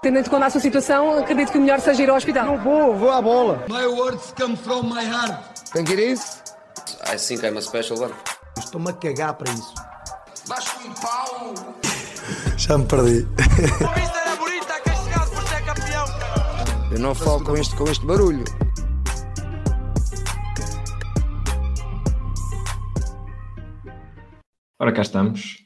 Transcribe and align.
Tendo 0.00 0.30
com 0.30 0.36
a 0.36 0.48
sua 0.48 0.60
situação, 0.60 1.18
acredito 1.18 1.50
que 1.50 1.58
o 1.58 1.60
melhor 1.60 1.80
seja 1.80 2.04
ir 2.04 2.08
ao 2.08 2.16
hospital. 2.16 2.46
Não 2.46 2.58
vou, 2.58 2.94
vou 2.94 3.10
à 3.10 3.20
bola. 3.20 3.64
My 3.68 3.84
words 3.84 4.32
come 4.38 4.56
from 4.56 4.84
my 4.84 5.04
heart. 5.04 5.58
Think 5.72 5.90
it 5.92 6.00
is? 6.00 6.40
I 7.12 7.16
think 7.16 7.44
I'm 7.44 7.58
a 7.58 7.60
special 7.60 7.98
one. 7.98 8.14
Estou-me 8.56 8.90
a 8.90 8.92
cagar 8.92 9.34
para 9.34 9.52
isso. 9.52 9.74
Vasco 10.46 10.86
em 10.86 10.92
pau. 11.02 11.52
Já 12.56 12.78
me 12.78 12.86
perdi. 12.86 13.26
é 16.92 16.94
Eu 16.94 17.00
não 17.00 17.12
falo 17.12 17.42
com 17.42 17.56
este, 17.56 17.74
com 17.74 17.90
este 17.90 18.06
barulho. 18.06 18.44
Ora, 24.78 24.92
cá 24.92 25.02
estamos. 25.02 25.56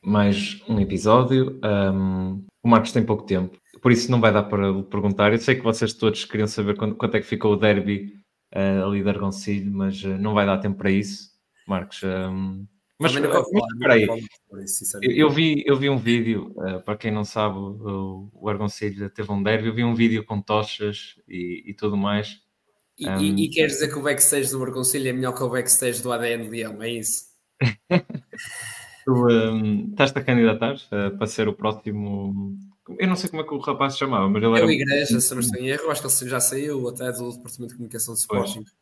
Mais 0.00 0.62
um 0.68 0.78
episódio. 0.78 1.58
Um, 1.64 2.46
o 2.62 2.68
Marcos 2.68 2.92
tem 2.92 3.02
pouco 3.02 3.24
tempo, 3.24 3.58
por 3.80 3.92
isso 3.92 4.10
não 4.10 4.20
vai 4.20 4.32
dar 4.32 4.44
para 4.44 4.82
perguntar. 4.84 5.32
Eu 5.32 5.38
sei 5.38 5.56
que 5.56 5.62
vocês 5.62 5.92
todos 5.92 6.24
queriam 6.24 6.46
saber 6.46 6.76
quanto, 6.76 6.96
quanto 6.96 7.16
é 7.16 7.20
que 7.20 7.26
ficou 7.26 7.52
o 7.52 7.56
derby 7.56 8.14
uh, 8.54 8.86
ali 8.86 9.02
de 9.02 9.08
Argoncilho, 9.08 9.72
mas 9.72 10.02
uh, 10.04 10.18
não 10.18 10.34
vai 10.34 10.46
dar 10.46 10.58
tempo 10.58 10.78
para 10.78 10.90
isso, 10.90 11.30
Marcos. 11.66 12.02
Um, 12.02 12.66
mas, 12.98 13.14
espera 13.14 13.94
aí, 13.94 14.02
eu, 14.02 15.10
eu, 15.10 15.30
vi, 15.30 15.62
eu 15.66 15.74
vi 15.74 15.88
um 15.88 15.96
vídeo, 15.96 16.52
uh, 16.56 16.82
para 16.82 16.98
quem 16.98 17.10
não 17.10 17.24
sabe, 17.24 17.56
o, 17.56 18.30
o 18.34 18.48
Argoncilho 18.48 19.08
teve 19.08 19.32
um 19.32 19.42
derby, 19.42 19.68
eu 19.68 19.74
vi 19.74 19.84
um 19.84 19.94
vídeo 19.94 20.22
com 20.22 20.42
tochas 20.42 21.14
e, 21.26 21.64
e 21.66 21.74
tudo 21.74 21.96
mais. 21.96 22.36
E, 22.98 23.08
um... 23.08 23.18
e, 23.18 23.46
e 23.46 23.48
queres 23.48 23.74
dizer 23.74 23.88
que 23.88 23.98
o 23.98 24.02
backstage 24.02 24.50
do 24.50 24.62
Argoncilho 24.62 25.08
é 25.08 25.12
melhor 25.14 25.34
que 25.34 25.42
o 25.42 25.48
backstage 25.48 26.02
do 26.02 26.12
ADN 26.12 26.50
Leão, 26.50 26.82
é 26.82 26.90
isso? 26.90 27.30
tu 29.06 29.26
um, 29.26 29.88
estás-te 29.90 30.18
a 30.18 30.22
candidatar 30.22 30.76
para 31.16 31.26
ser 31.26 31.48
o 31.48 31.54
próximo. 31.54 32.54
Eu 32.98 33.08
não 33.08 33.16
sei 33.16 33.30
como 33.30 33.42
é 33.42 33.46
que 33.46 33.54
o 33.54 33.58
rapaz 33.58 33.94
se 33.94 34.00
chamava, 34.00 34.28
mas 34.28 34.42
ele 34.42 34.52
era. 34.52 34.64
É 34.64 34.66
o 34.66 34.70
Igreja, 34.70 35.20
se 35.20 35.34
não 35.34 35.40
estou 35.40 35.60
em 35.60 35.68
erro, 35.68 35.90
acho 35.90 36.02
que 36.02 36.24
ele 36.24 36.30
já 36.30 36.40
saiu 36.40 36.88
até 36.88 37.12
do 37.12 37.30
Departamento 37.30 37.68
de 37.68 37.74
Comunicação 37.74 38.14
de 38.14 38.20
Sporting. 38.20 38.64
Pois. 38.64 38.80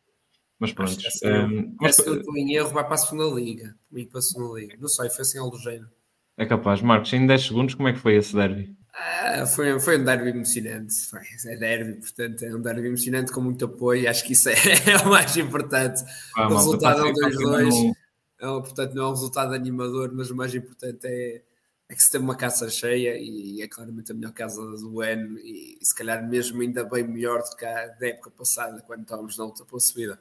Mas 0.59 0.73
pronto. 0.73 0.97
Um, 1.23 1.75
mas 1.79 1.95
se 1.95 2.05
eu 2.05 2.19
estou 2.19 2.37
em 2.37 2.53
erro, 2.53 2.69
vai 2.69 2.83
para 2.83 2.95
a 2.95 2.97
segunda 2.97 3.33
liga. 3.33 3.75
Comigo 3.89 4.11
para 4.11 4.19
a 4.19 4.21
segunda 4.21 4.59
liga. 4.59 4.75
Não 4.79 4.89
sei, 4.89 5.09
foi 5.09 5.21
assim 5.21 5.39
género. 5.61 5.89
É 6.37 6.45
capaz. 6.45 6.81
Marcos, 6.81 7.13
em 7.13 7.25
10 7.25 7.41
segundos, 7.41 7.75
como 7.75 7.87
é 7.87 7.93
que 7.93 7.99
foi 7.99 8.15
esse 8.15 8.35
derby? 8.35 8.75
Ah, 8.93 9.45
foi, 9.45 9.79
foi 9.79 9.97
um 9.97 10.03
derby 10.03 10.29
emocionante. 10.29 10.93
Foi, 11.09 11.21
é 11.47 11.55
derby, 11.55 11.93
portanto, 12.01 12.43
é 12.43 12.53
um 12.53 12.61
derby 12.61 12.87
emocionante 12.87 13.31
com 13.31 13.39
muito 13.39 13.63
apoio. 13.65 14.09
Acho 14.09 14.25
que 14.25 14.33
isso 14.33 14.49
é, 14.49 14.53
é 14.91 14.97
o 14.97 15.09
mais 15.09 15.35
importante. 15.37 16.03
Ah, 16.35 16.47
o 16.47 16.55
resultado 16.55 17.05
é 17.05 17.09
um 17.09 17.13
2-2. 17.13 17.93
É, 18.41 18.45
portanto, 18.45 18.93
não 18.93 19.03
é 19.03 19.07
um 19.07 19.11
resultado 19.11 19.53
animador, 19.53 20.11
mas 20.13 20.29
o 20.29 20.35
mais 20.35 20.53
importante 20.53 21.05
é, 21.05 21.41
é 21.89 21.95
que 21.95 22.03
se 22.03 22.11
tem 22.11 22.21
uma 22.21 22.35
casa 22.35 22.69
cheia 22.69 23.17
e 23.17 23.61
é 23.63 23.67
claramente 23.67 24.11
a 24.11 24.15
melhor 24.15 24.31
casa 24.31 24.61
do 24.77 25.01
ano 25.01 25.39
e, 25.39 25.79
se 25.81 25.93
calhar 25.95 26.25
mesmo 26.25 26.61
ainda 26.61 26.83
bem 26.83 27.03
melhor 27.03 27.41
do 27.41 27.55
que 27.55 27.65
a 27.65 27.87
da 27.87 28.07
época 28.07 28.29
passada, 28.29 28.79
quando 28.85 29.01
estávamos 29.01 29.37
na 29.37 29.45
outra 29.45 29.65
pela 29.65 29.79
subida. 29.79 30.19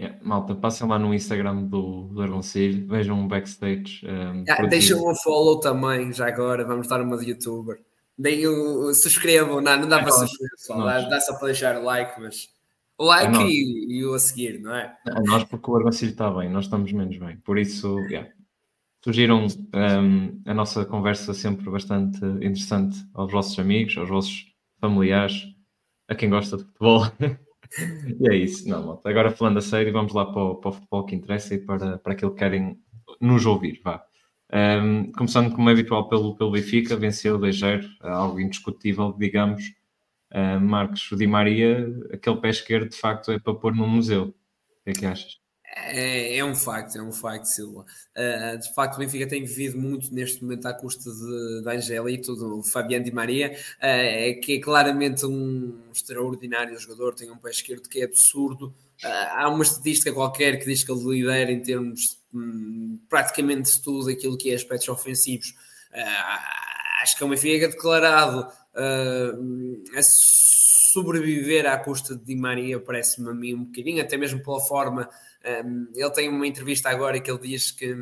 Yeah, 0.00 0.18
malta, 0.22 0.54
passem 0.54 0.88
lá 0.88 0.98
no 0.98 1.12
Instagram 1.12 1.64
do, 1.64 2.04
do 2.04 2.22
Argoncilho, 2.22 2.86
vejam 2.86 3.18
um 3.18 3.28
backstage. 3.28 4.04
Um, 4.04 4.44
yeah, 4.44 4.66
deixam 4.66 4.98
um 5.08 5.14
follow 5.16 5.58
também, 5.58 6.12
já 6.12 6.28
agora, 6.28 6.64
vamos 6.64 6.86
dar 6.86 7.00
uma 7.00 7.16
de 7.18 7.30
youtuber. 7.30 7.80
Deem 8.16 8.46
o, 8.46 8.94
subscrevam, 8.94 9.60
não, 9.60 9.76
não 9.76 9.88
dá 9.88 10.00
é 10.00 10.02
para 10.02 10.12
subscrever, 10.12 10.84
dá, 10.84 11.00
dá 11.08 11.20
só 11.20 11.36
para 11.36 11.46
deixar 11.46 11.76
o 11.80 11.84
like, 11.84 12.20
mas 12.20 12.48
o 12.96 13.04
like 13.04 13.36
é 13.36 13.46
e, 13.46 13.98
e, 13.98 14.06
o 14.06 14.14
a 14.14 14.18
seguir, 14.20 14.60
não 14.60 14.74
é? 14.74 14.96
A 15.06 15.20
nós, 15.22 15.42
porque 15.44 15.68
o 15.68 15.76
Argoncilho 15.76 16.12
está 16.12 16.30
bem, 16.30 16.48
nós 16.48 16.66
estamos 16.66 16.92
menos 16.92 17.16
bem, 17.16 17.36
por 17.38 17.58
isso, 17.58 17.98
yeah. 18.08 18.28
Surgiram 19.04 19.46
um, 19.46 20.42
a 20.46 20.54
nossa 20.54 20.82
conversa 20.86 21.34
sempre 21.34 21.68
bastante 21.68 22.24
interessante 22.24 22.96
aos 23.12 23.30
vossos 23.30 23.58
amigos, 23.58 23.98
aos 23.98 24.08
vossos 24.08 24.46
familiares, 24.80 25.44
a 26.08 26.14
quem 26.14 26.30
gosta 26.30 26.56
de 26.56 26.64
futebol. 26.64 27.02
e 28.18 28.28
é 28.30 28.34
isso, 28.34 28.66
não, 28.66 28.86
malta. 28.86 29.10
Agora 29.10 29.30
falando 29.30 29.58
a 29.58 29.60
sério, 29.60 29.92
vamos 29.92 30.14
lá 30.14 30.24
para 30.24 30.42
o, 30.42 30.54
para 30.54 30.70
o, 30.70 30.72
futebol 30.72 31.04
que 31.04 31.14
interessa 31.14 31.54
e 31.54 31.58
para, 31.58 31.98
para 31.98 32.14
aquilo 32.14 32.30
que 32.30 32.38
querem 32.38 32.78
nos 33.20 33.44
ouvir, 33.44 33.78
vá. 33.84 34.02
Um, 34.50 35.12
começando 35.12 35.54
como 35.54 35.68
é 35.68 35.72
habitual 35.72 36.08
pelo, 36.08 36.34
pelo 36.34 36.52
Benfica, 36.52 36.96
venceu 36.96 37.38
2-0, 37.38 37.86
algo 38.00 38.40
indiscutível, 38.40 39.14
digamos. 39.18 39.64
Uh, 40.32 40.58
Marcos, 40.58 41.10
Di 41.12 41.26
Maria, 41.26 41.86
aquele 42.10 42.36
pé 42.38 42.48
esquerdo 42.48 42.88
de 42.88 42.96
facto 42.96 43.30
é 43.30 43.38
para 43.38 43.54
pôr 43.54 43.74
no 43.74 43.86
museu. 43.86 44.28
O 44.28 44.84
que 44.84 44.90
é 44.90 44.92
que 44.92 45.06
achas? 45.06 45.43
É, 45.76 46.36
é, 46.36 46.44
um 46.44 46.54
facto, 46.54 46.96
é 46.96 47.02
um 47.02 47.10
facto, 47.10 47.46
Silva. 47.46 47.84
Uh, 48.16 48.58
de 48.58 48.72
facto, 48.74 48.94
o 48.94 48.98
Benfica 48.98 49.26
tem 49.26 49.44
vivido 49.44 49.76
muito 49.76 50.14
neste 50.14 50.40
momento 50.40 50.66
à 50.66 50.72
custa 50.72 51.10
de, 51.10 51.62
de 51.62 51.68
Angelito, 51.68 52.36
do 52.36 52.62
Fabiano 52.62 53.04
Di 53.04 53.10
Maria, 53.10 53.50
uh, 53.52 54.40
que 54.40 54.56
é 54.56 54.60
claramente 54.60 55.26
um 55.26 55.76
extraordinário 55.92 56.78
jogador, 56.78 57.14
tem 57.14 57.28
um 57.28 57.36
pé 57.36 57.50
esquerdo 57.50 57.88
que 57.88 58.00
é 58.00 58.04
absurdo. 58.04 58.68
Uh, 59.02 59.28
há 59.32 59.48
uma 59.48 59.64
estatística 59.64 60.12
qualquer 60.12 60.60
que 60.60 60.64
diz 60.64 60.84
que 60.84 60.92
ele 60.92 61.02
lidera 61.02 61.50
em 61.50 61.60
termos 61.60 62.20
um, 62.32 63.00
praticamente 63.08 63.72
de 63.72 63.82
tudo 63.82 64.10
aquilo 64.10 64.38
que 64.38 64.52
é 64.52 64.54
aspectos 64.54 64.88
ofensivos. 64.88 65.54
acho 67.02 67.16
que 67.16 67.24
é 67.24 67.26
um 67.26 67.30
Benfica 67.30 67.68
declarado 67.68 68.46
a 68.76 70.02
sobreviver 70.02 71.66
à 71.66 71.76
custa 71.78 72.14
de 72.14 72.24
Di 72.24 72.36
Maria, 72.36 72.78
parece-me 72.78 73.28
a 73.28 73.34
mim 73.34 73.54
um 73.54 73.64
bocadinho, 73.64 74.00
até 74.00 74.16
mesmo 74.16 74.42
pela 74.42 74.60
forma 74.60 75.08
ele 75.94 76.10
tem 76.10 76.28
uma 76.28 76.46
entrevista 76.46 76.88
agora 76.88 77.20
que 77.20 77.30
ele 77.30 77.40
diz 77.40 77.70
que 77.70 77.94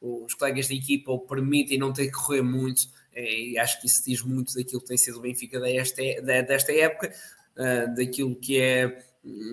os 0.00 0.34
colegas 0.34 0.68
da 0.68 0.74
equipa 0.74 1.12
o 1.12 1.20
permitem 1.20 1.78
não 1.78 1.92
ter 1.92 2.06
que 2.06 2.12
correr 2.12 2.42
muito, 2.42 2.82
é, 3.12 3.40
e 3.40 3.58
acho 3.58 3.80
que 3.80 3.86
isso 3.86 4.02
diz 4.06 4.22
muito 4.22 4.54
daquilo 4.54 4.80
que 4.80 4.86
tem 4.86 4.96
sido 4.96 5.18
o 5.18 5.20
Benfica 5.20 5.58
desta, 5.58 6.02
desta 6.22 6.72
época, 6.72 7.12
uh, 7.56 7.94
daquilo 7.94 8.36
que 8.36 8.60
é 8.60 9.04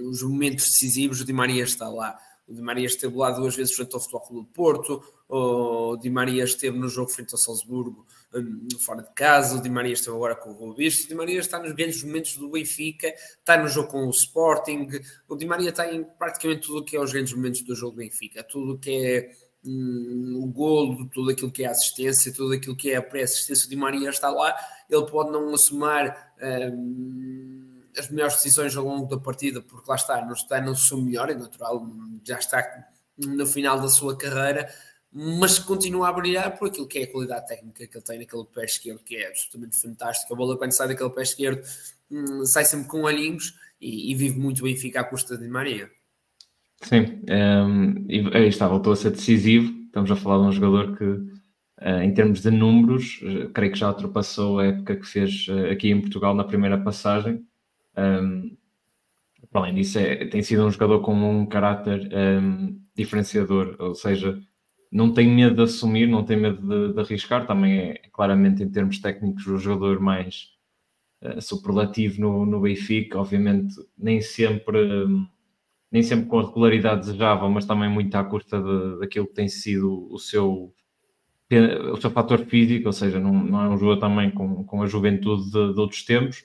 os 0.08 0.22
momentos 0.22 0.66
decisivos. 0.70 1.22
O 1.22 1.26
Di 1.26 1.34
Maria 1.34 1.64
está 1.64 1.90
lá. 1.90 2.16
O 2.48 2.54
Di 2.54 2.62
Maria 2.62 2.86
esteve 2.86 3.16
lá 3.16 3.32
duas 3.32 3.56
vezes 3.56 3.74
frente 3.74 3.94
ao 3.96 4.00
Futebol 4.00 4.22
Clube 4.22 4.48
do 4.48 4.54
Porto, 4.54 5.04
o 5.28 5.98
Di 5.98 6.12
Maria 6.12 6.44
esteve 6.44 6.78
no 6.78 6.88
jogo 6.88 7.10
frente 7.10 7.34
ao 7.34 7.40
Salzburgo, 7.40 8.06
fora 8.80 9.02
de 9.02 9.14
casa, 9.14 9.58
o 9.58 9.62
Di 9.62 9.70
Maria 9.70 9.94
esteve 9.94 10.16
agora 10.16 10.36
com 10.36 10.50
o 10.50 10.54
Rubis, 10.54 11.06
o 11.06 11.08
Di 11.08 11.16
Maria 11.16 11.40
está 11.40 11.60
nos 11.60 11.72
grandes 11.74 12.04
momentos 12.04 12.38
do 12.38 12.50
Benfica, 12.50 13.14
está 13.40 13.58
no 13.58 13.68
jogo 13.68 13.90
com 13.90 14.06
o 14.06 14.10
Sporting, 14.10 14.88
o 15.28 15.36
Di 15.36 15.46
Maria 15.46 15.70
está 15.70 15.92
em 15.92 16.04
praticamente 16.04 16.68
tudo 16.68 16.80
o 16.80 16.84
que 16.84 16.96
é 16.96 17.00
os 17.00 17.12
grandes 17.12 17.34
momentos 17.34 17.62
do 17.62 17.76
jogo 17.76 17.94
do 17.94 17.98
Benfica, 17.98 18.44
tudo 18.44 18.74
o 18.74 18.78
que 18.78 18.92
é 18.92 19.32
um, 19.66 20.42
o 20.44 20.48
golo, 20.48 21.10
tudo 21.10 21.32
aquilo 21.32 21.52
que 21.52 21.64
é 21.64 21.68
assistência, 21.68 22.34
tudo 22.34 22.54
aquilo 22.54 22.76
que 22.76 22.92
é 22.92 22.98
a 22.98 23.02
pré-assistência, 23.02 23.66
o 23.66 23.70
Di 23.70 23.76
Maria 23.76 24.10
está 24.10 24.30
lá, 24.30 24.56
ele 24.90 25.06
pode 25.06 25.32
não 25.32 25.54
assumir 25.54 26.16
um, 26.42 27.82
as 27.98 28.10
melhores 28.10 28.36
decisões 28.36 28.76
ao 28.76 28.86
longo 28.86 29.08
da 29.08 29.18
partida, 29.18 29.62
porque 29.62 29.90
lá 29.90 29.96
está, 29.96 30.24
não 30.24 30.34
está 30.34 30.60
no 30.62 30.76
seu 30.76 30.98
melhor, 30.98 31.30
é 31.30 31.36
natural, 31.36 31.88
já 32.24 32.38
está 32.38 32.86
no 33.18 33.48
final 33.48 33.80
da 33.80 33.88
sua 33.88 34.18
carreira, 34.18 34.70
mas 35.18 35.58
continua 35.58 36.10
a 36.10 36.12
brilhar 36.12 36.58
por 36.58 36.68
aquilo 36.68 36.86
que 36.86 37.00
é 37.00 37.04
a 37.04 37.12
qualidade 37.12 37.48
técnica 37.48 37.88
que 37.88 37.98
ele 37.98 38.04
tem 38.04 38.20
naquele 38.20 38.44
pé 38.54 38.66
esquerdo, 38.66 39.02
que 39.02 39.16
é 39.16 39.30
absolutamente 39.30 39.82
fantástico. 39.82 40.34
A 40.34 40.36
bola, 40.36 40.58
quando 40.58 40.74
sai 40.74 40.90
daquele 40.90 41.10
pé 41.10 41.22
esquerdo, 41.22 41.62
hum, 42.12 42.46
sai 42.46 42.66
sempre 42.66 42.90
com 42.90 43.04
olhinhos 43.04 43.58
e, 43.80 44.12
e, 44.12 44.16
vive 44.16 44.38
muito 44.38 44.62
bem 44.62 44.76
ficar 44.76 45.02
à 45.02 45.04
custa 45.06 45.38
de 45.38 45.48
Maria. 45.48 45.90
Sim, 46.82 47.22
um, 47.30 48.06
e 48.10 48.30
aí 48.36 48.50
está, 48.50 48.68
voltou 48.68 48.92
a 48.92 48.96
ser 48.98 49.12
decisivo. 49.12 49.74
Estamos 49.86 50.12
a 50.12 50.18
falar 50.18 50.44
de 50.44 50.50
um 50.50 50.52
jogador 50.52 50.98
que, 50.98 51.06
uh, 51.06 52.02
em 52.04 52.14
termos 52.14 52.42
de 52.42 52.52
números, 52.52 53.22
uh, 53.22 53.50
creio 53.52 53.72
que 53.72 53.80
já 53.80 53.88
ultrapassou 53.88 54.60
a 54.60 54.66
época 54.66 54.98
que 54.98 55.08
fez 55.08 55.48
uh, 55.48 55.72
aqui 55.72 55.92
em 55.92 56.02
Portugal 56.02 56.36
na 56.36 56.44
primeira 56.44 56.78
passagem. 56.78 57.42
Um, 57.98 58.58
além 59.54 59.76
disso, 59.76 59.98
é, 59.98 60.26
tem 60.26 60.44
sido 60.44 60.66
um 60.66 60.72
jogador 60.72 61.00
com 61.00 61.14
um 61.14 61.46
caráter 61.46 62.10
um, 62.14 62.78
diferenciador, 62.94 63.78
ou 63.80 63.96
seja, 63.96 64.38
não 64.92 65.12
tem 65.14 65.28
medo 65.28 65.56
de 65.56 65.64
assumir, 65.64 66.08
não 66.08 66.24
tem 66.24 66.38
medo 66.38 66.62
de, 66.62 66.94
de 66.94 67.00
arriscar, 67.00 67.46
também 67.46 67.80
é 67.80 68.02
claramente 68.12 68.64
em 68.64 68.70
termos 68.70 69.00
técnicos 69.00 69.46
o 69.48 69.58
jogador 69.58 70.00
mais 70.00 70.50
uh, 71.22 71.42
superlativo 71.42 72.22
no, 72.22 72.46
no 72.46 72.62
Benfica, 72.62 73.20
obviamente 73.20 73.76
nem 73.98 74.22
sempre, 74.22 74.78
um, 75.06 75.28
nem 75.92 76.04
sempre 76.04 76.28
com 76.28 76.40
a 76.40 76.46
regularidade 76.46 77.02
desejável, 77.02 77.50
mas 77.50 77.66
também 77.66 77.90
muito 77.90 78.16
à 78.16 78.24
custa 78.24 78.62
de, 78.62 79.00
daquilo 79.00 79.28
que 79.28 79.34
tem 79.34 79.48
sido 79.48 80.08
o 80.12 80.18
seu, 80.18 80.74
o 81.92 81.98
seu 81.98 82.12
fator 82.12 82.40
físico, 82.46 82.88
ou 82.88 82.94
seja, 82.94 83.20
não, 83.20 83.34
não 83.34 83.62
é 83.64 83.70
um 83.70 83.78
jogador 83.78 84.00
também 84.00 84.32
com, 84.32 84.64
com 84.64 84.82
a 84.82 84.88
juventude 84.88 85.46
de, 85.46 85.74
de 85.74 85.80
outros 85.80 86.04
tempos, 86.04 86.40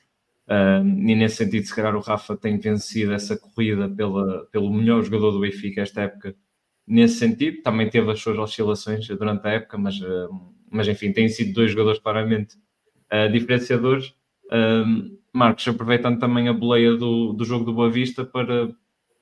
uh, 0.49 0.85
e 0.85 1.15
nesse 1.15 1.37
sentido 1.37 1.67
se 1.67 1.75
calhar 1.75 1.95
o 1.95 2.01
Rafa 2.01 2.37
tem 2.37 2.59
vencido 2.59 3.13
essa 3.13 3.39
corrida 3.39 3.89
pela, 3.89 4.47
pelo 4.47 4.73
melhor 4.73 5.03
jogador 5.03 5.33
do 5.33 5.41
Benfica 5.41 5.83
esta 5.83 6.03
época, 6.03 6.35
nesse 6.91 7.15
sentido. 7.15 7.63
Também 7.63 7.89
teve 7.89 8.11
as 8.11 8.21
suas 8.21 8.37
oscilações 8.37 9.07
durante 9.07 9.47
a 9.47 9.53
época, 9.53 9.79
mas, 9.79 10.01
uh, 10.01 10.29
mas 10.69 10.89
enfim, 10.89 11.13
têm 11.13 11.29
sido 11.29 11.55
dois 11.55 11.71
jogadores 11.71 12.01
claramente 12.01 12.57
uh, 13.13 13.31
diferenciadores. 13.33 14.09
Uh, 14.47 15.19
Marcos, 15.33 15.67
aproveitando 15.69 16.19
também 16.19 16.49
a 16.49 16.53
boleia 16.53 16.97
do, 16.97 17.33
do 17.33 17.45
jogo 17.45 17.65
do 17.65 17.73
Boa 17.73 17.89
Vista 17.89 18.25
para 18.25 18.69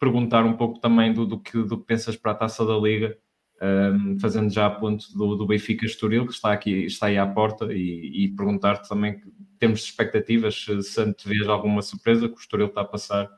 perguntar 0.00 0.44
um 0.46 0.56
pouco 0.56 0.80
também 0.80 1.12
do, 1.12 1.26
do, 1.26 1.38
que, 1.38 1.62
do 1.62 1.76
que 1.76 1.84
pensas 1.84 2.16
para 2.16 2.32
a 2.32 2.34
taça 2.34 2.64
da 2.64 2.76
Liga. 2.78 3.18
um, 3.60 4.18
fazendo 4.18 4.50
já 4.50 4.66
a 4.66 4.70
ponto 4.70 5.04
do, 5.14 5.36
do 5.36 5.46
Benfica 5.46 5.84
Estoril, 5.84 6.26
que 6.26 6.32
está 6.32 6.52
aqui, 6.52 6.86
está 6.86 7.06
aí 7.08 7.18
à 7.18 7.26
porta, 7.26 7.72
e, 7.72 8.24
e 8.24 8.28
perguntar-te 8.28 8.88
também 8.88 9.18
que 9.18 9.26
temos 9.58 9.82
expectativas, 9.82 10.54
se, 10.54 10.82
se 10.82 11.12
te 11.12 11.28
vês 11.28 11.46
alguma 11.48 11.82
surpresa 11.82 12.28
que 12.28 12.36
o 12.36 12.38
Estoril 12.38 12.68
está 12.68 12.80
a 12.80 12.84
passar. 12.84 13.28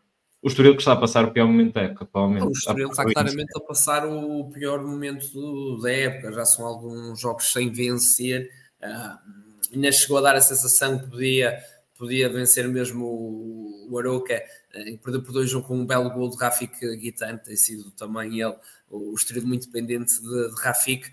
O 0.42 0.48
Estoril 0.48 0.75
que 0.75 0.81
está 0.81 0.92
a 0.92 0.96
passar 0.96 1.26
o 1.26 1.32
pior 1.32 1.46
momento 1.46 1.75
da 1.75 1.82
época, 1.82 2.06
provavelmente. 2.06 2.46
O 2.46 2.52
Estoril 2.52 2.88
está 2.88 3.04
claramente 3.04 3.50
a 3.54 3.60
passar 3.60 4.06
o 4.06 4.50
pior 4.50 4.82
momento 4.82 5.31
do, 5.32 5.78
da 5.82 5.92
época, 5.92 6.32
já 6.32 6.44
são 6.46 6.64
alguns 6.64 7.20
jogos 7.20 7.50
sem 7.52 7.70
vencer, 7.70 8.48
uh, 8.82 9.75
ainda 9.75 9.92
chegou 9.92 10.16
a 10.16 10.22
dar 10.22 10.37
a 10.37 10.40
sensação 10.40 10.98
que 10.98 11.10
podia, 11.10 11.58
podia 11.98 12.31
vencer 12.31 12.66
mesmo 12.69 13.04
o, 13.04 13.88
o 13.90 13.98
Aroca, 13.98 14.42
uh, 14.75 14.98
perdeu 14.98 15.22
por 15.22 15.32
dois 15.32 15.52
com 15.52 15.76
um 15.76 15.87
belo 15.87 16.10
gol 16.10 16.31
de 16.31 16.38
Rafik 16.38 16.96
Guitante, 16.96 17.44
tem 17.44 17.56
sido 17.56 17.90
também 17.90 18.40
ele 18.40 18.56
o 18.88 19.14
Estoril 19.14 19.46
muito 19.46 19.66
dependente 19.66 20.20
de, 20.20 20.54
de 20.54 20.62
Rafik, 20.62 21.06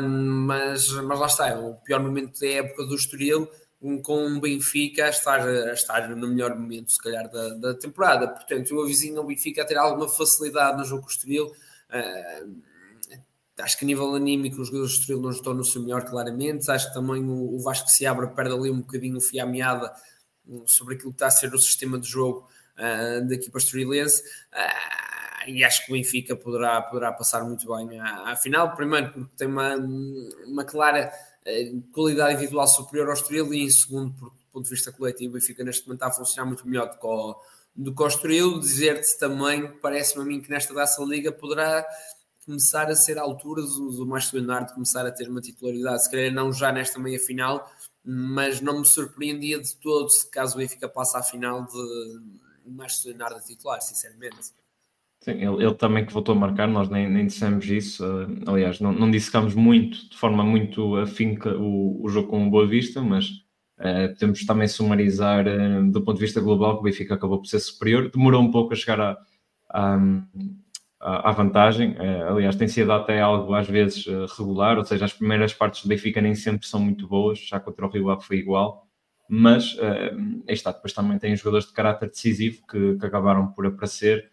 um, 0.00 0.46
mas, 0.46 0.90
mas 0.92 1.18
lá 1.18 1.26
está, 1.26 1.48
é 1.48 1.58
o 1.58 1.74
pior 1.74 2.00
momento 2.00 2.38
da 2.38 2.46
época 2.46 2.86
do 2.86 2.94
Estoril, 2.94 3.48
com 4.02 4.26
o 4.26 4.40
Benfica 4.40 5.06
a 5.06 5.08
estar, 5.08 5.40
a 5.40 5.72
estar 5.72 6.08
no 6.10 6.28
melhor 6.28 6.54
momento, 6.54 6.92
se 6.92 6.98
calhar, 6.98 7.30
da, 7.30 7.54
da 7.54 7.74
temporada. 7.74 8.28
Portanto, 8.28 8.70
eu 8.70 8.82
avizinho 8.82 9.20
o 9.20 9.24
Benfica 9.24 9.62
a 9.62 9.64
ter 9.64 9.78
alguma 9.78 10.08
facilidade 10.08 10.76
no 10.76 10.84
jogo 10.84 11.02
com 11.02 11.08
o 11.08 11.10
Estoril. 11.10 11.46
Uh, 11.46 12.62
acho 13.58 13.78
que 13.78 13.84
a 13.84 13.86
nível 13.86 14.14
anímico 14.14 14.60
os 14.60 14.68
jogadores 14.68 14.92
do 14.92 15.00
Estoril 15.00 15.22
não 15.22 15.30
estão 15.30 15.54
no 15.54 15.64
seu 15.64 15.80
melhor, 15.82 16.04
claramente. 16.04 16.70
Acho 16.70 16.88
que 16.88 16.94
também 16.94 17.24
o, 17.24 17.54
o 17.54 17.58
Vasco 17.60 17.88
se 17.88 18.04
abre, 18.04 18.26
perde 18.28 18.52
ali 18.52 18.70
um 18.70 18.80
bocadinho 18.80 19.16
o 19.16 19.20
fio 19.20 19.42
à 19.42 19.46
meada 19.46 19.90
hum, 20.46 20.66
sobre 20.66 20.94
aquilo 20.94 21.10
que 21.10 21.16
está 21.16 21.28
a 21.28 21.30
ser 21.30 21.54
o 21.54 21.58
sistema 21.58 21.98
de 21.98 22.06
jogo 22.06 22.46
uh, 22.76 23.26
da 23.26 23.34
equipa 23.34 23.56
estorilense. 23.56 24.22
Uh, 24.52 25.10
e 25.46 25.64
acho 25.64 25.86
que 25.86 25.92
o 25.92 25.94
Benfica 25.94 26.36
poderá, 26.36 26.82
poderá 26.82 27.12
passar 27.12 27.42
muito 27.44 27.66
bem 27.74 27.98
à, 27.98 28.32
à 28.32 28.36
final, 28.36 28.74
primeiro 28.76 29.10
porque 29.10 29.30
tem 29.38 29.48
uma, 29.48 29.74
uma 30.46 30.64
clara 30.64 31.10
qualidade 31.92 32.34
individual 32.34 32.66
superior 32.66 33.08
ao 33.08 33.14
Estoril 33.14 33.52
e 33.54 33.64
em 33.64 33.70
segundo 33.70 34.12
porque 34.14 34.36
do 34.36 34.52
ponto 34.52 34.64
de 34.64 34.70
vista 34.70 34.92
coletivo 34.92 35.30
o 35.30 35.34
Benfica 35.34 35.64
neste 35.64 35.86
momento 35.86 36.02
a 36.02 36.10
funcionar 36.10 36.46
muito 36.46 36.66
melhor 36.66 36.90
do 36.90 36.98
que 36.98 37.06
o, 37.06 37.40
do 37.74 37.94
que 37.94 38.02
o 38.02 38.06
Estoril, 38.06 38.58
dizer-te 38.58 39.18
também, 39.18 39.70
parece-me 39.78 40.22
a 40.22 40.26
mim 40.26 40.40
que 40.40 40.50
nesta 40.50 40.74
Daça 40.74 41.02
Liga 41.02 41.32
poderá 41.32 41.86
começar 42.44 42.90
a 42.90 42.96
ser 42.96 43.18
a 43.18 43.22
altura 43.22 43.62
do, 43.62 43.90
do 43.90 44.06
Márcio 44.06 44.38
Leonardo 44.38 44.72
começar 44.72 45.06
a 45.06 45.12
ter 45.12 45.28
uma 45.28 45.40
titularidade, 45.40 46.04
se 46.04 46.10
calhar 46.10 46.32
não 46.32 46.52
já 46.52 46.72
nesta 46.72 46.98
meia 46.98 47.18
final, 47.18 47.70
mas 48.04 48.60
não 48.60 48.80
me 48.80 48.86
surpreendia 48.86 49.60
de 49.60 49.76
todo 49.76 50.10
se 50.10 50.28
caso 50.30 50.54
o 50.54 50.58
Benfica 50.58 50.88
passe 50.88 51.16
à 51.16 51.22
final 51.22 51.66
de 51.66 52.20
Márcio 52.66 53.08
Leonardo 53.08 53.36
a 53.36 53.40
titular, 53.40 53.80
sinceramente. 53.80 54.52
Sim, 55.22 55.32
ele, 55.32 55.62
ele, 55.62 55.74
também 55.74 56.06
que 56.06 56.12
voltou 56.14 56.34
a 56.34 56.38
marcar, 56.38 56.66
nós 56.66 56.88
nem, 56.88 57.08
nem 57.08 57.26
dissemos 57.26 57.66
isso, 57.66 58.02
uh, 58.02 58.50
aliás, 58.50 58.80
não, 58.80 58.90
não 58.90 59.10
dissecamos 59.10 59.54
muito, 59.54 60.08
de 60.08 60.16
forma 60.16 60.42
muito 60.42 60.96
afinca, 60.96 61.54
o, 61.58 62.02
o 62.02 62.08
jogo 62.08 62.28
com 62.28 62.46
o 62.46 62.50
Boa 62.50 62.66
Vista, 62.66 63.02
mas 63.02 63.28
uh, 63.78 64.08
podemos 64.14 64.46
também 64.46 64.66
sumarizar 64.66 65.46
uh, 65.46 65.90
do 65.90 66.02
ponto 66.02 66.16
de 66.16 66.24
vista 66.24 66.40
global 66.40 66.74
que 66.74 66.80
o 66.80 66.84
Benfica 66.84 67.14
acabou 67.14 67.38
por 67.38 67.46
ser 67.46 67.60
superior, 67.60 68.10
demorou 68.10 68.40
um 68.40 68.50
pouco 68.50 68.72
a 68.72 68.76
chegar 68.76 68.98
à, 68.98 69.18
à, 69.68 71.28
à 71.28 71.32
vantagem, 71.32 71.96
aliás, 72.26 72.56
tem 72.56 72.66
sido 72.66 72.90
até 72.90 73.20
algo 73.20 73.52
às 73.54 73.68
vezes 73.68 74.06
regular, 74.38 74.78
ou 74.78 74.84
seja, 74.86 75.04
as 75.04 75.12
primeiras 75.12 75.52
partes 75.52 75.82
do 75.82 75.88
Benfica 75.88 76.22
nem 76.22 76.34
sempre 76.34 76.66
são 76.66 76.80
muito 76.80 77.06
boas, 77.06 77.38
já 77.38 77.60
contra 77.60 77.86
o 77.86 77.90
Rio 77.90 78.08
Ave 78.08 78.24
foi 78.24 78.38
igual, 78.38 78.86
mas 79.28 79.74
uh, 79.74 80.42
está, 80.48 80.72
depois 80.72 80.94
também 80.94 81.18
tem 81.18 81.36
jogadores 81.36 81.66
de 81.66 81.74
caráter 81.74 82.08
decisivo 82.08 82.66
que, 82.66 82.96
que 82.96 83.06
acabaram 83.06 83.48
por 83.52 83.66
aparecer 83.66 84.30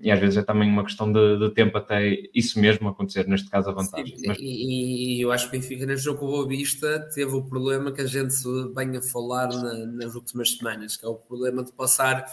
e 0.00 0.10
às 0.10 0.18
vezes 0.18 0.38
é 0.38 0.42
também 0.42 0.70
uma 0.70 0.84
questão 0.84 1.12
de, 1.12 1.38
de, 1.38 1.50
tempo 1.50 1.76
até 1.76 2.18
isso 2.34 2.58
mesmo 2.58 2.88
acontecer, 2.88 3.28
neste 3.28 3.50
caso 3.50 3.68
a 3.68 3.72
vantagem. 3.72 4.16
Sim, 4.16 4.26
Mas... 4.26 4.38
e, 4.38 5.18
e, 5.18 5.20
eu 5.20 5.30
acho 5.30 5.50
que 5.50 5.56
o 5.56 5.60
Benfica 5.60 5.84
neste 5.84 6.06
jogo 6.06 6.20
com 6.20 6.26
o 6.26 6.30
Boa 6.30 6.48
Vista 6.48 7.00
teve 7.14 7.32
o 7.32 7.42
problema 7.42 7.92
que 7.92 8.00
a 8.00 8.06
gente 8.06 8.34
vem 8.74 8.96
a 8.96 9.02
falar 9.02 9.48
na, 9.48 9.86
nas 9.86 10.14
últimas 10.14 10.56
semanas, 10.56 10.96
que 10.96 11.04
é 11.04 11.08
o 11.08 11.14
problema 11.14 11.62
de 11.62 11.72
passar 11.72 12.24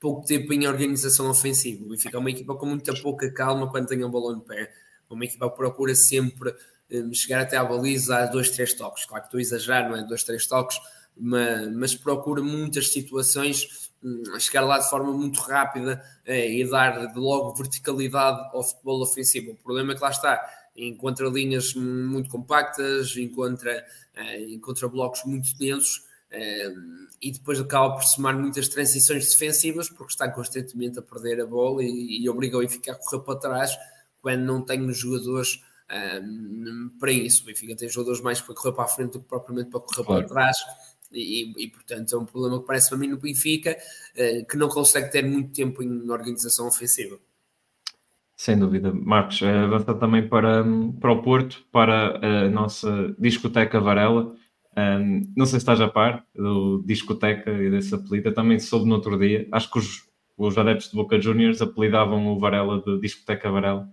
pouco 0.00 0.26
tempo 0.26 0.52
em 0.52 0.66
organização 0.66 1.30
ofensiva. 1.30 1.84
O 1.84 1.90
Benfica 1.90 2.16
é 2.16 2.20
uma 2.20 2.30
equipa 2.30 2.54
com 2.56 2.66
muita 2.66 2.94
pouca 2.94 3.30
calma 3.32 3.70
quando 3.70 3.86
tem 3.86 4.04
um 4.04 4.10
balão 4.10 4.36
no 4.36 4.40
pé. 4.40 4.72
Uma 5.08 5.24
equipa 5.24 5.48
que 5.48 5.56
procura 5.56 5.94
sempre 5.94 6.52
um, 6.90 7.14
chegar 7.14 7.42
até 7.42 7.56
à 7.56 7.64
baliza 7.64 8.16
a 8.16 8.26
dois, 8.26 8.50
três 8.50 8.74
toques. 8.74 9.04
Claro 9.06 9.22
que 9.22 9.28
estou 9.28 9.38
a 9.38 9.40
exagerar, 9.40 9.88
não 9.88 9.96
é? 9.96 10.02
Dois, 10.02 10.24
três 10.24 10.46
toques, 10.48 10.78
mas, 11.16 11.72
mas 11.74 11.94
procura 11.94 12.42
muitas 12.42 12.88
situações 12.88 13.87
chegar 14.38 14.62
lá 14.62 14.78
de 14.78 14.88
forma 14.88 15.12
muito 15.12 15.40
rápida 15.40 16.02
eh, 16.24 16.50
e 16.52 16.68
dar 16.68 17.14
logo 17.16 17.54
verticalidade 17.54 18.50
ao 18.52 18.62
futebol 18.62 19.02
ofensivo. 19.02 19.52
O 19.52 19.56
problema 19.56 19.92
é 19.92 19.96
que 19.96 20.02
lá 20.02 20.10
está, 20.10 20.40
encontra 20.76 21.28
linhas 21.28 21.74
muito 21.74 22.30
compactas, 22.30 23.16
encontra, 23.16 23.84
eh, 24.14 24.44
encontra 24.50 24.88
blocos 24.88 25.24
muito 25.24 25.56
densos 25.56 26.04
eh, 26.30 26.72
e 27.20 27.32
depois 27.32 27.58
acaba 27.60 27.94
por 27.94 28.04
somar 28.04 28.38
muitas 28.38 28.68
transições 28.68 29.30
defensivas 29.30 29.88
porque 29.88 30.12
está 30.12 30.30
constantemente 30.30 30.98
a 30.98 31.02
perder 31.02 31.40
a 31.40 31.46
bola 31.46 31.82
e, 31.82 32.22
e 32.22 32.28
obriga 32.28 32.56
o 32.56 32.60
Benfica 32.60 32.92
a 32.92 32.94
correr 32.94 33.22
para 33.22 33.38
trás 33.38 33.76
quando 34.22 34.42
não 34.42 34.62
tem 34.62 34.92
jogadores 34.92 35.62
para 37.00 37.10
isso. 37.10 37.42
O 37.42 37.46
Benfica 37.46 37.74
tem 37.74 37.88
jogadores 37.88 38.20
mais 38.20 38.42
para 38.42 38.54
correr 38.54 38.72
para 38.74 38.84
a 38.84 38.88
frente 38.88 39.12
do 39.12 39.20
que 39.20 39.26
propriamente 39.26 39.70
para 39.70 39.80
correr 39.80 40.04
claro. 40.04 40.20
para 40.20 40.28
trás 40.28 40.58
e, 41.12 41.64
e, 41.64 41.68
portanto 41.68 42.14
é 42.14 42.18
um 42.18 42.24
problema 42.24 42.60
que 42.60 42.66
parece 42.66 42.88
para 42.90 42.98
mim 42.98 43.08
no 43.08 43.18
Benfica 43.18 43.76
uh, 44.14 44.46
que 44.46 44.56
não 44.56 44.68
consegue 44.68 45.10
ter 45.10 45.24
muito 45.24 45.52
tempo 45.52 45.82
em 45.82 46.10
organização 46.10 46.66
ofensiva. 46.66 47.18
Sem 48.36 48.56
dúvida. 48.56 48.92
Marcos, 48.94 49.42
eh, 49.42 49.50
avança 49.50 49.92
também 49.94 50.28
para, 50.28 50.64
para 51.00 51.12
o 51.12 51.22
Porto, 51.22 51.64
para 51.72 52.20
a 52.24 52.48
nossa 52.48 53.12
discoteca 53.18 53.80
Varela. 53.80 54.32
Um, 54.76 55.32
não 55.36 55.44
sei 55.44 55.58
se 55.58 55.64
estás 55.64 55.80
a 55.80 55.88
par 55.88 56.24
do 56.32 56.84
discoteca 56.86 57.50
e 57.50 57.68
desse 57.68 57.92
apelido, 57.92 58.28
eu 58.28 58.34
também 58.34 58.60
soube 58.60 58.88
no 58.88 58.94
outro 58.94 59.18
dia. 59.18 59.48
Acho 59.50 59.68
que 59.72 59.80
os, 59.80 60.08
os 60.36 60.56
adeptos 60.56 60.90
de 60.90 60.94
Boca 60.94 61.20
Juniors 61.20 61.60
apelidavam 61.60 62.28
o 62.28 62.38
Varela 62.38 62.80
de 62.80 63.00
discoteca 63.00 63.50
Varela. 63.50 63.88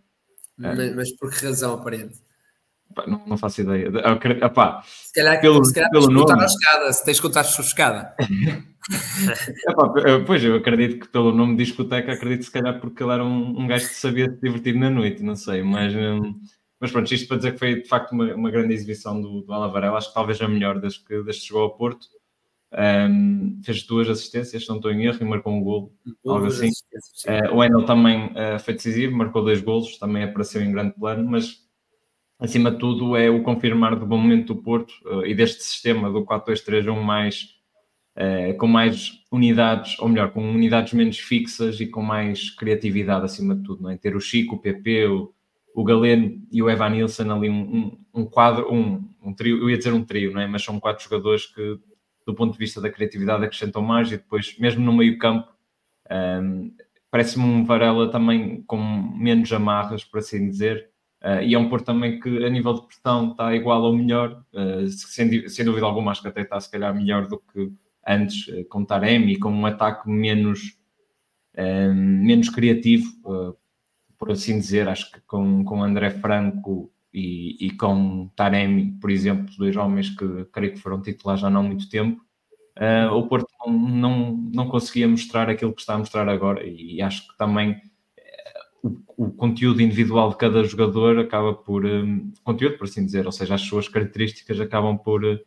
Mas, 0.56 0.96
mas 0.96 1.12
por 1.14 1.32
que 1.32 1.44
razão 1.44 1.74
aparente? 1.74 2.20
Não, 3.08 3.22
não, 3.26 3.38
faço 3.38 3.62
ideia. 3.62 3.92
Epá, 4.42 4.82
se 4.86 5.14
calhar, 5.14 5.42
pelo, 5.42 5.64
se 5.66 5.74
calhar 5.74 5.90
pelo 5.92 6.10
nome. 6.10 6.42
a 6.42 6.46
escada, 6.46 6.94
se 6.94 7.04
tens 7.04 7.20
que 7.20 7.28
contar 7.28 7.42
a 7.42 7.44
sua 7.44 7.64
escada. 7.64 8.16
Epá, 9.68 9.90
pois, 10.26 10.44
eu 10.44 10.56
acredito 10.56 11.00
que 11.00 11.08
pelo 11.12 11.32
nome 11.32 11.58
de 11.58 11.66
discoteca, 11.66 12.14
acredito 12.14 12.46
se 12.46 12.52
calhar 12.52 12.80
porque 12.80 13.04
ele 13.04 13.12
era 13.12 13.24
um, 13.24 13.60
um 13.60 13.68
gajo 13.68 13.88
que 13.88 13.96
sabia 13.96 14.30
se 14.30 14.40
divertir 14.40 14.76
na 14.76 14.90
noite, 14.90 15.24
não 15.24 15.36
sei, 15.36 15.64
mas, 15.64 15.94
hum, 15.94 16.40
mas 16.80 16.92
pronto, 16.92 17.12
isto 17.14 17.28
para 17.28 17.38
dizer 17.38 17.54
que 17.54 17.60
foi 17.60 17.82
de 17.82 17.88
facto 17.88 18.12
uma, 18.12 18.34
uma 18.36 18.52
grande 18.52 18.74
exibição 18.74 19.20
do, 19.20 19.42
do 19.42 19.52
Alavarela, 19.52 19.98
acho 19.98 20.10
que 20.10 20.14
talvez 20.14 20.40
a 20.42 20.48
melhor 20.48 20.80
desde 20.80 21.04
que, 21.04 21.22
desde 21.24 21.42
que 21.42 21.48
chegou 21.48 21.64
ao 21.64 21.76
Porto. 21.76 22.08
Um, 22.78 23.62
fez 23.64 23.84
duas 23.84 24.10
assistências, 24.10 24.68
não 24.68 24.76
estou 24.76 24.92
em 24.92 25.06
erro, 25.06 25.18
e 25.22 25.24
marcou 25.24 25.54
um 25.54 25.64
gol, 25.64 25.94
algo 26.28 26.48
assim. 26.48 26.70
Uh, 27.26 27.56
o 27.56 27.64
Enel 27.64 27.86
também 27.86 28.26
uh, 28.28 28.60
foi 28.60 28.74
decisivo, 28.74 29.16
marcou 29.16 29.44
dois 29.44 29.62
golos, 29.62 29.98
também 29.98 30.24
apareceu 30.24 30.62
em 30.62 30.74
grande 30.74 30.94
plano, 30.94 31.26
mas 31.30 31.65
acima 32.40 32.72
de 32.72 32.78
tudo, 32.78 33.16
é 33.16 33.30
o 33.30 33.42
confirmar 33.44 33.96
do 33.96 34.06
bom 34.06 34.18
momento 34.18 34.54
do 34.54 34.62
Porto 34.62 34.94
uh, 35.06 35.26
e 35.26 35.34
deste 35.34 35.64
sistema 35.64 36.12
do 36.12 36.26
4-2-3-1 36.26 37.02
mais, 37.02 37.56
uh, 38.18 38.56
com 38.58 38.68
mais 38.68 39.24
unidades, 39.32 39.98
ou 40.00 40.10
melhor, 40.10 40.32
com 40.32 40.42
unidades 40.42 40.94
menos 40.94 41.18
fixas 41.18 41.80
e 41.80 41.88
com 41.88 42.02
mais 42.02 42.50
criatividade 42.50 43.26
acima 43.26 43.56
de 43.56 43.64
tudo, 43.64 43.84
não 43.84 43.90
é? 43.90 43.98
Ter 43.98 44.16
o 44.16 44.20
Chico, 44.20 44.56
o 44.56 44.60
PP, 44.60 45.08
o, 45.08 45.34
o 45.74 45.84
Galeno 45.84 46.42
e 46.52 46.62
o 46.62 46.70
Evan 46.70 46.90
Nilsson 46.90 47.32
ali 47.32 47.50
um, 47.50 47.98
um, 48.14 48.26
quadro, 48.26 48.74
um, 48.74 49.08
um 49.22 49.34
trio, 49.34 49.58
eu 49.58 49.70
ia 49.70 49.78
dizer 49.78 49.94
um 49.94 50.04
trio, 50.04 50.32
não 50.32 50.42
é? 50.42 50.48
Mas 50.48 50.64
são 50.64 50.80
quatro 50.80 51.04
jogadores 51.04 51.46
que, 51.46 51.80
do 52.26 52.34
ponto 52.34 52.54
de 52.54 52.60
vista 52.60 52.82
da 52.82 52.90
criatividade, 52.90 53.46
acrescentam 53.46 53.82
mais 53.82 54.12
e 54.12 54.18
depois, 54.18 54.58
mesmo 54.60 54.84
no 54.84 54.94
meio 54.94 55.18
campo, 55.18 55.48
um, 56.10 56.14
ehm, 56.14 56.72
parece-me 57.10 57.46
um 57.46 57.64
Varela 57.64 58.12
também 58.12 58.62
com 58.64 58.78
menos 58.78 59.52
amarras, 59.54 60.04
por 60.04 60.20
assim 60.20 60.50
dizer, 60.50 60.90
Uh, 61.26 61.42
e 61.42 61.56
é 61.56 61.58
um 61.58 61.68
Porto 61.68 61.86
também 61.86 62.20
que, 62.20 62.46
a 62.46 62.50
nível 62.52 62.74
de 62.76 62.86
pressão, 62.86 63.32
está 63.32 63.56
igual 63.56 63.82
ou 63.82 63.98
melhor, 63.98 64.44
uh, 64.54 64.88
sem, 64.88 65.50
sem, 65.50 65.66
dúvida 65.66 65.88
alguma, 65.88 66.12
acho 66.12 66.22
que 66.22 66.28
até 66.28 66.42
está 66.42 66.60
se 66.60 66.70
calhar 66.70 66.94
melhor 66.94 67.28
do 67.28 67.40
que 67.52 67.72
antes, 68.08 68.48
uh, 68.50 68.64
com 68.66 68.86
Taremi, 68.86 69.40
com 69.40 69.50
um 69.50 69.66
ataque 69.66 70.08
menos, 70.08 70.78
menos 71.58 72.50
criativo, 72.50 73.06
por 74.20 74.30
assim 74.30 74.60
dizer. 74.60 74.88
Acho 74.88 75.10
que 75.12 75.22
com, 75.22 75.64
com 75.64 75.82
André 75.82 76.12
Franco 76.12 76.92
e, 77.14 77.66
e, 77.66 77.72
com 77.72 78.30
Taremi, 78.36 78.92
por 79.00 79.10
exemplo, 79.10 79.56
dois 79.58 79.76
homens 79.78 80.10
que 80.10 80.46
creio 80.52 80.74
que 80.74 80.80
foram 80.80 81.02
titulares 81.02 81.42
já 81.42 81.50
não 81.50 81.62
há 81.62 81.64
muito 81.64 81.90
tempo, 81.90 82.22
o 83.14 83.24
Porto 83.28 83.48
não, 83.66 83.74
não, 83.74 84.32
não 84.54 84.68
conseguia 84.68 85.08
mostrar 85.08 85.50
aquilo 85.50 85.74
que 85.74 85.80
está 85.80 85.94
a 85.94 85.98
mostrar 85.98 86.28
agora, 86.28 86.64
e, 86.68 86.98
e 86.98 87.02
acho 87.02 87.26
que 87.26 87.38
também 87.38 87.82
o, 89.18 89.32
conteúdo 89.32 89.82
individual 89.82 90.30
de 90.30 90.38
cada 90.38 90.64
jogador 90.64 91.20
acaba 91.20 91.54
por 91.54 91.86
um, 91.86 92.32
conteúdo, 92.44 92.78
por 92.78 92.86
assim 92.86 93.06
dizer, 93.06 93.26
ou 93.26 93.32
seja, 93.32 93.56
as 93.56 93.62
suas 93.62 93.88
características 93.88 94.60
acabam 94.60 94.98
por 94.98 95.24
uh, 95.24 95.40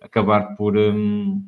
acabar 0.00 0.54
por 0.56 0.76
um, 0.76 1.42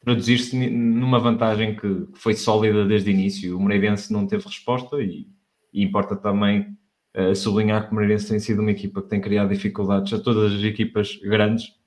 traduzir-se 0.00 0.56
numa 0.70 1.18
vantagem 1.18 1.76
que, 1.76 2.06
que, 2.06 2.18
foi 2.18 2.34
sólida 2.34 2.84
desde 2.84 3.10
o 3.10 3.12
início. 3.12 3.56
O 3.56 3.60
Moreirense 3.60 4.12
não 4.12 4.26
teve 4.26 4.44
resposta 4.44 5.00
e, 5.00 5.28
e 5.72 5.84
importa 5.84 6.16
também 6.16 6.76
uh, 7.16 7.34
sublinhar 7.34 7.86
que 7.86 7.92
o 7.92 7.94
Moreirense 7.94 8.28
tem 8.28 8.40
sido 8.40 8.60
uma 8.60 8.70
equipa 8.70 9.02
que 9.02 9.08
tem 9.08 9.20
criado 9.20 9.50
dificuldades 9.50 10.12
a 10.12 10.20
todas 10.20 10.54
as 10.54 10.62
equipas 10.62 11.16
grandes 11.22 11.79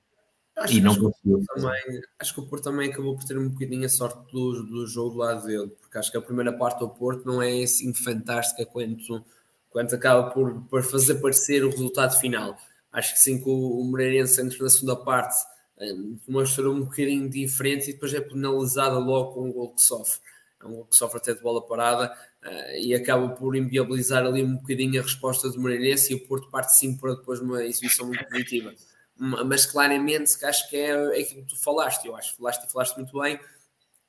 Acho 0.56 0.74
e 0.74 0.80
não 0.80 0.92
acho 0.92 1.00
que 1.00 1.06
o 1.06 1.10
conseguiu. 1.10 1.38
Porto 1.38 1.54
também, 1.54 2.02
acho 2.18 2.34
que 2.34 2.40
o 2.40 2.46
Porto 2.46 2.64
também 2.64 2.90
acabou 2.90 3.16
por 3.16 3.24
ter 3.24 3.36
um 3.36 3.48
bocadinho 3.48 3.84
a 3.84 3.88
sorte 3.88 4.32
do, 4.32 4.62
do 4.62 4.86
jogo 4.86 5.10
do 5.10 5.16
lado 5.18 5.46
dele, 5.46 5.68
porque 5.80 5.98
acho 5.98 6.10
que 6.10 6.16
a 6.16 6.22
primeira 6.22 6.52
parte 6.52 6.78
do 6.78 6.88
Porto 6.88 7.26
não 7.26 7.42
é 7.42 7.62
assim 7.62 7.92
fantástica 7.92 8.64
quanto, 8.64 9.24
quanto 9.70 9.94
acaba 9.94 10.30
por, 10.30 10.62
por 10.62 10.82
fazer 10.84 11.16
parecer 11.16 11.64
o 11.64 11.70
resultado 11.70 12.18
final. 12.20 12.56
Acho 12.92 13.14
que 13.14 13.20
sim 13.20 13.42
que 13.42 13.48
o, 13.48 13.80
o 13.80 13.84
Moreirense 13.84 14.40
entra 14.40 14.58
na 14.62 14.70
segunda 14.70 14.94
parte 14.94 15.34
um, 15.80 16.18
mostrou 16.28 16.72
um 16.72 16.84
bocadinho 16.84 17.28
diferente 17.28 17.90
e 17.90 17.92
depois 17.94 18.14
é 18.14 18.20
penalizada 18.20 18.96
logo 18.96 19.32
com 19.32 19.48
um 19.48 19.52
gol 19.52 19.74
que 19.74 19.82
sofre. 19.82 20.20
É 20.62 20.66
um 20.66 20.72
gol 20.72 20.84
que 20.84 20.96
sofre 20.96 21.18
até 21.18 21.34
de 21.34 21.42
bola 21.42 21.66
parada 21.66 22.14
uh, 22.44 22.76
e 22.80 22.94
acaba 22.94 23.28
por 23.30 23.56
inviabilizar 23.56 24.24
ali 24.24 24.44
um 24.44 24.54
bocadinho 24.54 25.00
a 25.00 25.02
resposta 25.02 25.50
do 25.50 25.60
Moreirense 25.60 26.12
e 26.12 26.16
o 26.16 26.26
Porto 26.28 26.48
parte 26.48 26.78
sim 26.78 26.96
para 26.96 27.16
depois 27.16 27.40
uma 27.40 27.64
exibição 27.64 28.06
muito 28.06 28.24
positiva 28.26 28.72
mas 29.16 29.64
claramente 29.64 30.44
acho 30.44 30.68
que 30.68 30.76
é, 30.76 30.90
é 30.90 31.20
aquilo 31.20 31.42
que 31.42 31.54
tu 31.54 31.56
falaste, 31.56 32.06
eu 32.06 32.16
acho 32.16 32.32
que 32.32 32.38
falaste 32.38 32.64
e 32.64 32.72
falaste 32.72 32.96
muito 32.96 33.20
bem, 33.20 33.38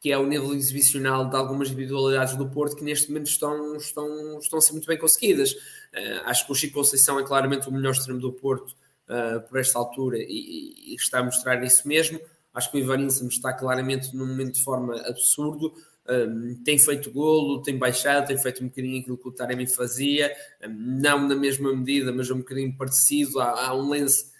que 0.05 0.12
é 0.12 0.17
o 0.17 0.25
nível 0.27 0.53
exibicional 0.53 1.29
de 1.29 1.35
algumas 1.35 1.69
individualidades 1.69 2.35
do 2.35 2.47
Porto 2.47 2.75
que 2.75 2.83
neste 2.83 3.07
momento 3.09 3.27
estão, 3.27 3.75
estão, 3.75 4.38
estão 4.39 4.59
a 4.59 4.62
ser 4.62 4.74
muito 4.74 4.88
bem 4.88 4.97
conseguidas. 4.97 5.53
Uh, 5.53 6.21
acho 6.25 6.45
que 6.45 6.51
o 6.51 6.55
Chico 6.55 6.75
Conceição 6.75 7.19
é 7.19 7.24
claramente 7.24 7.67
o 7.67 7.71
melhor 7.71 7.91
extremo 7.91 8.19
do 8.19 8.31
Porto 8.31 8.75
uh, 9.09 9.41
por 9.47 9.59
esta 9.59 9.79
altura 9.79 10.17
e, 10.19 10.91
e, 10.91 10.95
está 10.95 11.19
a 11.19 11.24
mostrar 11.24 11.63
isso 11.63 11.88
mesmo. 11.88 12.19
Acho 12.53 12.71
que 12.71 12.77
o 12.77 12.79
Ivaníssimo 12.81 13.29
está 13.29 13.51
claramente 13.51 14.15
num 14.15 14.27
momento 14.27 14.53
de 14.53 14.63
forma 14.63 14.95
absurdo. 15.07 15.74
Um, 16.07 16.51
eh, 16.51 16.55
tem 16.63 16.77
feito 16.77 17.12
golo, 17.12 17.63
tem 17.63 17.75
baixado, 17.75 18.27
tem 18.27 18.38
feito 18.38 18.63
um 18.63 18.67
bocadinho 18.67 19.01
aquilo 19.01 19.17
que 19.17 19.27
o 19.27 19.31
Taremi 19.31 19.65
fazia, 19.65 20.31
um, 20.63 21.00
não 21.01 21.27
na 21.27 21.35
mesma 21.35 21.75
medida, 21.75 22.13
mas 22.13 22.29
um 22.29 22.38
bocadinho 22.38 22.77
parecido. 22.77 23.39
Há, 23.39 23.65
há 23.65 23.75
um 23.75 23.89
lance 23.89 24.34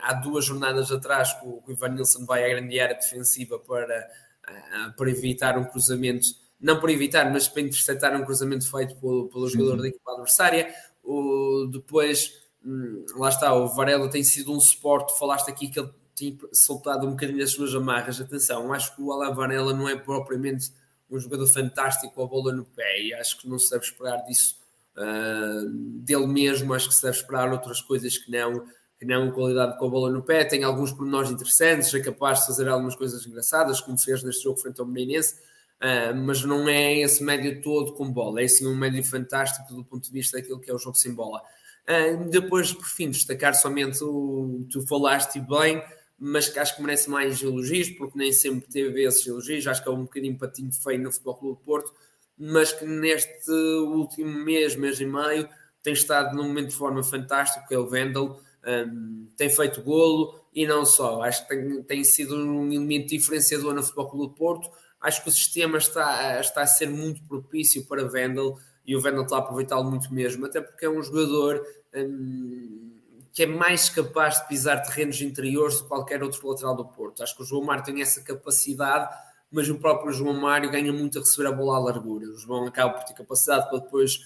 há 0.00 0.14
duas 0.14 0.44
jornadas 0.44 0.90
atrás 0.90 1.32
que 1.34 1.46
o 1.46 1.62
Ivan 1.68 1.90
Nilsson 1.90 2.24
vai 2.24 2.44
à 2.44 2.48
grande 2.48 2.80
área 2.80 2.94
defensiva 2.94 3.58
para, 3.58 4.10
ah, 4.44 4.94
para 4.96 5.10
evitar 5.10 5.58
um 5.58 5.64
cruzamento, 5.64 6.28
não 6.60 6.80
para 6.80 6.92
evitar, 6.92 7.30
mas 7.30 7.48
para 7.48 7.62
interceptar 7.62 8.16
um 8.16 8.24
cruzamento 8.24 8.70
feito 8.70 8.96
pelo, 8.96 9.28
pelo 9.28 9.48
jogador 9.48 9.76
uhum. 9.76 9.82
da 9.82 9.88
equipa 9.88 10.12
adversária. 10.12 10.74
O, 11.02 11.68
depois, 11.70 12.32
hum, 12.64 13.04
lá 13.16 13.28
está, 13.28 13.54
o 13.54 13.68
Varela 13.68 14.08
tem 14.08 14.22
sido 14.22 14.52
um 14.52 14.60
suporte, 14.60 15.18
falaste 15.18 15.50
aqui 15.50 15.68
que 15.68 15.78
ele 15.78 15.90
tem 16.14 16.38
soltado 16.52 17.06
um 17.06 17.10
bocadinho 17.10 17.42
as 17.42 17.52
suas 17.52 17.74
amarras. 17.74 18.20
Atenção, 18.20 18.72
acho 18.72 18.94
que 18.94 19.02
o 19.02 19.12
Alan 19.12 19.34
Varela 19.34 19.72
não 19.72 19.88
é 19.88 19.96
propriamente 19.96 20.70
um 21.10 21.18
jogador 21.18 21.46
fantástico 21.46 22.14
com 22.14 22.22
a 22.22 22.26
bola 22.26 22.52
no 22.52 22.64
pé 22.64 23.02
e 23.02 23.14
acho 23.14 23.38
que 23.38 23.48
não 23.48 23.58
se 23.58 23.70
deve 23.70 23.84
esperar 23.84 24.18
disso 24.24 24.56
uh, 24.96 25.68
dele 26.00 26.26
mesmo. 26.26 26.72
Acho 26.72 26.88
que 26.88 26.94
se 26.94 27.02
deve 27.02 27.16
esperar 27.16 27.50
outras 27.50 27.80
coisas 27.80 28.16
que 28.16 28.30
não 28.30 28.64
não 29.04 29.30
qualidade 29.30 29.78
com 29.78 29.86
a 29.86 29.88
bola 29.88 30.10
no 30.10 30.22
pé, 30.22 30.44
tem 30.44 30.62
alguns 30.62 30.92
pormenores 30.92 31.30
interessantes, 31.30 31.92
é 31.94 32.00
capaz 32.00 32.40
de 32.40 32.46
fazer 32.46 32.68
algumas 32.68 32.94
coisas 32.94 33.26
engraçadas, 33.26 33.80
como 33.80 33.98
fez 33.98 34.22
neste 34.22 34.44
jogo 34.44 34.58
frente 34.58 34.80
ao 34.80 34.86
Belenense, 34.86 35.34
uh, 35.80 36.14
mas 36.14 36.44
não 36.44 36.68
é 36.68 36.98
esse 36.98 37.22
médio 37.22 37.62
todo 37.62 37.94
com 37.94 38.10
bola, 38.10 38.42
é 38.42 38.48
sim 38.48 38.66
um 38.66 38.76
médio 38.76 39.02
fantástico 39.02 39.74
do 39.74 39.84
ponto 39.84 40.04
de 40.04 40.12
vista 40.12 40.36
daquilo 40.36 40.60
que 40.60 40.70
é 40.70 40.74
o 40.74 40.78
jogo 40.78 40.96
sem 40.96 41.14
bola. 41.14 41.40
Uh, 41.88 42.28
depois, 42.28 42.72
por 42.72 42.86
fim, 42.86 43.10
destacar 43.10 43.54
somente 43.54 44.04
o 44.04 44.66
tu 44.70 44.86
falaste 44.86 45.40
bem, 45.40 45.82
mas 46.18 46.50
que 46.50 46.58
acho 46.58 46.76
que 46.76 46.82
merece 46.82 47.08
mais 47.08 47.42
elogios, 47.42 47.88
porque 47.90 48.18
nem 48.18 48.30
sempre 48.30 48.68
teve 48.68 49.02
esses 49.02 49.26
elogios, 49.26 49.66
acho 49.66 49.82
que 49.82 49.88
é 49.88 49.92
um 49.92 50.02
bocadinho 50.02 50.36
patinho 50.36 50.70
feio 50.70 51.00
no 51.00 51.10
Futebol 51.10 51.34
Clube 51.36 51.58
do 51.58 51.64
Porto, 51.64 51.94
mas 52.36 52.72
que 52.72 52.84
neste 52.84 53.50
último 53.50 54.30
mês, 54.44 54.76
mês 54.76 55.00
e 55.00 55.06
meio, 55.06 55.48
tem 55.82 55.94
estado 55.94 56.36
num 56.36 56.44
momento 56.44 56.68
de 56.68 56.76
forma 56.76 57.02
fantástico, 57.02 57.66
que 57.66 57.74
é 57.74 57.78
o 57.78 57.86
Vendel, 57.86 58.38
um, 58.66 59.26
tem 59.36 59.48
feito 59.50 59.82
golo 59.82 60.40
e 60.54 60.66
não 60.66 60.84
só. 60.84 61.22
Acho 61.22 61.46
que 61.46 61.54
tem, 61.54 61.82
tem 61.82 62.04
sido 62.04 62.36
um 62.36 62.70
elemento 62.72 63.08
diferenciador 63.08 63.74
no 63.74 63.82
Futebol 63.82 64.08
Clube 64.08 64.26
do 64.26 64.34
Porto. 64.34 64.70
Acho 65.00 65.22
que 65.22 65.28
o 65.28 65.32
sistema 65.32 65.78
está, 65.78 66.40
está 66.40 66.62
a 66.62 66.66
ser 66.66 66.90
muito 66.90 67.22
propício 67.24 67.86
para 67.86 68.06
Vendel 68.06 68.58
e 68.86 68.94
o 68.94 69.00
Vendel 69.00 69.22
está 69.22 69.36
a 69.36 69.38
aproveitá-lo 69.38 69.88
muito 69.88 70.12
mesmo, 70.12 70.46
até 70.46 70.60
porque 70.60 70.84
é 70.84 70.90
um 70.90 71.02
jogador 71.02 71.64
um, 71.94 72.90
que 73.32 73.44
é 73.44 73.46
mais 73.46 73.88
capaz 73.88 74.40
de 74.40 74.48
pisar 74.48 74.82
terrenos 74.82 75.20
interiores 75.22 75.76
do 75.76 75.82
que 75.84 75.88
qualquer 75.88 76.22
outro 76.22 76.46
lateral 76.48 76.76
do 76.76 76.84
Porto. 76.84 77.22
Acho 77.22 77.36
que 77.36 77.42
o 77.42 77.46
João 77.46 77.64
Mário 77.64 77.84
tem 77.84 78.02
essa 78.02 78.20
capacidade, 78.22 79.08
mas 79.50 79.68
o 79.68 79.78
próprio 79.78 80.12
João 80.12 80.34
Mário 80.34 80.70
ganha 80.70 80.92
muito 80.92 81.18
a 81.18 81.22
receber 81.22 81.48
a 81.48 81.52
bola 81.52 81.76
à 81.76 81.78
largura. 81.78 82.26
O 82.26 82.36
João 82.36 82.66
acaba 82.66 82.94
por 82.94 83.04
ter 83.04 83.14
capacidade 83.14 83.68
para 83.70 83.78
depois 83.78 84.20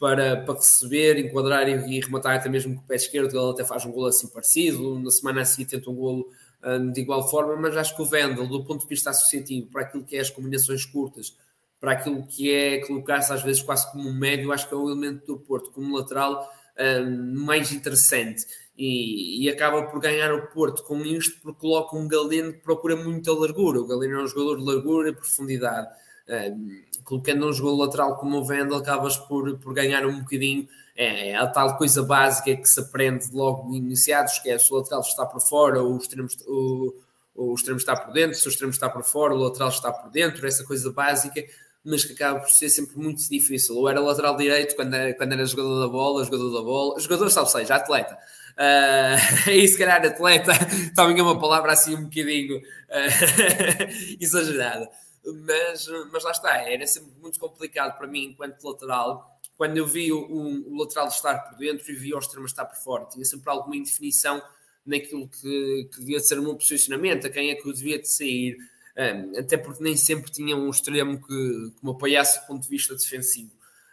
para, 0.00 0.38
para 0.38 0.54
receber, 0.54 1.18
enquadrar 1.18 1.68
e, 1.68 2.00
rematar 2.00 2.36
até 2.36 2.48
mesmo 2.48 2.74
com 2.74 2.80
o 2.80 2.84
pé 2.84 2.96
esquerdo, 2.96 3.38
ele 3.38 3.50
até 3.50 3.62
faz 3.62 3.84
um 3.84 3.92
golo 3.92 4.06
assim 4.06 4.26
parecido, 4.28 4.98
na 4.98 5.10
semana 5.10 5.42
a 5.42 5.44
seguir 5.44 5.66
tenta 5.66 5.90
um 5.90 5.94
golo 5.94 6.26
um, 6.64 6.90
de 6.90 7.02
igual 7.02 7.28
forma, 7.28 7.54
mas 7.54 7.76
acho 7.76 7.94
que 7.94 8.00
o 8.00 8.06
Vendel, 8.06 8.46
do 8.46 8.64
ponto 8.64 8.80
de 8.80 8.88
vista 8.88 9.10
associativo, 9.10 9.70
para 9.70 9.82
aquilo 9.82 10.02
que 10.02 10.16
é 10.16 10.20
as 10.20 10.30
combinações 10.30 10.86
curtas, 10.86 11.36
para 11.78 11.92
aquilo 11.92 12.26
que 12.26 12.50
é 12.50 12.78
colocar-se 12.86 13.30
às 13.30 13.42
vezes 13.42 13.62
quase 13.62 13.92
como 13.92 14.08
um 14.08 14.18
médio, 14.18 14.50
acho 14.52 14.66
que 14.66 14.74
é 14.74 14.76
o 14.76 14.88
elemento 14.88 15.26
do 15.26 15.38
Porto 15.38 15.70
como 15.70 15.94
lateral 15.94 16.50
um, 16.78 17.44
mais 17.44 17.70
interessante. 17.70 18.46
E, 18.76 19.44
e, 19.44 19.50
acaba 19.50 19.82
por 19.82 20.00
ganhar 20.00 20.32
o 20.32 20.46
Porto 20.46 20.82
com 20.82 21.04
isto 21.04 21.38
porque 21.42 21.60
coloca 21.60 21.94
um 21.94 22.08
Galeno 22.08 22.54
que 22.54 22.60
procura 22.60 22.96
muita 22.96 23.30
largura. 23.30 23.80
O 23.80 23.86
Galeno 23.86 24.20
é 24.20 24.22
um 24.22 24.26
jogador 24.26 24.56
de 24.56 24.64
largura 24.64 25.10
e 25.10 25.14
profundidade. 25.14 25.88
Um, 26.30 26.90
colocando 27.04 27.48
um 27.48 27.52
jogo 27.52 27.82
lateral 27.82 28.16
como 28.16 28.38
o 28.38 28.44
Vendel, 28.44 28.76
acabas 28.76 29.16
por, 29.16 29.58
por 29.58 29.74
ganhar 29.74 30.06
um 30.06 30.20
bocadinho. 30.20 30.68
É, 30.96 31.30
é, 31.30 31.36
a 31.36 31.46
tal 31.46 31.76
coisa 31.76 32.02
básica 32.02 32.54
que 32.54 32.68
se 32.68 32.78
aprende 32.78 33.26
logo 33.32 33.74
iniciados, 33.74 34.38
que 34.38 34.50
é 34.50 34.58
se 34.58 34.72
o 34.72 34.76
lateral 34.76 35.00
está 35.00 35.24
por 35.26 35.40
fora, 35.40 35.82
o 35.82 35.96
extremo, 35.96 36.28
o, 36.46 36.94
o 37.34 37.54
extremo 37.54 37.78
está 37.78 37.96
por 37.96 38.12
dentro, 38.12 38.38
se 38.38 38.46
o 38.46 38.50
extremo 38.50 38.70
está 38.70 38.88
por 38.88 39.02
fora, 39.02 39.34
o 39.34 39.38
lateral 39.38 39.70
está 39.70 39.90
por 39.90 40.10
dentro, 40.10 40.46
essa 40.46 40.62
coisa 40.64 40.92
básica, 40.92 41.42
mas 41.84 42.04
que 42.04 42.12
acaba 42.12 42.40
por 42.40 42.50
ser 42.50 42.68
sempre 42.68 42.98
muito 42.98 43.28
difícil. 43.28 43.76
Ou 43.76 43.88
era 43.88 43.98
lateral 43.98 44.36
direito 44.36 44.76
quando 44.76 44.94
era, 44.94 45.14
quando 45.14 45.32
era 45.32 45.46
jogador 45.46 45.80
da 45.80 45.88
bola, 45.88 46.24
jogador 46.24 46.50
da 46.50 46.62
bola, 46.62 47.00
jogador, 47.00 47.30
sabe 47.30 47.50
seja, 47.50 47.74
atleta. 47.76 48.18
Uh, 48.56 49.50
e 49.50 49.66
se 49.66 49.78
calhar 49.78 50.04
atleta 50.04 50.52
também 50.94 51.18
é 51.18 51.22
uma 51.22 51.40
palavra 51.40 51.72
assim 51.72 51.94
um 51.96 52.04
bocadinho 52.04 52.58
uh, 52.58 54.16
exagerada 54.20 54.90
mas, 55.34 55.86
mas 56.12 56.24
lá 56.24 56.30
está, 56.30 56.56
era 56.56 56.86
sempre 56.86 57.12
muito 57.20 57.38
complicado 57.38 57.96
para 57.96 58.06
mim 58.06 58.26
enquanto 58.26 58.62
lateral. 58.62 59.40
Quando 59.56 59.76
eu 59.76 59.86
vi 59.86 60.12
o, 60.12 60.18
o 60.18 60.78
lateral 60.78 61.08
estar 61.08 61.38
por 61.38 61.58
dentro 61.58 61.90
e 61.90 61.94
vi 61.94 62.14
o 62.14 62.18
extremo 62.18 62.46
estar 62.46 62.64
por 62.64 62.76
fora, 62.76 63.04
tinha 63.06 63.24
sempre 63.24 63.50
alguma 63.50 63.76
indefinição 63.76 64.42
naquilo 64.86 65.28
que, 65.28 65.88
que 65.92 66.00
devia 66.00 66.20
ser 66.20 66.38
o 66.38 66.42
meu 66.42 66.54
posicionamento, 66.54 67.26
a 67.26 67.30
quem 67.30 67.50
é 67.50 67.54
que 67.54 67.68
eu 67.68 67.72
devia 67.72 67.98
de 67.98 68.08
sair, 68.08 68.56
um, 68.96 69.38
até 69.38 69.56
porque 69.56 69.82
nem 69.82 69.96
sempre 69.96 70.30
tinha 70.30 70.56
um 70.56 70.70
extremo 70.70 71.20
que, 71.20 71.26
que 71.26 71.84
me 71.84 71.90
apoiasse 71.90 72.40
do 72.40 72.46
ponto 72.46 72.62
de 72.62 72.68
vista 72.68 72.94
defensivo. 72.94 73.50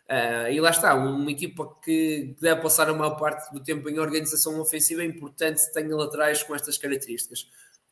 Uh, 0.08 0.50
e 0.50 0.62
lá 0.62 0.70
está, 0.70 0.96
uma 0.96 1.30
equipa 1.30 1.70
que 1.84 2.34
deve 2.40 2.62
passar 2.62 2.90
a 2.90 2.94
maior 2.94 3.18
parte 3.18 3.52
do 3.54 3.60
tempo 3.60 3.90
em 3.90 4.00
organização 4.00 4.58
ofensiva 4.62 5.02
é 5.02 5.06
importante 5.06 5.66
que 5.66 5.74
tenha 5.74 5.94
laterais 5.94 6.42
com 6.44 6.56
estas 6.56 6.78
características 6.78 7.46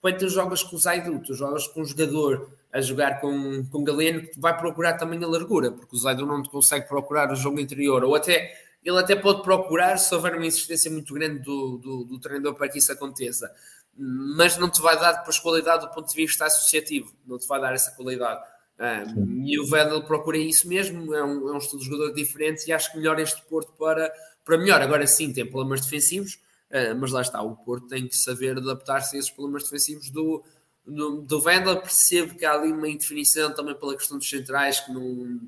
quando 0.05 0.19
tu 0.19 0.29
jogas 0.29 0.61
com 0.61 0.75
o 0.75 0.79
Zaidu, 0.79 1.19
tu 1.19 1.33
jogas 1.33 1.65
com 1.65 1.81
um 1.81 1.83
jogador 1.83 2.47
a 2.75 2.81
jogar 2.81 3.21
com, 3.21 3.65
com 3.71 3.85
Galeno 3.85 4.27
que 4.27 4.37
vai 4.37 4.55
procurar 4.57 4.95
também 4.95 5.23
a 5.23 5.27
largura, 5.27 5.71
porque 5.71 5.95
o 5.95 5.97
Zaidu 5.97 6.25
não 6.25 6.43
te 6.43 6.49
consegue 6.49 6.85
procurar 6.89 7.31
o 7.31 7.35
jogo 7.35 7.57
interior, 7.57 8.03
ou 8.03 8.13
até 8.13 8.51
ele 8.83 8.99
até 8.99 9.15
pode 9.15 9.43
procurar 9.43 9.97
se 9.97 10.13
houver 10.13 10.35
uma 10.35 10.45
insistência 10.45 10.91
muito 10.91 11.13
grande 11.13 11.39
do, 11.39 11.77
do, 11.77 12.03
do 12.03 12.19
treinador 12.19 12.53
para 12.53 12.67
que 12.67 12.77
isso 12.77 12.91
aconteça, 12.91 13.49
mas 13.97 14.57
não 14.57 14.69
te 14.69 14.81
vai 14.81 14.99
dar 14.99 15.13
depois 15.13 15.39
qualidade 15.39 15.87
do 15.87 15.93
ponto 15.93 16.09
de 16.09 16.15
vista 16.17 16.43
associativo, 16.43 17.15
não 17.25 17.39
te 17.39 17.47
vai 17.47 17.61
dar 17.61 17.73
essa 17.73 17.91
qualidade. 17.91 18.43
Um, 18.77 19.45
e 19.45 19.57
o 19.57 19.65
Vedel 19.65 20.03
procura 20.03 20.37
isso 20.37 20.67
mesmo, 20.67 21.15
é 21.15 21.23
um, 21.23 21.47
é 21.47 21.53
um 21.53 21.57
estilo 21.57 21.79
de 21.79 21.87
jogador 21.87 22.13
diferente 22.13 22.67
e 22.67 22.73
acho 22.73 22.91
que 22.91 22.97
melhor 22.97 23.17
este 23.21 23.41
Porto 23.43 23.71
para, 23.79 24.11
para 24.43 24.57
melhor. 24.57 24.81
Agora 24.81 25.07
sim, 25.07 25.31
tem 25.31 25.49
problemas 25.49 25.79
defensivos, 25.79 26.43
Uh, 26.65 26.95
mas 26.99 27.11
lá 27.11 27.21
está, 27.21 27.41
o 27.43 27.55
Porto 27.55 27.87
tem 27.87 28.07
que 28.07 28.17
saber 28.17 28.57
adaptar-se 28.57 29.15
a 29.15 29.19
esses 29.19 29.29
problemas 29.29 29.63
defensivos 29.63 30.09
do, 30.09 30.43
do, 30.85 31.21
do 31.21 31.41
Vendel. 31.41 31.81
Percebo 31.81 32.35
que 32.35 32.45
há 32.45 32.53
ali 32.53 32.71
uma 32.71 32.87
indefinição 32.87 33.53
também 33.53 33.75
pela 33.75 33.95
questão 33.95 34.17
dos 34.17 34.29
centrais 34.29 34.79
que 34.79 34.91
não, 34.91 35.39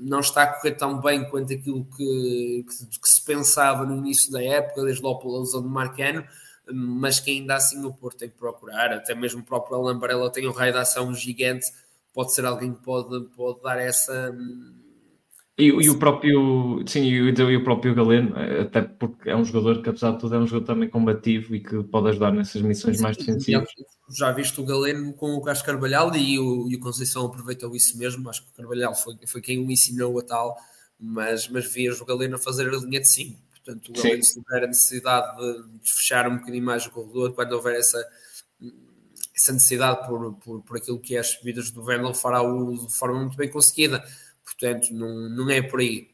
não 0.00 0.20
está 0.20 0.42
a 0.42 0.46
correr 0.46 0.72
tão 0.72 1.00
bem 1.00 1.28
quanto 1.28 1.52
aquilo 1.52 1.84
que, 1.96 2.64
que, 2.68 2.86
que 2.86 3.08
se 3.08 3.24
pensava 3.24 3.84
no 3.84 3.96
início 3.96 4.30
da 4.30 4.42
época, 4.42 4.82
desde 4.82 5.02
logo 5.02 5.20
pela 5.20 5.40
lesão 5.40 5.62
do 5.62 5.68
Marcano, 5.68 6.24
mas 6.72 7.18
que 7.18 7.30
ainda 7.30 7.56
assim 7.56 7.84
o 7.84 7.92
Porto 7.92 8.18
tem 8.18 8.30
que 8.30 8.38
procurar. 8.38 8.92
Até 8.92 9.14
mesmo 9.14 9.40
o 9.40 9.44
próprio 9.44 9.76
Alan 9.76 9.98
Barella 9.98 10.30
tem 10.30 10.46
um 10.46 10.52
raio 10.52 10.72
de 10.72 10.78
ação 10.78 11.12
gigante, 11.14 11.66
pode 12.12 12.34
ser 12.34 12.44
alguém 12.44 12.72
que 12.72 12.82
pode, 12.82 13.26
pode 13.30 13.60
dar 13.62 13.78
essa 13.78 14.32
e, 15.58 15.66
e, 15.66 15.90
o 15.90 15.98
próprio, 15.98 16.82
sim, 16.86 17.02
e, 17.02 17.16
e 17.16 17.56
o 17.56 17.64
próprio 17.64 17.94
Galeno, 17.94 18.34
até 18.60 18.80
porque 18.80 19.28
é 19.28 19.36
um 19.36 19.44
jogador 19.44 19.82
que, 19.82 19.90
apesar 19.90 20.12
de 20.12 20.18
tudo, 20.18 20.34
é 20.34 20.38
um 20.38 20.46
jogador 20.46 20.66
também 20.66 20.88
combativo 20.88 21.54
e 21.54 21.60
que 21.60 21.82
pode 21.84 22.08
ajudar 22.08 22.32
nessas 22.32 22.62
missões 22.62 22.96
sim, 22.96 23.02
mais 23.02 23.18
defensivas. 23.18 23.68
Já 24.16 24.32
viste 24.32 24.58
o 24.60 24.64
Galeno 24.64 25.12
com 25.12 25.34
o 25.34 25.42
Carlos 25.42 25.62
Carvalhal 25.62 26.14
e 26.16 26.38
o, 26.38 26.70
e 26.70 26.76
o 26.76 26.80
Conceição 26.80 27.26
aproveitou 27.26 27.76
isso 27.76 27.98
mesmo. 27.98 28.28
Acho 28.30 28.42
que 28.44 28.50
o 28.50 28.54
Carvalhal 28.54 28.94
foi, 28.94 29.14
foi 29.26 29.42
quem 29.42 29.58
o 29.58 29.70
ensinou 29.70 30.18
a 30.18 30.22
tal, 30.22 30.56
mas, 30.98 31.46
mas 31.48 31.70
vias 31.70 32.00
o 32.00 32.06
Galeno 32.06 32.38
fazer 32.38 32.68
a 32.68 32.78
linha 32.78 33.00
de 33.00 33.08
5. 33.08 33.38
Portanto, 33.52 33.90
o 33.90 33.92
Galeno, 33.92 34.24
se 34.24 34.42
tiver 34.42 34.64
a 34.64 34.66
necessidade 34.66 35.36
de, 35.36 35.78
de, 35.80 35.92
fechar 35.92 36.28
um 36.28 36.38
bocadinho 36.38 36.64
mais 36.64 36.86
o 36.86 36.90
corredor, 36.90 37.34
quando 37.34 37.52
houver 37.52 37.76
essa, 37.76 38.02
essa 39.36 39.52
necessidade 39.52 40.06
por, 40.08 40.34
por, 40.36 40.62
por 40.62 40.76
aquilo 40.78 40.98
que 40.98 41.14
é 41.14 41.20
as 41.20 41.28
subidas 41.28 41.70
do 41.70 41.84
Vendel, 41.84 42.14
fará-o 42.14 42.86
de 42.86 42.96
forma 42.96 43.20
muito 43.20 43.36
bem 43.36 43.50
conseguida. 43.50 44.02
Portanto, 44.44 44.92
não, 44.92 45.28
não 45.30 45.50
é 45.50 45.62
por 45.62 45.80
aí. 45.80 46.08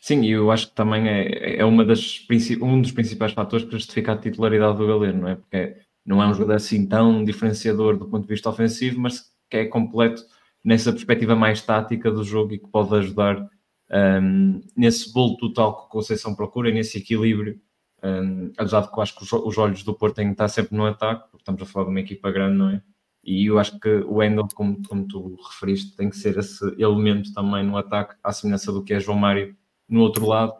Sim, 0.00 0.22
e 0.22 0.32
eu 0.32 0.50
acho 0.50 0.68
que 0.68 0.74
também 0.74 1.08
é, 1.08 1.56
é 1.56 1.64
uma 1.64 1.84
das, 1.84 2.26
um 2.60 2.80
dos 2.80 2.92
principais 2.92 3.32
fatores 3.32 3.64
para 3.64 3.78
justificar 3.78 4.16
a 4.16 4.20
titularidade 4.20 4.78
do 4.78 4.86
Galeno, 4.86 5.22
não 5.22 5.28
é? 5.28 5.34
Porque 5.36 5.76
não 6.04 6.22
é 6.22 6.26
um 6.26 6.34
jogador 6.34 6.54
assim 6.54 6.86
tão 6.86 7.24
diferenciador 7.24 7.96
do 7.96 8.06
ponto 8.06 8.22
de 8.22 8.28
vista 8.28 8.48
ofensivo, 8.48 9.00
mas 9.00 9.32
que 9.50 9.58
é 9.58 9.64
completo 9.66 10.22
nessa 10.64 10.92
perspectiva 10.92 11.34
mais 11.34 11.62
tática 11.62 12.10
do 12.10 12.24
jogo 12.24 12.54
e 12.54 12.58
que 12.58 12.68
pode 12.68 12.94
ajudar 12.94 13.48
um, 13.90 14.60
nesse 14.76 15.12
bolo 15.12 15.36
total 15.36 15.76
que 15.76 15.86
o 15.86 15.88
Conceição 15.88 16.34
procura 16.34 16.68
e 16.68 16.74
nesse 16.74 16.98
equilíbrio. 16.98 17.60
Um, 18.02 18.52
apesar 18.56 18.82
de 18.82 18.92
que 18.92 18.98
eu 18.98 19.02
acho 19.02 19.16
que 19.16 19.24
os, 19.24 19.58
olhos 19.58 19.82
do 19.82 19.92
Porto 19.92 20.16
têm 20.16 20.26
que 20.26 20.32
estar 20.32 20.48
sempre 20.48 20.76
no 20.76 20.86
ataque, 20.86 21.24
porque 21.30 21.42
estamos 21.42 21.60
a 21.62 21.66
falar 21.66 21.86
de 21.86 21.90
uma 21.90 22.00
equipa 22.00 22.30
grande, 22.30 22.56
não 22.56 22.70
é? 22.70 22.82
E 23.28 23.44
eu 23.44 23.58
acho 23.58 23.78
que 23.78 23.88
o 23.88 24.14
Wendel, 24.14 24.48
como, 24.54 24.82
como 24.88 25.06
tu 25.06 25.36
referiste, 25.50 25.94
tem 25.94 26.08
que 26.08 26.16
ser 26.16 26.38
esse 26.38 26.64
elemento 26.78 27.30
também 27.34 27.62
no 27.62 27.76
ataque, 27.76 28.14
à 28.24 28.32
semelhança 28.32 28.72
do 28.72 28.82
que 28.82 28.94
é 28.94 29.00
João 29.00 29.18
Mário 29.18 29.54
no 29.86 30.00
outro 30.00 30.26
lado. 30.26 30.54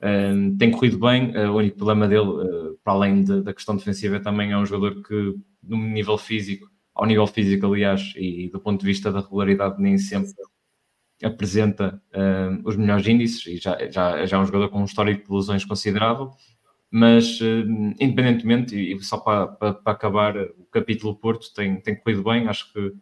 Um, 0.00 0.56
tem 0.56 0.70
corrido 0.70 1.00
bem, 1.00 1.36
uh, 1.36 1.50
o 1.50 1.56
único 1.56 1.76
problema 1.76 2.06
dele, 2.06 2.28
uh, 2.28 2.78
para 2.84 2.92
além 2.92 3.24
de, 3.24 3.42
da 3.42 3.52
questão 3.52 3.74
defensiva, 3.74 4.20
também 4.20 4.52
é 4.52 4.56
um 4.56 4.64
jogador 4.64 5.02
que, 5.02 5.34
no 5.64 5.76
nível 5.76 6.16
físico, 6.16 6.70
ao 6.94 7.06
nível 7.06 7.26
físico, 7.26 7.66
aliás, 7.66 8.12
e 8.16 8.48
do 8.52 8.60
ponto 8.60 8.80
de 8.80 8.86
vista 8.86 9.10
da 9.10 9.20
regularidade, 9.20 9.82
nem 9.82 9.98
sempre 9.98 10.30
apresenta 11.24 12.02
os 12.64 12.76
melhores 12.76 13.06
índices 13.06 13.46
e 13.46 13.56
já, 13.56 13.78
já, 13.88 14.26
já 14.26 14.36
é 14.36 14.40
um 14.40 14.44
jogador 14.44 14.68
com 14.70 14.80
um 14.80 14.84
histórico 14.84 15.28
de 15.28 15.34
lesões 15.34 15.64
considerável. 15.64 16.32
Mas, 16.94 17.40
uh, 17.40 17.64
independentemente, 17.98 18.76
e 18.76 19.02
só 19.02 19.16
para, 19.16 19.46
para, 19.46 19.72
para, 19.72 19.92
acabar, 19.94 20.36
o 20.36 20.66
capítulo 20.70 21.16
Porto 21.16 21.50
tem, 21.54 21.80
tem 21.80 21.96
corrido 21.96 22.22
bem. 22.22 22.46
Acho 22.46 22.70
que 22.70 22.92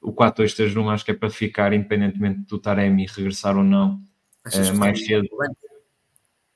o 0.00 0.12
4-2-3-1 0.12 0.88
acho 0.92 1.04
que 1.04 1.10
é 1.10 1.14
para 1.14 1.28
ficar, 1.28 1.72
independentemente 1.72 2.42
do 2.42 2.56
Taremi 2.60 3.04
regressar 3.06 3.56
ou 3.56 3.64
não, 3.64 4.00
uh, 4.46 4.76
mais 4.76 5.04
cedo. 5.04 5.26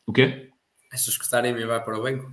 O 0.07 0.13
quê? 0.13 0.49
Achas 0.93 1.19
que 1.19 1.27
o 1.27 1.29
Taremi 1.29 1.67
vai 1.67 1.83
para 1.83 1.99
o 1.99 2.03
banco? 2.05 2.33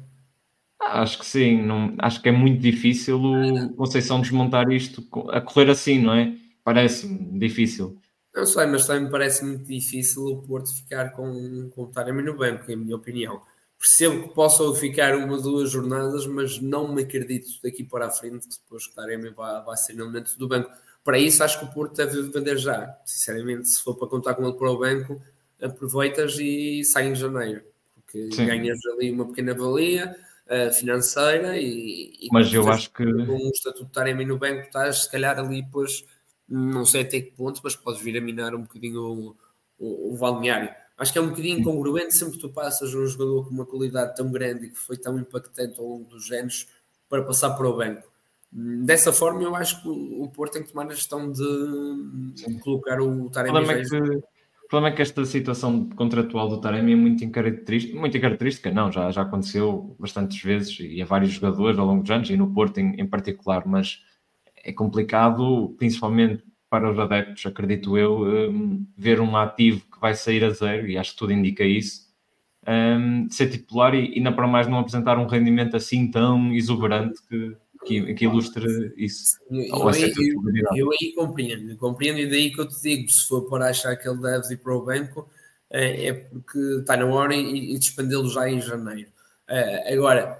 Acho 0.79 1.17
que 1.17 1.25
sim, 1.25 1.60
não, 1.60 1.95
acho 1.98 2.22
que 2.22 2.29
é 2.29 2.31
muito 2.31 2.62
difícil 2.62 3.19
o 3.19 3.74
Conceição 3.74 4.22
desmontar 4.22 4.69
isto 4.69 5.03
a 5.31 5.41
correr 5.41 5.72
assim, 5.72 6.00
não 6.00 6.13
é? 6.13 6.36
Parece-me 6.63 7.39
difícil. 7.39 7.98
Não 8.36 8.45
sei, 8.45 8.67
mas 8.67 8.86
também 8.86 9.05
me 9.05 9.10
parece 9.10 9.43
muito 9.43 9.65
difícil 9.65 10.25
o 10.25 10.41
Porto 10.43 10.72
ficar 10.75 11.12
com, 11.12 11.72
com 11.74 11.83
o 11.83 11.88
Taremi 11.88 12.22
no 12.22 12.38
banco, 12.38 12.69
em 12.72 12.75
minha 12.75 12.95
opinião. 12.95 13.41
Percebo 13.84 14.30
que 14.30 14.34
possa 14.34 14.74
ficar 14.75 15.13
uma, 15.13 15.38
duas 15.38 15.70
jornadas, 15.70 16.25
mas 16.25 16.58
não 16.62 16.94
me 16.94 17.02
acredito 17.02 17.50
daqui 17.62 17.84
para 17.84 18.08
a 18.08 18.10
frente 18.10 18.48
que 18.48 18.56
depois 18.56 18.86
o 18.86 18.94
Taremi 18.94 19.30
vai, 19.32 19.62
vai 19.62 19.75
ser 19.75 19.92
elemento 19.92 20.40
do 20.40 20.48
banco. 20.48 20.72
Para 21.04 21.20
isso, 21.20 21.44
acho 21.44 21.60
que 21.60 21.66
o 21.66 21.68
Porto 21.68 21.98
deve 21.98 22.22
vender 22.22 22.58
já. 22.58 22.98
Sinceramente, 23.06 23.68
se 23.68 23.84
for 23.84 23.96
para 23.96 24.08
contar 24.08 24.36
com 24.36 24.44
ele 24.48 24.54
para 24.58 24.72
o 24.72 24.78
banco, 24.78 25.22
aproveitas 25.62 26.40
e 26.40 26.82
sai 26.86 27.08
em 27.08 27.16
janeiro, 27.16 27.62
porque 27.94 28.32
Sim. 28.32 28.46
ganhas 28.46 28.80
ali 28.94 29.12
uma 29.12 29.28
pequena 29.28 29.54
valia 29.54 30.16
uh, 30.48 30.74
financeira 30.74 31.58
e, 31.58 32.13
e 32.22 32.30
mas 32.32 32.54
eu 32.54 32.66
acho 32.72 32.90
que 32.90 33.04
com 33.04 33.36
o 33.36 33.50
estatuto 33.50 33.86
de 33.86 33.92
Taremi 33.92 34.24
no 34.24 34.38
banco 34.38 34.62
estás 34.62 35.04
se 35.04 35.12
calhar 35.12 35.38
ali 35.38 35.62
depois 35.62 36.06
não 36.48 36.86
sei 36.86 37.02
até 37.02 37.20
que 37.20 37.32
ponto, 37.32 37.60
mas 37.62 37.75
podes 37.75 38.02
vir 38.02 38.18
a 38.18 38.22
minar 38.22 38.56
um 38.56 38.62
bocadinho 38.62 39.02
o, 39.02 39.38
o, 39.78 40.13
o 40.13 40.18
balneário. 40.18 40.70
Acho 41.03 41.12
que 41.12 41.19
é 41.19 41.22
um 41.22 41.31
bocadinho 41.31 41.60
incongruente 41.60 42.15
sempre 42.15 42.36
que 42.36 42.39
tu 42.39 42.48
passas 42.48 42.95
um 42.95 43.05
jogador 43.05 43.43
com 43.45 43.53
uma 43.53 43.65
qualidade 43.65 44.15
tão 44.15 44.31
grande 44.31 44.67
e 44.67 44.69
que 44.69 44.77
foi 44.77 44.95
tão 44.95 45.19
impactante 45.19 45.77
ao 45.77 45.86
longo 45.86 46.05
dos 46.05 46.31
anos 46.31 46.65
para 47.10 47.22
passar 47.24 47.50
para 47.57 47.67
o 47.67 47.75
banco. 47.75 48.10
Dessa 48.50 49.12
forma, 49.12 49.43
eu 49.43 49.53
acho 49.53 49.81
que 49.81 49.89
o 49.89 50.31
Porto 50.33 50.53
tem 50.53 50.63
que 50.63 50.69
tomar 50.69 50.86
a 50.86 50.93
gestão 50.93 51.29
de 51.29 51.43
colocar 52.63 53.01
o 53.01 53.29
Taremi. 53.29 53.60
O 53.60 53.65
problema, 53.65 53.81
é 53.81 53.83
que, 53.83 53.98
o 53.98 54.67
problema 54.69 54.93
é 54.93 54.95
que 54.95 55.01
esta 55.01 55.25
situação 55.25 55.89
contratual 55.89 56.47
do 56.47 56.62
Taremi 56.62 56.93
é 56.93 56.95
muito 56.95 57.30
característica, 57.30 57.99
muito 57.99 58.21
característica, 58.21 58.71
não, 58.71 58.89
já, 58.89 59.12
já 59.12 59.23
aconteceu 59.23 59.93
bastantes 59.99 60.41
vezes 60.41 60.78
e 60.80 61.01
a 61.01 61.06
vários 61.06 61.34
jogadores 61.34 61.78
ao 61.78 61.86
longo 61.86 62.04
dos 62.04 62.12
anos 62.12 62.30
e 62.30 62.38
no 62.38 62.54
Porto 62.54 62.78
em, 62.78 62.95
em 62.97 63.06
particular, 63.06 63.67
mas 63.67 63.99
é 64.63 64.71
complicado, 64.71 65.75
principalmente 65.78 66.45
para 66.69 66.89
os 66.89 66.97
adeptos, 66.97 67.45
acredito 67.45 67.97
eu, 67.97 68.21
um, 68.21 68.84
ver 68.97 69.19
um 69.19 69.38
ativo 69.38 69.86
vai 70.04 70.13
sair 70.16 70.44
a 70.44 70.50
zero, 70.50 70.86
e 70.86 70.98
acho 70.98 71.13
que 71.13 71.18
tudo 71.18 71.32
indica 71.32 71.63
isso, 71.63 72.10
um, 72.68 73.30
ser 73.30 73.50
titular 73.50 73.96
e 73.96 74.13
ainda 74.18 74.34
para 74.34 74.46
mais 74.46 74.68
não 74.68 74.80
apresentar 74.80 75.18
um 75.18 75.28
rendimento 75.28 75.78
assim 75.78 76.12
tão 76.12 76.54
exuberante 76.54 77.22
que, 77.26 77.56
que, 77.86 78.13
que 78.13 78.26
ilustre 78.26 78.94
isso. 78.98 79.38
Eu, 79.50 79.62
eu, 79.62 79.92
eu, 79.94 80.76
eu, 80.76 80.89
aí 80.92 81.13
compreendo, 81.16 81.78
compreendo, 81.78 82.20
e 82.20 82.30
daí 82.30 82.52
que 82.52 82.60
eu 82.60 82.68
te 82.68 82.82
digo: 82.82 83.10
se 83.10 83.26
for 83.30 83.50
para 83.50 83.70
achar 83.70 83.96
que 83.96 84.06
ele 84.06 84.22
deve 84.22 84.54
ir 84.54 84.58
para 84.58 84.76
o 84.76 84.84
banco, 84.84 85.30
é, 85.72 86.08
é 86.08 86.13
porque 86.13 86.60
está 86.80 86.98
na 86.98 87.06
hora 87.06 87.34
e, 87.34 87.74
e 87.74 87.80
despendê-lo 87.80 88.28
já 88.28 88.50
em 88.50 88.60
janeiro. 88.60 89.10
Uh, 89.50 89.94
agora, 89.94 90.38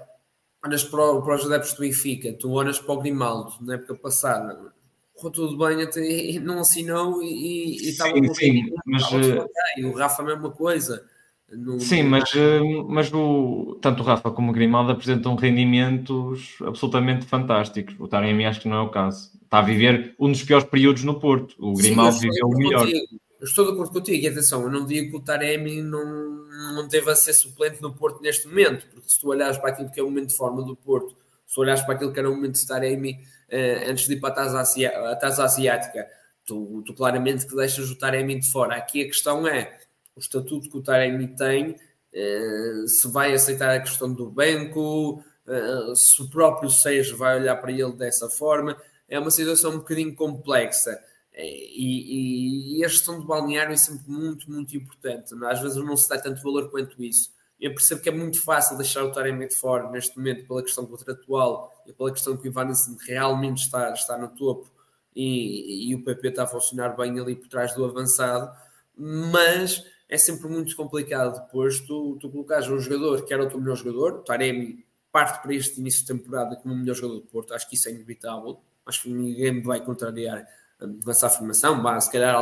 olhas 0.62 0.84
para, 0.84 1.22
para 1.22 1.36
os 1.36 1.46
adeptos 1.46 1.72
do 1.72 1.80
Benfica, 1.80 2.34
tu 2.34 2.50
olhas 2.52 2.78
para 2.78 2.92
o 2.92 3.00
Grimaldo 3.00 3.54
na 3.62 3.76
época 3.76 3.94
passada, 3.94 4.74
correu 5.14 5.32
tudo 5.32 5.58
bem, 5.58 5.82
até, 5.82 6.38
não 6.40 6.60
assinou 6.60 7.22
e, 7.22 7.76
e 7.76 7.88
estava 7.90 8.14
sim, 8.14 8.34
sim, 8.34 8.70
mas, 8.86 9.04
o 9.12 9.92
Rafa 9.92 10.22
a 10.22 10.26
mesma 10.26 10.50
coisa. 10.50 11.04
No, 11.50 11.78
sim, 11.78 12.02
mas, 12.02 12.32
eh, 12.34 12.60
mas 12.88 13.12
o, 13.12 13.78
tanto 13.80 14.02
o 14.02 14.06
Rafa 14.06 14.30
como 14.30 14.50
o 14.50 14.54
Grimaldo 14.54 14.92
apresentam 14.92 15.36
rendimentos 15.36 16.56
absolutamente 16.62 17.26
fantásticos. 17.26 17.94
O 17.98 18.08
Taremi 18.08 18.44
acho 18.44 18.60
que 18.60 18.68
não 18.68 18.78
é 18.78 18.80
o 18.80 18.90
caso. 18.90 19.30
Está 19.42 19.58
a 19.58 19.62
viver 19.62 20.14
um 20.18 20.32
dos 20.32 20.42
piores 20.42 20.66
períodos 20.66 21.04
no 21.04 21.20
Porto. 21.20 21.54
O 21.58 21.74
Grimaldo 21.74 22.16
sim, 22.16 22.28
viveu 22.28 22.48
o 22.48 22.56
melhor. 22.56 22.86
Contigo. 22.86 23.24
Eu 23.40 23.46
estou 23.46 23.66
de 23.66 23.72
acordo 23.72 23.92
contigo, 23.92 24.24
e 24.24 24.26
atenção, 24.26 24.62
eu 24.62 24.70
não 24.70 24.86
digo 24.86 25.10
que 25.10 25.16
o 25.18 25.20
Taremi 25.20 25.82
não, 25.82 26.46
não 26.72 26.88
deva 26.88 27.14
ser 27.14 27.34
suplente 27.34 27.82
no 27.82 27.94
Porto 27.94 28.22
neste 28.22 28.48
momento, 28.48 28.86
porque 28.86 29.06
se 29.06 29.20
tu 29.20 29.28
olhares 29.28 29.58
para 29.58 29.68
aquilo 29.68 29.90
que 29.90 30.00
é 30.00 30.02
o 30.02 30.06
momento 30.06 30.28
de 30.28 30.36
forma 30.36 30.62
do 30.62 30.74
Porto, 30.74 31.14
se 31.46 31.60
olhares 31.60 31.82
para 31.82 31.94
aquilo 31.94 32.12
que 32.12 32.18
era 32.18 32.30
o 32.30 32.34
momento 32.34 32.54
de 32.54 32.66
Taremi 32.66 33.12
uh, 33.12 33.90
antes 33.90 34.06
de 34.06 34.14
ir 34.14 34.20
para 34.20 34.30
a 34.30 34.32
taça, 34.32 34.88
a 34.88 35.16
taça 35.16 35.44
asiática, 35.44 36.06
tu, 36.44 36.82
tu, 36.84 36.94
claramente 36.94 37.46
que 37.46 37.54
deixas 37.54 37.90
o 37.90 37.98
Taremi 37.98 38.40
de 38.40 38.50
fora. 38.50 38.76
Aqui 38.76 39.02
a 39.02 39.06
questão 39.06 39.46
é 39.46 39.78
o 40.16 40.20
estatuto 40.20 40.70
que 40.70 40.76
o 40.76 40.82
Taremi 40.82 41.28
tem, 41.36 41.72
uh, 41.72 42.88
se 42.88 43.08
vai 43.08 43.32
aceitar 43.32 43.74
a 43.74 43.80
questão 43.80 44.12
do 44.12 44.30
banco, 44.30 45.22
uh, 45.46 45.96
se 45.96 46.22
o 46.22 46.28
próprio 46.28 46.70
Seixas 46.70 47.16
vai 47.16 47.38
olhar 47.38 47.56
para 47.56 47.72
ele 47.72 47.92
dessa 47.92 48.28
forma. 48.28 48.76
É 49.08 49.18
uma 49.18 49.30
situação 49.30 49.72
um 49.72 49.78
bocadinho 49.78 50.14
complexa. 50.14 50.98
E, 51.36 52.76
e, 52.76 52.78
e, 52.78 52.84
a 52.84 52.88
gestão 52.88 53.18
do 53.18 53.26
balneário 53.26 53.72
é 53.72 53.76
sempre 53.76 54.08
muito, 54.08 54.48
muito 54.48 54.76
importante. 54.76 55.34
Às 55.46 55.60
vezes 55.60 55.76
não 55.76 55.96
se 55.96 56.08
dá 56.08 56.16
tanto 56.16 56.40
valor 56.40 56.70
quanto 56.70 57.02
isso. 57.02 57.34
Eu 57.64 57.72
percebo 57.72 58.02
que 58.02 58.10
é 58.10 58.12
muito 58.12 58.42
fácil 58.42 58.76
deixar 58.76 59.02
o 59.04 59.10
Taremi 59.10 59.48
de 59.48 59.54
fora 59.54 59.90
neste 59.90 60.18
momento 60.18 60.46
pela 60.46 60.62
questão 60.62 60.84
contratual 60.84 61.72
e 61.86 61.94
pela 61.94 62.12
questão 62.12 62.36
que 62.36 62.46
o 62.46 62.50
Ivanes 62.50 62.86
realmente 63.06 63.64
está, 63.64 63.90
está 63.90 64.18
no 64.18 64.28
topo 64.28 64.70
e, 65.16 65.90
e, 65.90 65.94
o 65.94 66.04
PP 66.04 66.28
está 66.28 66.42
a 66.42 66.46
funcionar 66.46 66.94
bem 66.94 67.18
ali 67.18 67.34
por 67.34 67.48
trás 67.48 67.74
do 67.74 67.82
avançado, 67.82 68.54
mas 68.94 69.82
é 70.10 70.18
sempre 70.18 70.46
muito 70.46 70.76
complicado 70.76 71.40
depois 71.40 71.80
tu, 71.80 72.18
tu 72.20 72.28
colocares 72.28 72.68
um 72.68 72.78
jogador 72.78 73.24
que 73.24 73.32
era 73.32 73.42
o 73.42 73.48
teu 73.48 73.58
melhor 73.58 73.76
jogador, 73.76 74.12
o 74.16 74.22
Taremi 74.22 74.84
parte 75.10 75.40
para 75.40 75.54
este 75.54 75.80
início 75.80 76.02
de 76.02 76.08
temporada 76.08 76.56
como 76.56 76.74
o 76.74 76.76
melhor 76.76 76.96
jogador 76.96 77.20
do 77.20 77.26
Porto, 77.28 77.54
acho 77.54 77.66
que 77.66 77.76
isso 77.76 77.88
é 77.88 77.92
inevitável, 77.92 78.60
acho 78.84 79.04
que 79.04 79.08
ninguém 79.08 79.52
me 79.52 79.62
vai 79.62 79.82
contrariar 79.82 80.46
com 80.78 81.10
essa 81.10 81.28
afirmação, 81.28 81.82
bah, 81.82 81.98
se 81.98 82.12
calhar 82.12 82.34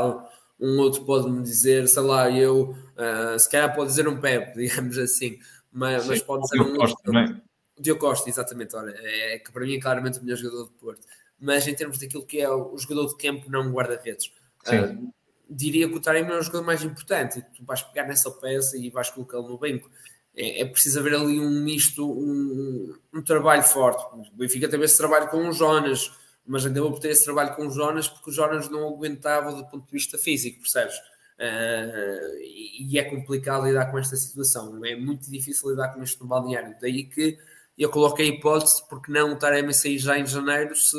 um 0.62 0.78
outro 0.78 1.04
pode-me 1.04 1.42
dizer, 1.42 1.88
sei 1.88 2.02
lá, 2.02 2.30
eu, 2.30 2.70
uh, 2.70 3.38
se 3.38 3.50
calhar 3.50 3.74
pode 3.74 3.90
dizer 3.90 4.06
um 4.06 4.20
Pepe, 4.20 4.54
digamos 4.68 4.96
assim, 4.96 5.40
mas, 5.72 6.06
mas 6.06 6.22
pode 6.22 6.48
ser 6.48 6.60
um 6.60 6.76
Costa. 6.76 7.12
Não 7.12 7.20
é? 7.20 7.42
Diogo 7.78 8.00
Costa, 8.00 8.30
exatamente, 8.30 8.76
olha, 8.76 8.94
é, 8.96 9.34
é 9.34 9.38
que 9.40 9.50
para 9.50 9.66
mim 9.66 9.74
é 9.74 9.80
claramente 9.80 10.20
o 10.20 10.22
melhor 10.22 10.36
jogador 10.36 10.64
do 10.64 10.70
Porto, 10.70 11.04
mas 11.40 11.66
em 11.66 11.74
termos 11.74 11.98
daquilo 11.98 12.24
que 12.24 12.40
é 12.40 12.48
o, 12.48 12.78
jogador 12.78 13.08
de 13.08 13.16
campo, 13.16 13.50
não 13.50 13.72
guarda-redes. 13.72 14.32
Uh, 14.68 15.12
diria 15.50 15.88
que 15.88 15.96
o 15.96 16.00
Taremi 16.00 16.30
é 16.30 16.38
o 16.38 16.42
jogador 16.42 16.64
mais 16.64 16.84
importante, 16.84 17.40
e 17.40 17.42
tu 17.42 17.64
vais 17.64 17.82
pegar 17.82 18.06
nessa 18.06 18.30
peça 18.30 18.78
e 18.78 18.88
vais 18.88 19.10
colocá-lo 19.10 19.48
no 19.48 19.58
banco. 19.58 19.90
É, 20.34 20.62
é, 20.62 20.64
preciso 20.64 21.00
haver 21.00 21.14
ali 21.14 21.40
um 21.40 21.62
misto, 21.62 22.08
um, 22.08 22.94
um 23.12 23.20
trabalho 23.20 23.64
forte. 23.64 24.02
O 24.14 24.36
Benfica 24.36 24.68
teve 24.68 24.84
esse 24.84 24.96
trabalho 24.96 25.28
com 25.28 25.48
o 25.48 25.52
Jonas, 25.52 26.10
mas 26.46 26.66
ainda 26.66 26.80
vou 26.80 26.98
ter 26.98 27.10
esse 27.10 27.24
trabalho 27.24 27.54
com 27.54 27.66
o 27.66 27.70
Jonas 27.70 28.08
porque 28.08 28.30
o 28.30 28.32
Jonas 28.32 28.68
não 28.68 28.88
aguentava 28.88 29.52
do 29.52 29.64
ponto 29.66 29.86
de 29.86 29.92
vista 29.92 30.18
físico, 30.18 30.60
percebes? 30.60 30.96
Uh, 31.38 32.38
e 32.40 32.98
é 32.98 33.04
complicado 33.04 33.64
lidar 33.64 33.90
com 33.90 33.98
esta 33.98 34.16
situação, 34.16 34.84
é 34.84 34.94
muito 34.94 35.30
difícil 35.30 35.70
lidar 35.70 35.88
com 35.88 36.02
este 36.02 36.20
no 36.20 36.26
balneário. 36.26 36.76
Daí 36.80 37.04
que 37.04 37.38
eu 37.76 37.90
coloquei 37.90 38.30
a 38.30 38.34
hipótese 38.34 38.86
porque 38.88 39.10
não 39.10 39.32
o 39.32 39.36
Taremi 39.36 39.72
sair 39.72 39.98
já 39.98 40.18
em 40.18 40.26
janeiro 40.26 40.74
se, 40.76 40.96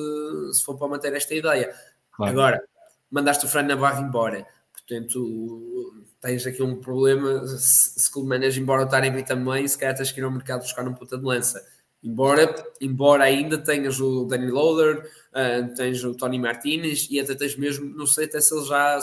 se 0.54 0.64
for 0.66 0.78
para 0.78 0.88
manter 0.88 1.14
esta 1.14 1.34
ideia. 1.34 1.74
Claro. 2.12 2.32
Agora, 2.32 2.64
mandaste 3.10 3.46
o 3.46 3.50
Fran 3.50 3.64
Navarro 3.64 4.06
embora. 4.06 4.46
Portanto, 4.74 6.04
tens 6.20 6.46
aqui 6.46 6.62
um 6.62 6.82
problema. 6.82 7.46
Se, 7.48 8.00
se 8.02 8.12
Clemenas, 8.12 8.58
embora 8.58 8.84
o 8.84 8.90
Taremi 8.90 9.24
também, 9.24 9.68
se 9.68 9.78
calhar 9.78 9.96
tens 9.96 10.12
que 10.12 10.20
ir 10.20 10.24
ao 10.24 10.32
mercado 10.32 10.62
buscar 10.62 10.88
um 10.88 10.94
puta 10.94 11.18
de 11.18 11.24
lança. 11.24 11.64
Embora, 12.04 12.54
embora 12.82 13.24
ainda 13.24 13.58
tenhas 13.58 14.00
o 14.00 14.26
Danny 14.26 14.52
Loader, 14.52 15.10
uh, 15.32 15.74
tens 15.74 16.04
o 16.04 16.14
Tony 16.14 16.38
Martinez 16.38 17.08
e 17.10 17.20
até 17.20 17.34
tens 17.34 17.56
mesmo, 17.56 17.96
não 17.96 18.06
sei 18.06 18.26
até 18.26 18.42
se 18.42 18.54
ele 18.54 18.66
já 18.66 19.00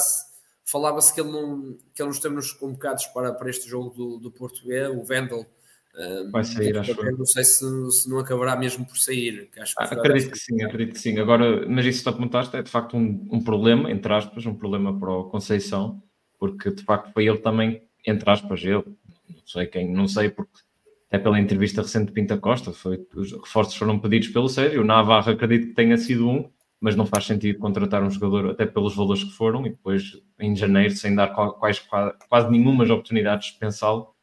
falava-se 0.71 1.15
que 1.15 1.21
ele 1.21 1.33
não, 1.33 1.77
que 1.95 2.03
ele 2.03 2.35
nos 2.35 2.53
convocados 2.53 3.07
para, 3.07 3.33
para 3.33 3.49
este 3.51 3.69
jogo 3.69 3.91
do, 3.91 4.19
do 4.19 4.31
B, 4.65 4.87
o 4.89 5.03
Vendel. 5.03 5.47
Uh, 5.95 6.31
Vai 6.31 6.45
sair, 6.45 6.77
acho 6.79 6.95
que 6.95 7.11
Não 7.11 7.27
sei 7.27 7.43
se, 7.43 7.91
se, 7.91 8.09
não 8.09 8.21
acabará 8.21 8.55
mesmo 8.55 8.87
por 8.87 8.97
sair. 8.97 9.51
Que 9.51 9.61
acho 9.61 9.75
que 9.75 9.83
ah, 9.83 9.87
acredito 9.87 10.31
que 10.31 10.39
sim, 10.39 10.63
acredito 10.63 10.93
que 10.93 11.01
sim. 11.01 11.19
Agora, 11.19 11.67
mas 11.69 11.85
isso 11.85 11.99
que 11.99 12.05
tu 12.05 12.11
apontaste 12.11 12.57
é 12.57 12.63
de 12.63 12.71
facto 12.71 12.97
um, 12.97 13.27
um 13.33 13.43
problema, 13.43 13.91
entre 13.91 14.13
aspas, 14.13 14.47
um 14.47 14.55
problema 14.55 14.97
para 14.97 15.11
o 15.11 15.25
Conceição, 15.25 16.01
porque 16.39 16.71
de 16.71 16.85
facto 16.85 17.13
foi 17.13 17.27
ele 17.27 17.39
também, 17.39 17.83
entre 18.07 18.31
aspas, 18.31 18.63
ele, 18.63 18.85
não 19.29 19.47
sei 19.47 19.67
quem, 19.67 19.93
não 19.93 20.07
sei 20.07 20.31
porque 20.31 20.61
até 21.11 21.19
pela 21.19 21.41
entrevista 21.41 21.83
recente 21.83 22.07
de 22.07 22.13
Pinta 22.13 22.39
Costa, 22.39 22.73
foi, 22.73 23.05
os 23.17 23.33
reforços 23.33 23.75
foram 23.75 23.99
pedidos 23.99 24.29
pelo 24.29 24.49
Sérgio, 24.49 24.83
o 24.83 24.85
Navarro 24.85 25.33
acredito 25.33 25.67
que 25.67 25.75
tenha 25.75 25.97
sido 25.99 26.29
um, 26.29 26.49
mas 26.81 26.95
não 26.95 27.05
faz 27.05 27.27
sentido 27.27 27.59
contratar 27.59 28.01
um 28.03 28.11
jogador 28.11 28.51
até 28.51 28.65
pelos 28.65 28.95
valores 28.95 29.25
que 29.25 29.33
foram 29.33 29.67
e 29.67 29.71
depois 29.71 30.23
em 30.39 30.55
janeiro 30.55 30.95
sem 30.95 31.13
dar 31.15 31.29
quase, 31.29 31.81
quase 32.29 32.51
nenhumas 32.51 32.89
oportunidades 32.89 33.53
de 33.53 33.59
pensá-lo. 33.59 34.15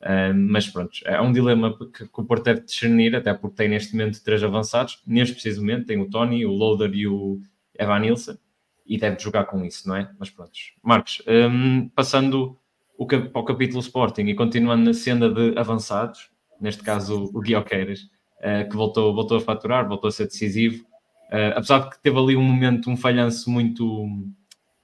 Uh, 0.00 0.34
mas 0.34 0.66
pronto, 0.66 0.98
é 1.04 1.20
um 1.20 1.30
dilema 1.30 1.78
que, 1.78 2.08
que 2.08 2.20
o 2.20 2.24
Porto 2.24 2.44
deve 2.44 2.62
discernir, 2.62 3.14
até 3.14 3.32
porque 3.32 3.54
tem 3.54 3.68
neste 3.68 3.92
momento 3.92 4.24
três 4.24 4.42
avançados. 4.42 5.00
Neste 5.06 5.34
preciso 5.34 5.60
momento 5.60 5.86
tem 5.86 6.00
o 6.00 6.10
Tony, 6.10 6.44
o 6.44 6.50
Loader 6.50 6.92
e 6.92 7.06
o 7.06 7.40
Evan 7.78 8.00
Nilsson 8.00 8.36
e 8.84 8.98
deve 8.98 9.20
jogar 9.20 9.44
com 9.44 9.64
isso, 9.64 9.86
não 9.86 9.94
é? 9.94 10.10
Mas 10.18 10.28
pronto, 10.28 10.50
Marcos, 10.82 11.22
um, 11.28 11.88
passando 11.90 12.58
o, 13.02 13.06
para 13.06 13.40
o 13.40 13.44
capítulo 13.44 13.80
Sporting 13.80 14.22
e 14.22 14.34
continuando 14.34 14.84
na 14.84 14.94
senda 14.94 15.28
de 15.28 15.58
avançados, 15.58 16.30
neste 16.60 16.82
caso 16.82 17.30
o 17.34 17.40
Guioqueiras, 17.40 18.02
uh, 18.38 18.68
que 18.68 18.76
voltou, 18.76 19.14
voltou 19.14 19.38
a 19.38 19.40
faturar, 19.40 19.88
voltou 19.88 20.08
a 20.08 20.12
ser 20.12 20.24
decisivo, 20.24 20.84
uh, 21.32 21.56
apesar 21.56 21.80
de 21.80 21.90
que 21.90 22.02
teve 22.02 22.18
ali 22.18 22.36
um 22.36 22.42
momento, 22.42 22.90
um 22.90 22.96
falhanço 22.96 23.50
muito, 23.50 24.08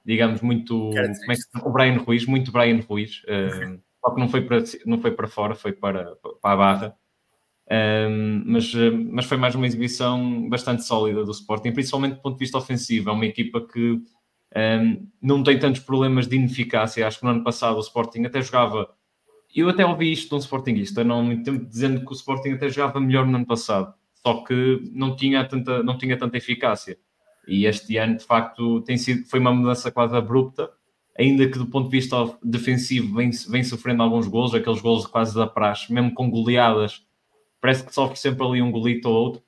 digamos, 0.05 0.41
muito. 0.41 0.91
Como 0.91 1.31
é 1.31 1.35
que, 1.35 1.67
o 1.67 1.71
Brian 1.71 1.97
Ruiz, 1.97 2.25
muito 2.25 2.51
Brian 2.51 2.81
Ruiz, 2.81 3.23
uh, 3.23 3.79
só 4.01 4.13
que 4.13 4.19
não 4.19 4.29
foi, 4.29 4.41
para, 4.41 4.63
não 4.85 4.99
foi 4.99 5.11
para 5.11 5.27
fora, 5.27 5.55
foi 5.55 5.73
para, 5.73 6.15
para 6.41 6.53
a 6.53 6.57
barra. 6.57 6.95
Um, 7.71 8.41
mas, 8.47 8.73
mas 9.11 9.25
foi 9.25 9.37
mais 9.37 9.53
uma 9.53 9.67
exibição 9.67 10.49
bastante 10.49 10.83
sólida 10.83 11.23
do 11.23 11.29
Sporting, 11.29 11.71
principalmente 11.71 12.15
do 12.15 12.21
ponto 12.21 12.33
de 12.33 12.39
vista 12.39 12.57
ofensivo. 12.57 13.09
É 13.09 13.13
uma 13.13 13.25
equipa 13.25 13.61
que 13.61 14.01
um, 14.55 15.07
não 15.21 15.43
tem 15.43 15.59
tantos 15.59 15.81
problemas 15.81 16.27
de 16.27 16.35
ineficácia. 16.35 17.05
Acho 17.05 17.19
que 17.19 17.25
no 17.25 17.31
ano 17.31 17.43
passado 17.43 17.77
o 17.77 17.81
Sporting 17.81 18.25
até 18.25 18.41
jogava. 18.41 18.89
Eu 19.55 19.69
até 19.69 19.85
ouvi 19.85 20.11
isto 20.11 20.29
de 20.29 20.35
um 20.35 20.37
Sportingista, 20.39 21.03
não 21.03 21.23
muito 21.23 21.43
tempo, 21.43 21.65
dizendo 21.65 22.05
que 22.05 22.11
o 22.11 22.13
Sporting 22.13 22.51
até 22.51 22.69
jogava 22.69 22.99
melhor 22.99 23.25
no 23.25 23.35
ano 23.35 23.45
passado, 23.45 23.93
só 24.13 24.43
que 24.43 24.91
não 24.93 25.15
tinha 25.15 25.43
tanta, 25.43 25.81
não 25.81 25.97
tinha 25.97 26.15
tanta 26.17 26.37
eficácia. 26.37 26.97
E 27.47 27.65
este 27.65 27.97
ano, 27.97 28.17
de 28.17 28.23
facto, 28.23 28.81
tem 28.81 28.95
sido, 28.95 29.27
foi 29.27 29.39
uma 29.39 29.51
mudança 29.51 29.91
quase 29.91 30.15
abrupta, 30.15 30.69
ainda 31.17 31.47
que 31.47 31.57
do 31.57 31.65
ponto 31.65 31.89
de 31.89 31.97
vista 31.97 32.15
defensivo 32.43 33.15
vem, 33.15 33.31
vem 33.49 33.63
sofrendo 33.63 34.03
alguns 34.03 34.27
gols, 34.27 34.53
aqueles 34.53 34.81
gols 34.81 35.07
quase 35.07 35.33
da 35.33 35.47
praxe, 35.47 35.91
mesmo 35.91 36.13
com 36.13 36.29
goleadas, 36.29 37.03
parece 37.59 37.83
que 37.83 37.93
sofre 37.93 38.19
sempre 38.19 38.45
ali 38.45 38.61
um 38.61 38.71
golito 38.71 39.09
ou 39.09 39.15
outro. 39.15 39.41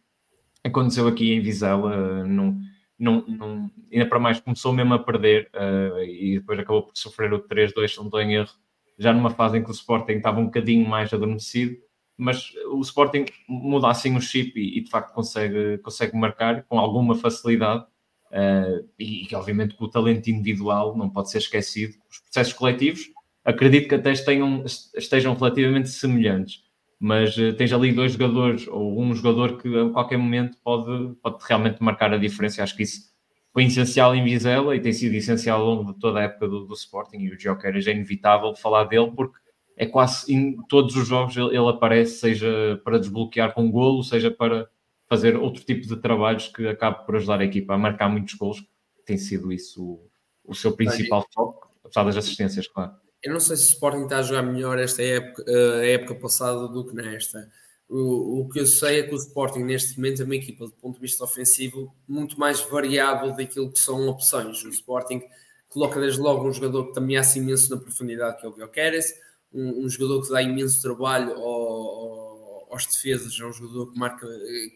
Aconteceu 0.64 1.08
aqui 1.08 1.32
em 1.32 1.42
Vizela, 1.42 2.26
não 2.26 2.60
não, 3.02 3.26
não, 3.28 3.72
ainda 3.92 4.06
para 4.06 4.20
mais 4.20 4.40
começou 4.40 4.72
mesmo 4.72 4.94
a 4.94 5.00
perder 5.00 5.50
uh, 5.56 6.04
e 6.04 6.38
depois 6.40 6.60
acabou 6.60 6.84
por 6.84 6.96
sofrer 6.96 7.34
o 7.34 7.42
3-2, 7.42 7.88
se 7.88 7.98
não 7.98 8.06
estou 8.06 8.22
em 8.22 8.36
erro, 8.36 8.52
já 8.98 9.12
numa 9.12 9.32
fase 9.32 9.58
em 9.58 9.64
que 9.64 9.72
o 9.72 9.74
Sporting 9.74 10.14
estava 10.14 10.40
um 10.40 10.46
bocadinho 10.46 10.88
mais 10.88 11.12
adormecido, 11.12 11.76
mas 12.16 12.54
o 12.72 12.80
Sporting 12.82 13.26
muda 13.50 13.90
assim 13.90 14.16
o 14.16 14.22
chip 14.22 14.60
e, 14.60 14.78
e 14.78 14.82
de 14.82 14.90
facto 14.92 15.14
consegue, 15.14 15.80
consegue 15.80 16.16
marcar 16.16 16.64
com 16.66 16.78
alguma 16.78 17.16
facilidade 17.16 17.84
uh, 18.28 18.88
e, 19.00 19.28
obviamente 19.34 19.76
que 19.76 19.84
o 19.84 19.90
talento 19.90 20.30
individual 20.30 20.96
não 20.96 21.10
pode 21.10 21.32
ser 21.32 21.40
esquecido. 21.40 21.96
Os 22.08 22.20
processos 22.20 22.54
coletivos 22.54 23.10
acredito 23.44 23.90
que 23.90 23.96
até 23.96 24.12
estejam, 24.12 24.64
estejam 24.96 25.34
relativamente 25.34 25.90
semelhantes 25.90 26.64
mas 27.02 27.36
uh, 27.36 27.52
tens 27.54 27.74
ali 27.74 27.92
dois 27.92 28.12
jogadores 28.14 28.68
ou 28.68 29.02
um 29.02 29.16
jogador 29.16 29.58
que 29.58 29.76
a 29.76 29.90
qualquer 29.90 30.18
momento 30.18 30.56
pode, 30.64 31.16
pode 31.16 31.38
realmente 31.50 31.82
marcar 31.82 32.14
a 32.14 32.18
diferença. 32.18 32.62
Acho 32.62 32.78
que 32.78 32.84
isso 32.84 33.12
foi 33.52 33.64
essencial 33.64 34.14
em 34.14 34.24
Vizela 34.24 34.76
e 34.76 34.80
tem 34.80 34.94
sido 34.94 35.16
essencial 35.16 35.62
ao 35.62 35.66
longo 35.66 35.94
de 35.94 36.00
toda 36.00 36.20
a 36.20 36.24
época 36.24 36.48
do, 36.48 36.64
do 36.68 36.76
Sporting. 36.76 37.18
E 37.18 37.32
o 37.32 37.38
Joker 37.38 37.76
é 37.76 37.92
inevitável 37.92 38.54
falar 38.54 38.84
dele 38.84 39.12
porque 39.16 39.36
é 39.76 39.88
quase 39.88 40.32
em 40.32 40.62
todos 40.68 40.96
os 40.96 41.08
jogos 41.08 41.36
ele, 41.36 41.48
ele 41.48 41.70
aparece, 41.70 42.20
seja 42.20 42.80
para 42.84 43.00
desbloquear 43.00 43.52
com 43.52 43.64
um 43.64 43.72
golo, 43.72 44.04
seja 44.04 44.30
para 44.30 44.70
fazer 45.10 45.36
outro 45.36 45.64
tipo 45.64 45.88
de 45.88 45.96
trabalhos 45.96 46.50
que 46.50 46.68
acabe 46.68 47.04
por 47.04 47.16
ajudar 47.16 47.42
a 47.42 47.46
equipa 47.46 47.74
a 47.74 47.80
marcar 47.80 48.10
muitos 48.10 48.36
gols. 48.36 48.64
Tem 49.08 49.18
sido 49.18 49.52
isso 49.52 49.84
o, 49.84 50.10
o 50.46 50.54
seu 50.54 50.72
principal 50.74 51.26
foco, 51.34 51.68
apesar 51.84 52.04
das 52.04 52.18
assistências, 52.18 52.68
claro. 52.68 53.01
Eu 53.24 53.34
não 53.34 53.40
sei 53.40 53.56
se 53.56 53.64
o 53.64 53.74
Sporting 53.74 54.04
está 54.04 54.20
a 54.20 54.24
jogar 54.24 54.42
melhor 54.44 54.80
esta 54.80 55.04
época, 55.04 55.44
eh, 55.48 55.82
a 55.82 55.86
época 55.86 56.16
passada 56.16 56.68
do 56.68 56.86
que 56.86 56.96
nesta. 56.96 57.52
O, 57.88 58.42
o 58.42 58.50
que 58.50 58.60
eu 58.60 58.66
sei 58.66 59.00
é 59.02 59.04
que 59.04 59.14
o 59.14 59.18
Sporting, 59.18 59.60
neste 59.60 59.98
momento, 59.98 60.22
é 60.22 60.26
uma 60.26 60.36
equipa, 60.36 60.66
do 60.66 60.72
ponto 60.74 60.96
de 60.96 61.02
vista 61.02 61.24
ofensivo, 61.24 61.94
muito 62.08 62.40
mais 62.40 62.62
variável 62.62 63.36
daquilo 63.36 63.72
que 63.72 63.80
são 63.80 64.08
opções. 64.08 64.64
O 64.64 64.70
Sporting 64.70 65.22
coloca 65.70 66.00
desde 66.00 66.20
logo 66.20 66.48
um 66.48 66.52
jogador 66.52 66.92
que 66.92 67.00
ameaça 67.00 67.38
imenso 67.38 67.70
na 67.70 67.78
profundidade, 67.82 68.40
que 68.40 68.46
é 68.46 68.50
o 68.50 68.54
Guilherme 68.54 69.00
um, 69.54 69.86
um, 69.86 69.90
jogador 69.90 70.22
que 70.22 70.30
dá 70.30 70.42
imenso 70.42 70.82
trabalho 70.82 71.34
ao, 71.34 71.44
ao, 71.44 72.68
aos 72.72 72.86
defesas, 72.86 73.38
é 73.40 73.46
um 73.46 73.52
jogador 73.52 73.92
que, 73.92 74.00
marca, 74.00 74.28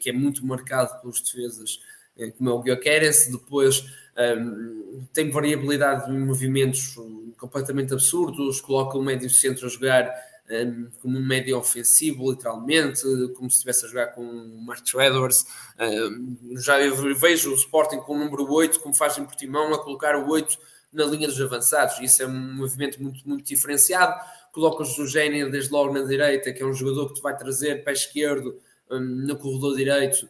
que 0.01 0.09
é 0.09 0.13
muito 0.13 0.45
marcado 0.45 0.99
pelos 1.01 1.21
defesas, 1.21 1.79
eh, 1.79 2.04
como 2.37 2.49
é 2.49 2.53
o 2.53 2.61
Guilherme 2.61 3.31
Depois 3.31 3.85
um, 4.17 5.05
tem 5.13 5.29
variabilidade 5.29 6.05
de 6.05 6.17
movimentos 6.17 6.95
completamente 7.37 7.93
absurdos, 7.93 8.61
coloca 8.61 8.97
o 8.97 9.03
médio 9.03 9.29
centro 9.29 9.65
a 9.65 9.69
jogar 9.69 10.13
um, 10.49 10.87
como 11.01 11.17
um 11.17 11.25
médio 11.25 11.57
ofensivo, 11.57 12.31
literalmente, 12.31 13.01
como 13.35 13.49
se 13.49 13.57
estivesse 13.57 13.85
a 13.85 13.89
jogar 13.89 14.07
com 14.07 14.21
o 14.21 14.61
Marcos 14.61 14.93
Edwards. 14.93 15.45
Um, 15.79 16.57
já 16.57 16.77
vejo 17.17 17.51
o 17.51 17.55
Sporting 17.55 17.97
com 17.97 18.15
o 18.15 18.19
número 18.19 18.51
8, 18.51 18.79
como 18.79 18.93
faz 18.93 19.17
em 19.17 19.25
Portimão, 19.25 19.73
a 19.73 19.83
colocar 19.83 20.15
o 20.15 20.29
8 20.29 20.57
na 20.93 21.05
linha 21.05 21.27
dos 21.27 21.39
avançados. 21.41 21.99
Isso 21.99 22.23
é 22.23 22.27
um 22.27 22.55
movimento 22.55 23.01
muito, 23.01 23.27
muito 23.27 23.45
diferenciado. 23.45 24.15
Colocas 24.51 24.97
o 24.97 25.05
Gênio 25.05 25.51
desde 25.51 25.71
logo 25.71 25.93
na 25.93 26.03
direita, 26.03 26.53
que 26.53 26.63
é 26.63 26.65
um 26.65 26.73
jogador 26.73 27.09
que 27.09 27.15
te 27.15 27.21
vai 27.21 27.35
trazer 27.35 27.83
pé 27.83 27.91
esquerdo 27.91 28.57
um, 28.89 28.99
no 28.99 29.35
corredor 29.35 29.75
direito, 29.75 30.29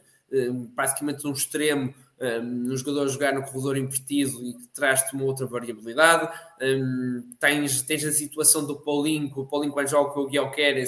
praticamente 0.75 1.25
um 1.27 1.31
extremo 1.31 1.93
um, 2.19 2.71
um 2.71 2.77
jogador 2.77 3.07
jogar 3.09 3.33
no 3.33 3.43
corredor 3.43 3.77
invertido 3.77 4.43
e 4.45 4.53
que 4.53 4.67
traz-te 4.69 5.13
uma 5.13 5.25
outra 5.25 5.45
variabilidade. 5.45 6.31
Um, 6.61 7.33
tens, 7.39 7.81
tens 7.81 8.05
a 8.05 8.11
situação 8.11 8.65
do 8.65 8.79
Paulinho, 8.79 9.31
que 9.31 9.39
o 9.39 9.45
Paulinho 9.45 9.73
quando 9.73 9.88
joga 9.88 10.11
com 10.11 10.21
o 10.21 10.27
Guilherme 10.27 10.85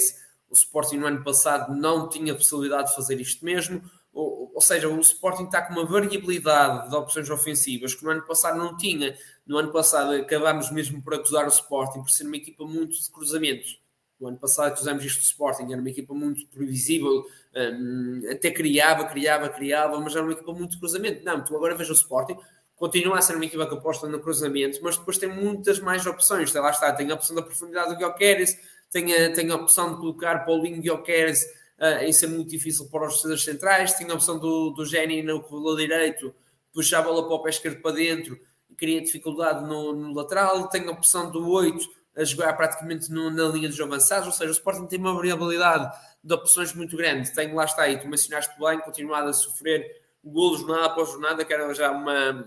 o 0.50 0.54
Sporting 0.54 0.96
no 0.96 1.06
ano 1.06 1.22
passado 1.22 1.74
não 1.74 2.08
tinha 2.08 2.34
possibilidade 2.34 2.88
de 2.88 2.96
fazer 2.96 3.20
isto 3.20 3.44
mesmo. 3.44 3.82
Ou, 4.10 4.60
seja, 4.60 4.88
o 4.88 4.98
Sporting 4.98 5.44
está 5.44 5.62
com 5.62 5.74
uma 5.74 5.84
variabilidade 5.84 6.88
de 6.88 6.96
opções 6.96 7.28
ofensivas 7.30 7.94
que 7.94 8.02
no 8.02 8.10
ano 8.10 8.22
passado 8.22 8.58
não 8.58 8.76
tinha. 8.76 9.14
No 9.46 9.58
ano 9.58 9.70
passado 9.70 10.12
acabámos 10.12 10.72
mesmo 10.72 11.02
por 11.02 11.14
acusar 11.14 11.44
o 11.44 11.48
Sporting 11.48 12.00
por 12.00 12.10
ser 12.10 12.24
uma 12.24 12.36
equipa 12.36 12.64
muito 12.64 13.00
de 13.00 13.10
cruzamentos 13.10 13.78
o 14.20 14.26
ano 14.26 14.36
passado 14.36 14.76
usamos 14.76 15.04
isto 15.04 15.20
de 15.20 15.26
Sporting, 15.26 15.72
era 15.72 15.80
uma 15.80 15.90
equipa 15.90 16.12
muito 16.12 16.46
previsível, 16.48 17.24
um, 17.54 18.22
até 18.30 18.50
criava, 18.50 19.04
criava, 19.04 19.48
criava, 19.48 20.00
mas 20.00 20.14
era 20.14 20.24
uma 20.24 20.32
equipa 20.32 20.52
muito 20.52 20.72
de 20.72 20.78
cruzamento. 20.78 21.24
Não, 21.24 21.42
tu 21.44 21.54
agora 21.54 21.74
veja 21.76 21.92
o 21.92 21.94
Sporting, 21.94 22.36
continua 22.74 23.18
a 23.18 23.22
ser 23.22 23.36
uma 23.36 23.44
equipa 23.44 23.66
que 23.66 23.74
aposta 23.74 24.08
no 24.08 24.20
cruzamento, 24.20 24.80
mas 24.82 24.96
depois 24.96 25.18
tem 25.18 25.28
muitas 25.28 25.78
mais 25.78 26.04
opções. 26.06 26.52
Lá 26.52 26.70
está, 26.70 26.92
tem 26.92 27.10
a 27.10 27.14
opção 27.14 27.36
da 27.36 27.42
profundidade 27.42 27.90
do 27.90 27.96
Guilherme, 27.96 28.46
tem 28.90 29.14
a, 29.14 29.32
tem 29.32 29.50
a 29.50 29.56
opção 29.56 29.94
de 29.94 30.00
colocar 30.00 30.44
Paulinho 30.44 30.80
Guilherme 30.80 31.38
uh, 31.78 32.02
em 32.02 32.12
ser 32.12 32.26
muito 32.26 32.50
difícil 32.50 32.88
para 32.88 33.06
os 33.06 33.16
defesas 33.16 33.44
centrais, 33.44 33.92
tem 33.94 34.10
a 34.10 34.14
opção 34.14 34.38
do, 34.38 34.70
do 34.70 34.84
Geni 34.84 35.22
no 35.22 35.40
corredor 35.42 35.76
direito, 35.76 36.34
puxar 36.72 37.00
a 37.00 37.02
bola 37.02 37.26
para 37.26 37.36
o 37.36 37.42
pé 37.42 37.50
esquerdo 37.50 37.80
para 37.80 37.94
dentro, 37.94 38.38
cria 38.76 39.00
dificuldade 39.00 39.64
no, 39.64 39.92
no 39.92 40.14
lateral, 40.14 40.68
tem 40.68 40.86
a 40.86 40.90
opção 40.90 41.30
do 41.30 41.48
8 41.48 41.97
a 42.18 42.24
jogar 42.24 42.52
praticamente 42.54 43.10
no, 43.12 43.30
na 43.30 43.44
linha 43.44 43.68
dos 43.68 43.80
avançados, 43.80 44.26
ou 44.26 44.32
seja, 44.32 44.50
o 44.50 44.52
Sporting 44.52 44.86
tem 44.86 44.98
uma 44.98 45.14
variabilidade 45.14 45.90
de 46.22 46.34
opções 46.34 46.74
muito 46.74 46.96
grande. 46.96 47.32
Tem, 47.32 47.54
lá 47.54 47.64
está 47.64 47.82
aí, 47.82 47.98
tu 47.98 48.08
mencionaste 48.08 48.58
bem, 48.58 48.80
continuado 48.80 49.28
a 49.28 49.32
sofrer 49.32 49.86
golos 50.24 50.60
jornada 50.60 50.86
após 50.86 51.10
jornada, 51.10 51.44
que 51.44 51.54
era 51.54 51.72
já 51.72 51.92
uma, 51.92 52.44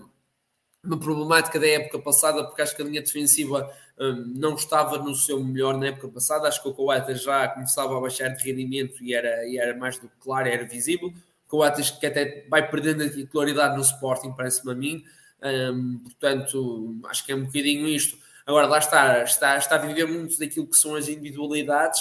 uma 0.84 0.98
problemática 0.98 1.58
da 1.58 1.66
época 1.66 1.98
passada, 2.00 2.44
porque 2.44 2.60
acho 2.60 2.76
que 2.76 2.82
a 2.82 2.84
linha 2.84 3.00
defensiva 3.00 3.72
um, 3.98 4.32
não 4.36 4.54
estava 4.54 4.98
no 4.98 5.14
seu 5.14 5.42
melhor 5.42 5.78
na 5.78 5.86
época 5.86 6.08
passada. 6.08 6.48
Acho 6.48 6.62
que 6.62 6.68
o 6.68 6.74
Coates 6.74 7.22
já 7.22 7.48
começava 7.48 7.96
a 7.96 8.00
baixar 8.00 8.28
de 8.28 8.44
rendimento 8.44 9.02
e 9.02 9.14
era, 9.14 9.46
e 9.46 9.58
era 9.58 9.76
mais 9.76 9.98
do 9.98 10.08
que 10.08 10.16
claro, 10.20 10.48
era 10.48 10.64
visível. 10.64 11.12
Coates 11.48 11.90
que 11.90 12.06
até 12.06 12.46
vai 12.48 12.68
perdendo 12.68 13.02
a 13.02 13.10
titularidade 13.10 13.76
no 13.76 13.82
Sporting, 13.82 14.32
parece-me 14.32 14.72
a 14.72 14.74
mim. 14.74 15.04
Um, 15.42 15.98
portanto, 15.98 17.00
acho 17.08 17.24
que 17.24 17.32
é 17.32 17.34
um 17.34 17.44
bocadinho 17.44 17.88
isto. 17.88 18.16
Agora, 18.46 18.66
lá 18.66 18.78
está, 18.78 19.22
está, 19.22 19.56
está 19.56 19.76
a 19.76 19.78
viver 19.78 20.06
muito 20.06 20.38
daquilo 20.38 20.66
que 20.66 20.76
são 20.76 20.94
as 20.94 21.08
individualidades, 21.08 22.00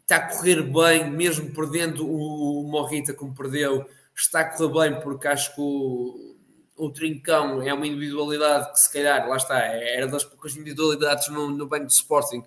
está 0.00 0.16
a 0.16 0.36
correr 0.36 0.62
bem, 0.62 1.10
mesmo 1.10 1.52
perdendo 1.52 2.06
o, 2.06 2.60
o 2.60 2.70
Morrita 2.70 3.12
como 3.12 3.34
perdeu, 3.34 3.86
está 4.16 4.40
a 4.40 4.44
correr 4.44 4.90
bem 4.90 5.00
porque 5.00 5.28
acho 5.28 5.54
que 5.54 5.60
o, 5.60 6.36
o 6.76 6.90
Trincão 6.90 7.60
é 7.62 7.74
uma 7.74 7.86
individualidade 7.86 8.72
que 8.72 8.80
se 8.80 8.92
calhar, 8.92 9.28
lá 9.28 9.36
está, 9.36 9.58
era 9.58 10.06
das 10.06 10.24
poucas 10.24 10.54
individualidades 10.54 11.28
no, 11.28 11.50
no 11.50 11.66
banco 11.66 11.86
de 11.86 11.92
Sporting 11.92 12.42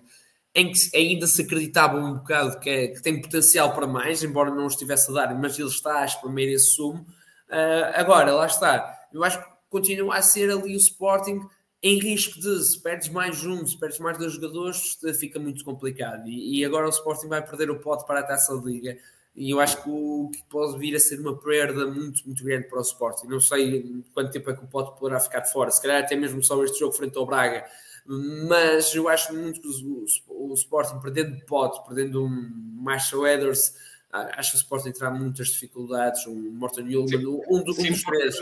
em 0.54 0.70
que 0.70 0.94
ainda 0.94 1.26
se 1.26 1.42
acreditava 1.42 1.98
um 1.98 2.14
bocado 2.14 2.58
que, 2.60 2.68
é, 2.68 2.88
que 2.88 3.02
tem 3.02 3.20
potencial 3.20 3.72
para 3.74 3.86
mais, 3.86 4.22
embora 4.22 4.50
não 4.50 4.66
estivesse 4.66 5.10
a 5.10 5.14
dar, 5.14 5.34
mas 5.34 5.58
ele 5.58 5.68
está 5.68 6.00
a 6.00 6.04
exprimir 6.04 6.48
esse 6.48 6.74
sumo. 6.74 7.06
Uh, 7.48 7.88
agora, 7.94 8.34
lá 8.34 8.46
está, 8.46 9.06
eu 9.12 9.24
acho 9.24 9.42
que 9.42 9.50
continua 9.70 10.16
a 10.16 10.22
ser 10.22 10.50
ali 10.50 10.74
o 10.74 10.78
Sporting 10.78 11.40
em 11.82 11.98
risco 11.98 12.40
de 12.40 12.62
se 12.62 12.80
perdes 12.80 13.08
mais 13.08 13.44
um, 13.44 13.66
se 13.66 13.76
perdes 13.76 13.98
mais 13.98 14.16
dois 14.16 14.34
jogadores, 14.34 14.98
fica 15.18 15.40
muito 15.40 15.64
complicado. 15.64 16.28
E, 16.28 16.60
e 16.60 16.64
agora 16.64 16.86
o 16.86 16.90
Sporting 16.90 17.26
vai 17.26 17.44
perder 17.44 17.70
o 17.70 17.80
pote 17.80 18.06
para 18.06 18.20
a 18.20 18.22
taça 18.22 18.56
da 18.56 18.62
Liga. 18.62 18.96
E 19.34 19.50
eu 19.50 19.58
acho 19.58 19.82
que, 19.82 19.88
o, 19.88 20.30
que 20.32 20.44
pode 20.44 20.78
vir 20.78 20.94
a 20.94 21.00
ser 21.00 21.18
uma 21.18 21.36
perda 21.36 21.86
muito, 21.86 22.24
muito 22.24 22.44
grande 22.44 22.68
para 22.68 22.78
o 22.78 22.82
Sporting. 22.82 23.26
Não 23.26 23.40
sei 23.40 24.04
quanto 24.12 24.30
tempo 24.30 24.50
é 24.50 24.54
que 24.54 24.62
o 24.62 24.68
pote 24.68 24.98
poderá 24.98 25.18
ficar 25.18 25.40
de 25.40 25.50
fora. 25.50 25.70
Se 25.70 25.82
calhar 25.82 26.02
até 26.02 26.14
mesmo 26.14 26.42
só 26.42 26.62
este 26.62 26.78
jogo 26.78 26.92
frente 26.92 27.18
ao 27.18 27.26
Braga. 27.26 27.64
Mas 28.06 28.94
eu 28.94 29.08
acho 29.08 29.34
muito 29.34 29.60
que 29.60 29.68
o, 29.68 30.04
o, 30.28 30.50
o 30.50 30.54
Sporting, 30.54 31.00
perdendo 31.00 31.44
pote, 31.46 31.84
perdendo 31.86 32.24
um 32.24 32.50
Marshall 32.80 33.26
Edwards, 33.26 33.74
acho 34.12 34.52
que 34.52 34.56
o 34.56 34.60
Sporting 34.60 34.92
terá 34.92 35.10
muitas 35.10 35.48
dificuldades. 35.48 36.26
Um 36.26 36.52
Morton 36.52 36.82
Newman, 36.82 37.26
um, 37.26 37.42
um, 37.48 37.64
dos 37.64 37.76
três. 37.76 38.36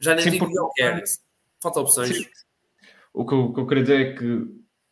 Já 0.00 0.14
nem 0.14 0.24
sim, 0.24 0.30
digo 0.30 0.46
porque... 0.46 0.82
quer. 0.82 1.04
Falta 1.60 1.80
opções. 1.80 2.16
Sim. 2.16 2.26
O 3.14 3.24
que, 3.24 3.32
eu, 3.32 3.52
que 3.52 3.60
eu 3.60 3.66
queria 3.66 3.82
dizer 3.84 4.00
é 4.00 4.12
que 4.14 4.46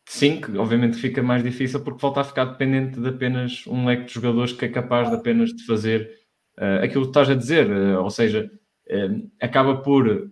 sim, 0.09 0.41
que 0.41 0.57
obviamente 0.57 0.97
fica 0.97 1.23
mais 1.23 1.43
difícil 1.43 1.83
porque 1.83 2.01
volta 2.01 2.21
a 2.21 2.25
ficar 2.25 2.45
dependente 2.45 3.01
de 3.01 3.09
apenas 3.09 3.67
um 3.67 3.85
leque 3.85 4.05
de 4.05 4.15
jogadores 4.15 4.53
que 4.53 4.65
é 4.65 4.69
capaz 4.69 5.11
de 5.11 5.17
apenas 5.17 5.51
de 5.51 5.67
fazer 5.67 6.09
uh, 6.59 6.85
aquilo 6.85 7.03
que 7.05 7.11
estás 7.11 7.29
a 7.29 7.35
dizer, 7.35 7.69
uh, 7.69 8.01
ou 8.01 8.11
seja, 8.11 8.51
uh, 8.91 9.31
acaba 9.41 9.79
por 9.79 10.31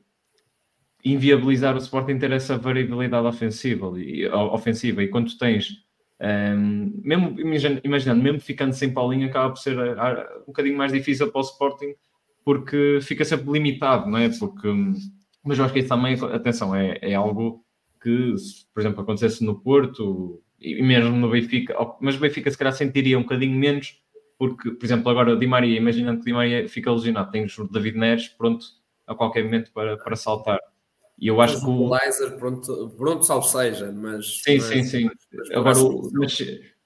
inviabilizar 1.04 1.74
o 1.74 1.78
Sporting 1.78 2.18
ter 2.18 2.30
essa 2.30 2.56
variabilidade 2.56 3.26
ofensiva 3.26 3.92
e, 3.98 4.28
ofensiva, 4.28 5.02
e 5.02 5.08
quando 5.08 5.36
tens 5.36 5.70
um, 6.20 7.00
mesmo 7.02 7.34
imaginando, 7.82 8.22
mesmo 8.22 8.40
ficando 8.40 8.74
sem 8.74 8.92
Paulinho, 8.92 9.26
acaba 9.28 9.48
por 9.48 9.58
ser 9.58 9.78
um 9.78 10.46
bocadinho 10.48 10.76
mais 10.76 10.92
difícil 10.92 11.32
para 11.32 11.40
o 11.40 11.44
Sporting 11.44 11.94
porque 12.44 12.98
fica 13.02 13.24
sempre 13.24 13.50
limitado, 13.50 14.08
não 14.10 14.18
é? 14.18 14.28
Porque, 14.28 14.68
mas 15.42 15.58
eu 15.58 15.64
acho 15.64 15.72
que 15.72 15.80
isso 15.80 15.88
também, 15.88 16.14
atenção, 16.34 16.74
é, 16.74 16.98
é 17.00 17.14
algo 17.14 17.64
que, 18.00 18.34
por 18.72 18.80
exemplo, 18.80 19.02
acontecesse 19.02 19.44
no 19.44 19.60
Porto 19.60 20.42
e 20.58 20.82
mesmo 20.82 21.16
no 21.16 21.30
Benfica, 21.30 21.74
mas 22.00 22.16
o 22.16 22.20
Benfica 22.20 22.50
se 22.50 22.58
calhar 22.58 22.72
sentiria 22.72 23.18
um 23.18 23.22
bocadinho 23.22 23.58
menos, 23.58 24.00
porque, 24.38 24.70
por 24.70 24.84
exemplo, 24.84 25.10
agora 25.10 25.32
o 25.32 25.38
Di 25.38 25.46
Maria, 25.46 25.76
imaginando 25.76 26.18
que 26.18 26.22
o 26.22 26.26
Di 26.26 26.32
Maria 26.32 26.68
fica 26.68 26.92
lesionado, 26.92 27.30
tens 27.30 27.58
o 27.58 27.68
David 27.68 27.96
Neres 27.96 28.28
pronto 28.28 28.64
a 29.06 29.14
qualquer 29.14 29.44
momento 29.44 29.72
para, 29.72 29.96
para 29.96 30.16
saltar. 30.16 30.60
E 31.18 31.26
eu 31.26 31.40
acho 31.40 31.54
mas 31.54 31.64
que 31.64 31.70
o. 31.70 31.90
Laser, 31.90 32.38
pronto, 32.38 32.94
pronto, 32.96 33.24
salvo 33.24 33.46
seja, 33.46 33.92
mas. 33.92 34.42
Sim, 34.42 34.56
mas, 34.56 34.64
sim, 34.64 34.82
sim. 34.84 35.10
Mas, 35.32 35.50
agora, 35.50 35.78
o, 35.78 36.10
mas, 36.14 36.38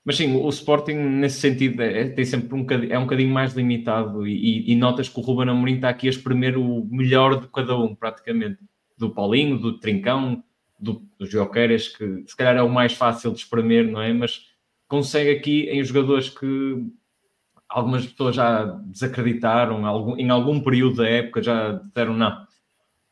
mas 0.05 0.17
sim, 0.17 0.37
o 0.37 0.49
Sporting 0.49 0.95
nesse 0.95 1.41
sentido 1.41 1.81
é, 1.81 2.09
tem 2.09 2.25
sempre 2.25 2.53
um 2.55 2.63
bocadinho, 2.63 2.93
é 2.93 2.99
um 2.99 3.05
bocadinho 3.05 3.33
mais 3.33 3.55
limitado 3.55 4.27
e, 4.27 4.71
e, 4.71 4.75
notas 4.75 5.09
que 5.09 5.19
o 5.21 5.23
Ruben 5.23 5.49
Amorim 5.49 5.77
está 5.77 5.89
aqui 5.89 6.09
a 6.09 6.11
espremer 6.11 6.59
o 6.59 6.85
melhor 6.91 7.41
de 7.41 7.49
cada 7.49 7.79
um, 7.79 7.95
praticamente. 7.95 8.59
Do 8.99 9.11
Paulinho, 9.11 9.59
do 9.59 9.79
Trincão, 9.79 10.43
do, 10.85 11.03
do 11.19 11.27
que 11.27 12.25
se 12.27 12.37
calhar 12.37 12.57
é 12.57 12.63
o 12.63 12.69
mais 12.69 12.93
fácil 12.93 13.33
de 13.33 13.39
espremer, 13.39 13.91
não 13.91 14.01
é? 14.01 14.13
Mas 14.13 14.49
consegue 14.87 15.31
aqui 15.31 15.69
em 15.71 15.83
jogadores 15.83 16.29
que 16.29 16.87
algumas 17.69 18.07
pessoas 18.07 18.37
já 18.37 18.65
desacreditaram, 18.65 19.81
em 20.19 20.31
algum 20.31 20.61
período 20.61 20.97
da 20.97 21.09
época 21.09 21.43
já 21.43 21.73
disseram 21.73 22.15
não, 22.15 22.47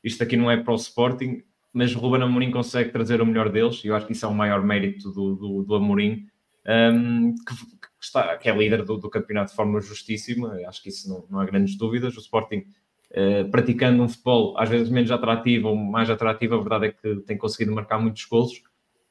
isto 0.04 0.22
aqui 0.22 0.36
não 0.36 0.50
é 0.50 0.56
para 0.56 0.72
o 0.72 0.76
Sporting, 0.76 1.42
mas 1.72 1.94
Ruben 1.94 2.22
Amorim 2.22 2.50
consegue 2.50 2.90
trazer 2.90 3.20
o 3.20 3.26
melhor 3.26 3.50
deles, 3.50 3.82
e 3.82 3.88
eu 3.88 3.96
acho 3.96 4.06
que 4.06 4.12
isso 4.12 4.26
é 4.26 4.28
o 4.28 4.34
maior 4.34 4.62
mérito 4.62 5.10
do, 5.10 5.34
do, 5.34 5.62
do 5.62 5.74
Amorim, 5.74 6.26
um, 6.66 7.34
que, 7.34 7.56
que, 7.56 7.88
está, 8.04 8.36
que 8.36 8.48
é 8.48 8.56
líder 8.56 8.84
do, 8.84 8.96
do, 8.96 9.10
campeonato 9.10 9.50
de 9.50 9.56
forma 9.56 9.80
justíssima, 9.80 10.54
acho 10.68 10.82
que 10.82 10.90
isso 10.90 11.08
não, 11.08 11.24
não 11.30 11.40
há 11.40 11.44
grandes 11.44 11.76
dúvidas. 11.76 12.16
O 12.16 12.20
Sporting 12.20 12.64
uh, 13.12 13.50
praticando 13.50 14.02
um 14.02 14.08
futebol 14.08 14.58
às 14.58 14.68
vezes 14.68 14.88
menos 14.88 15.10
atrativo 15.10 15.68
ou 15.68 15.76
mais 15.76 16.10
atrativo, 16.10 16.54
a 16.54 16.58
verdade 16.58 16.86
é 16.86 16.92
que 16.92 17.16
tem 17.22 17.36
conseguido 17.36 17.74
marcar 17.74 17.98
muitos 17.98 18.24
golos, 18.24 18.62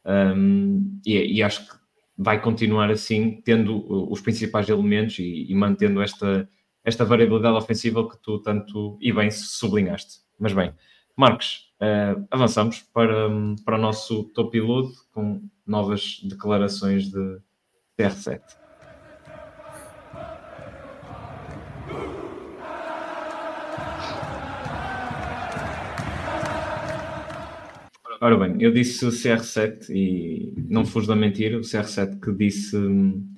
um, 0.05 0.99
e, 1.05 1.37
e, 1.37 1.43
acho 1.43 1.67
que 1.67 1.75
vai 2.17 2.41
continuar 2.41 2.89
assim, 2.89 3.41
tendo 3.43 3.85
os 4.11 4.19
principais 4.21 4.67
elementos 4.67 5.19
e, 5.19 5.45
e 5.49 5.55
mantendo 5.55 6.01
esta, 6.01 6.49
esta 6.83 7.05
variabilidade 7.05 7.55
ofensiva 7.55 8.07
que 8.09 8.17
tu 8.21 8.39
tanto 8.39 8.97
e 8.99 9.11
bem 9.13 9.29
sublinhaste. 9.29 10.21
Mas 10.39 10.53
bem, 10.53 10.73
Marcos, 11.15 11.71
uh, 11.81 12.25
avançamos 12.31 12.81
para, 12.93 13.29
para 13.63 13.77
o 13.77 13.81
nosso 13.81 14.23
top 14.33 14.51
piloto 14.51 14.91
com 15.11 15.41
novas 15.65 16.19
declarações 16.23 17.09
de 17.09 17.39
CR7. 17.97 18.60
Ora 28.23 28.37
bem, 28.37 28.61
eu 28.61 28.71
disse 28.71 29.03
o 29.03 29.09
CR7 29.09 29.89
e 29.89 30.53
não 30.69 30.85
fujo 30.85 31.07
da 31.07 31.15
mentira, 31.15 31.57
o 31.57 31.61
CR7 31.61 32.19
que 32.19 32.31
disse 32.31 32.77
hum, 32.77 33.33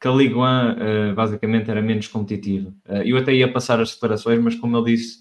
que 0.00 0.08
a 0.08 0.10
Ligue 0.10 0.34
1 0.34 0.40
uh, 0.40 1.14
basicamente 1.14 1.70
era 1.70 1.80
menos 1.80 2.08
competitiva. 2.08 2.74
Uh, 2.88 3.02
eu 3.04 3.16
até 3.16 3.32
ia 3.32 3.52
passar 3.52 3.78
as 3.80 3.94
declarações, 3.94 4.40
mas 4.40 4.56
como 4.56 4.76
ele 4.76 4.96
disse, 4.96 5.18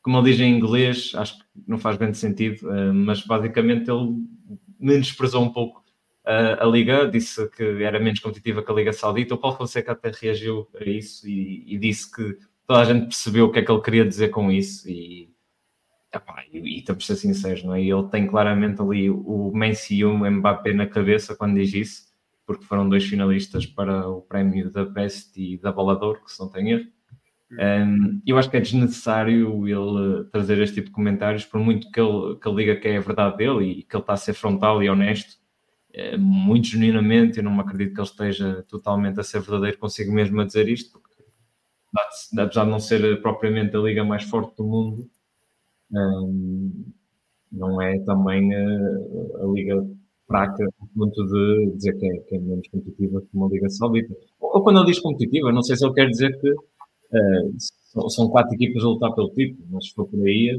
como 0.00 0.16
ele 0.16 0.30
diz 0.30 0.40
em 0.40 0.56
inglês, 0.56 1.12
acho 1.14 1.40
que 1.40 1.44
não 1.68 1.76
faz 1.76 1.98
grande 1.98 2.16
sentido, 2.16 2.66
uh, 2.70 2.94
mas 2.94 3.20
basicamente 3.20 3.90
ele 3.90 4.16
menosprezou 4.80 5.42
um 5.42 5.52
pouco 5.52 5.82
a 6.24 6.64
Liga, 6.66 7.10
disse 7.10 7.48
que 7.50 7.82
era 7.82 7.98
menos 7.98 8.20
competitiva 8.20 8.62
que 8.62 8.70
a 8.70 8.74
Liga 8.74 8.92
Saudita. 8.92 9.34
O 9.34 9.38
Paulo 9.38 9.56
Fonseca 9.56 9.90
até 9.90 10.12
reagiu 10.20 10.68
a 10.80 10.84
isso 10.84 11.28
e, 11.28 11.64
e 11.66 11.76
disse 11.76 12.08
que 12.08 12.38
toda 12.64 12.80
a 12.80 12.84
gente 12.84 13.06
percebeu 13.06 13.46
o 13.46 13.50
que 13.50 13.58
é 13.58 13.62
que 13.62 13.72
ele 13.72 13.82
queria 13.82 14.04
dizer 14.06 14.28
com 14.28 14.50
isso 14.50 14.88
e 14.88 15.31
Epá, 16.14 16.44
e, 16.52 16.58
e 16.58 16.78
estamos 16.80 17.04
a 17.04 17.06
ser 17.06 17.16
sinceros, 17.16 17.64
não 17.64 17.74
é? 17.74 17.82
Ele 17.82 18.08
tem 18.08 18.26
claramente 18.26 18.80
ali 18.82 19.08
o 19.08 19.50
Messi 19.54 19.96
e 19.96 20.04
o 20.04 20.30
Mbappé 20.30 20.72
na 20.74 20.86
cabeça 20.86 21.34
quando 21.34 21.54
diz 21.54 21.72
isso, 21.72 22.02
porque 22.46 22.64
foram 22.64 22.88
dois 22.88 23.04
finalistas 23.04 23.64
para 23.64 24.08
o 24.08 24.20
prémio 24.22 24.70
da 24.70 24.84
Best 24.84 25.40
e 25.40 25.58
da 25.58 25.72
Balador, 25.72 26.22
que 26.22 26.30
se 26.30 26.40
não 26.40 26.50
tem 26.50 26.70
erro. 26.72 26.86
Um, 27.52 28.22
eu 28.26 28.38
acho 28.38 28.50
que 28.50 28.56
é 28.56 28.60
desnecessário 28.60 29.68
ele 29.68 30.24
trazer 30.30 30.58
este 30.60 30.76
tipo 30.76 30.86
de 30.86 30.92
comentários, 30.92 31.44
por 31.44 31.60
muito 31.60 31.90
que 31.90 32.00
ele, 32.00 32.36
que 32.36 32.48
ele 32.48 32.56
diga 32.56 32.76
que 32.76 32.88
é 32.88 32.96
a 32.96 33.00
verdade 33.00 33.36
dele 33.36 33.64
e 33.64 33.82
que 33.82 33.94
ele 33.94 34.02
está 34.02 34.14
a 34.14 34.16
ser 34.16 34.32
frontal 34.32 34.82
e 34.82 34.88
honesto, 34.88 35.36
é, 35.92 36.16
muito 36.16 36.68
genuinamente. 36.68 37.38
Eu 37.38 37.44
não 37.44 37.52
me 37.52 37.60
acredito 37.60 37.94
que 37.94 38.00
ele 38.00 38.08
esteja 38.08 38.64
totalmente 38.68 39.20
a 39.20 39.22
ser 39.22 39.40
verdadeiro 39.40 39.78
consigo 39.78 40.12
mesmo 40.12 40.40
a 40.40 40.44
dizer 40.44 40.68
isto, 40.68 40.98
porque 40.98 41.22
apesar 42.38 42.64
de 42.64 42.70
não 42.70 42.80
ser 42.80 43.20
propriamente 43.20 43.76
a 43.76 43.80
liga 43.80 44.02
mais 44.02 44.24
forte 44.24 44.56
do 44.56 44.64
mundo, 44.64 45.10
não 47.52 47.80
é 47.82 47.98
também 48.00 48.54
a, 48.54 49.42
a 49.42 49.46
liga 49.52 49.86
fraca 50.26 50.64
no 50.80 50.88
ponto 50.96 51.26
de 51.26 51.72
dizer 51.76 51.98
que 51.98 52.06
é, 52.06 52.16
que 52.18 52.36
é, 52.36 52.38
menos 52.40 52.66
competitiva 52.68 53.20
que 53.20 53.28
uma 53.34 53.48
liga 53.48 53.68
saudita. 53.68 54.14
Ou 54.40 54.62
quando 54.62 54.78
ele 54.78 54.86
diz 54.86 55.00
competitiva, 55.00 55.52
não 55.52 55.62
sei 55.62 55.76
se 55.76 55.84
ele 55.84 55.94
quer 55.94 56.08
dizer 56.08 56.38
que 56.40 56.50
uh, 56.50 58.10
são 58.10 58.28
quatro 58.28 58.54
equipas 58.54 58.82
a 58.82 58.88
lutar 58.88 59.14
pelo 59.14 59.30
título, 59.30 59.66
mas 59.70 59.86
se 59.86 59.94
for 59.94 60.06
por 60.06 60.26
aí, 60.26 60.58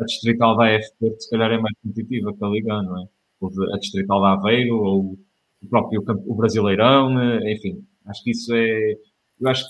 a 0.00 0.04
Distrital 0.04 0.56
da 0.56 0.76
AF 0.76 0.86
se 1.18 1.30
calhar 1.30 1.52
é 1.52 1.58
mais 1.58 1.76
competitiva 1.82 2.34
que 2.34 2.44
a 2.44 2.48
Liga, 2.48 2.82
não 2.82 3.02
é? 3.02 3.06
Ou 3.40 3.50
a 3.72 3.78
Distrital 3.78 4.20
da 4.20 4.32
Aveiro, 4.32 4.76
ou 4.76 5.18
o 5.62 5.68
próprio 5.68 6.02
o 6.26 6.34
Brasileirão, 6.34 7.20
eh, 7.20 7.52
enfim, 7.52 7.84
acho 8.06 8.22
que 8.24 8.30
isso 8.30 8.52
é. 8.54 8.94
Eu 9.40 9.48
acho, 9.48 9.64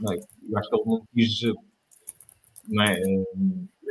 não, 0.00 0.12
eu 0.14 0.58
acho 0.58 0.68
que 0.68 0.76
ele 0.76 0.84
não 0.86 1.02
quis. 1.14 1.42
Não 2.68 2.84
é? 2.84 3.00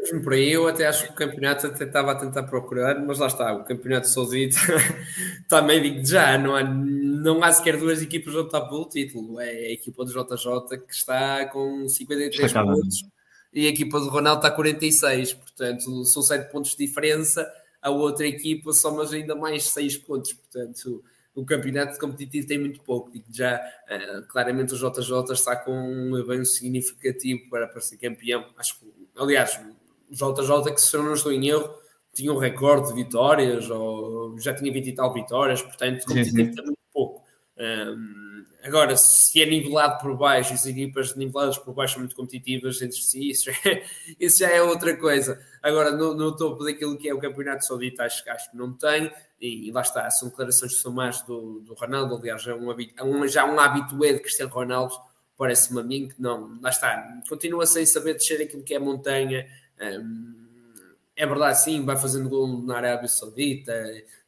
Mesmo 0.08 0.24
por 0.24 0.34
aí, 0.34 0.52
eu 0.52 0.68
até 0.68 0.88
acho 0.88 1.06
que 1.06 1.12
o 1.12 1.16
campeonato 1.16 1.68
até 1.68 1.84
estava 1.84 2.14
a 2.14 2.16
tentar 2.16 2.44
procurar, 2.44 3.00
mas 3.06 3.20
lá 3.20 3.28
está, 3.28 3.54
o 3.54 3.64
campeonato 3.66 4.08
saudita 4.08 4.58
também 5.50 5.82
digo 5.82 6.06
já, 6.06 6.38
não 6.38 6.56
há, 6.56 6.64
não 6.64 7.44
há 7.44 7.52
sequer 7.52 7.78
duas 7.78 8.02
equipas 8.02 8.34
a 8.34 8.38
lutar 8.38 8.70
pelo 8.70 8.88
título. 8.88 9.40
É 9.40 9.50
a 9.50 9.72
equipa 9.72 10.06
do 10.06 10.12
JJ 10.12 10.78
que 10.88 10.94
está 10.94 11.46
com 11.48 11.88
53 11.88 12.46
está 12.46 12.64
pontos 12.64 13.06
e 13.54 13.66
a 13.66 13.70
equipa 13.70 14.00
do 14.00 14.10
Ronaldo 14.10 14.40
está 14.40 14.52
com 14.52 14.58
46, 14.58 15.34
portanto 15.34 16.06
são 16.06 16.22
7 16.22 16.52
pontos 16.52 16.72
de 16.76 16.86
diferença. 16.86 17.50
A 17.82 17.90
outra 17.90 18.28
equipa 18.28 18.72
soma 18.72 19.04
ainda 19.12 19.36
mais 19.36 19.64
6 19.64 19.98
pontos, 19.98 20.34
portanto 20.34 21.04
o 21.38 21.46
campeonato 21.46 22.00
competitivo 22.00 22.48
tem 22.48 22.58
muito 22.58 22.82
pouco. 22.82 23.12
Digo 23.12 23.26
já, 23.32 23.58
uh, 23.58 24.28
claramente 24.28 24.74
o 24.74 24.78
JJ 24.78 25.34
está 25.34 25.56
com 25.56 25.72
um 25.72 26.16
avanço 26.16 26.54
significativo 26.54 27.48
para, 27.50 27.68
para 27.68 27.80
ser 27.80 27.98
campeão. 27.98 28.44
Acho 28.58 28.80
que, 28.80 28.86
aliás, 29.16 29.60
JJ, 30.10 30.74
que 30.74 30.82
se 30.82 30.96
eu 30.96 31.04
não 31.04 31.14
estou 31.14 31.32
em 31.32 31.48
erro, 31.48 31.74
tinha 32.14 32.34
um 32.34 32.38
recorde 32.38 32.90
de 32.90 32.94
vitórias, 32.96 33.70
ou 33.70 34.38
já 34.40 34.54
tinha 34.54 34.72
20 34.72 34.88
e 34.88 34.96
tal 34.96 35.14
vitórias, 35.14 35.62
portanto, 35.62 36.06
competitivo 36.06 36.56
também 36.56 36.66
muito 36.66 36.80
pouco. 36.92 37.24
Um, 37.58 38.46
agora, 38.64 38.96
se 38.98 39.42
é 39.42 39.46
nivelado 39.46 40.02
por 40.02 40.16
baixo, 40.18 40.52
e 40.52 40.56
as 40.56 40.66
equipas 40.66 41.16
niveladas 41.16 41.58
por 41.58 41.74
baixo 41.74 41.94
são 41.94 42.02
muito 42.02 42.16
competitivas 42.16 42.82
entre 42.82 42.98
si, 42.98 43.30
isso, 43.30 43.50
é, 43.50 43.84
isso 44.20 44.40
já 44.40 44.50
é 44.50 44.62
outra 44.62 44.96
coisa. 44.98 45.40
Agora, 45.62 45.92
no, 45.92 46.14
no, 46.16 46.36
topo 46.36 46.64
daquilo 46.64 46.98
que 46.98 47.08
é 47.08 47.14
o 47.14 47.20
Campeonato 47.20 47.66
Saudita, 47.66 48.04
acho, 48.04 48.28
acho 48.30 48.52
que 48.52 48.58
não 48.58 48.74
tem, 48.74 49.12
e, 49.40 49.68
e, 49.68 49.72
lá 49.72 49.82
está, 49.82 50.10
são 50.10 50.30
declarações 50.30 50.74
que 50.74 50.82
são 50.82 50.92
mais 50.92 51.22
do, 51.22 51.60
do 51.60 51.74
Ronaldo, 51.74 52.16
aliás, 52.16 52.42
já 52.42 52.52
é 52.52 52.56
um, 52.56 52.72
um, 52.72 53.28
já 53.28 53.46
um 53.46 53.60
habitué 53.60 54.14
de 54.14 54.20
Cristiano 54.20 54.52
Ronaldo, 54.52 54.96
parece-me 55.38 55.80
a 55.80 55.84
mim 55.84 56.08
que 56.08 56.20
não, 56.20 56.60
lá 56.62 56.70
está, 56.70 57.22
continua 57.30 57.66
sem 57.68 57.86
saber 57.86 58.16
descer 58.16 58.42
aquilo 58.42 58.64
que 58.64 58.74
é 58.74 58.80
montanha. 58.80 59.48
É 61.16 61.26
verdade, 61.26 61.64
sim, 61.64 61.84
vai 61.84 61.98
fazendo 61.98 62.30
gol 62.30 62.62
na 62.62 62.78
Arábia 62.78 63.08
Saudita, 63.08 63.74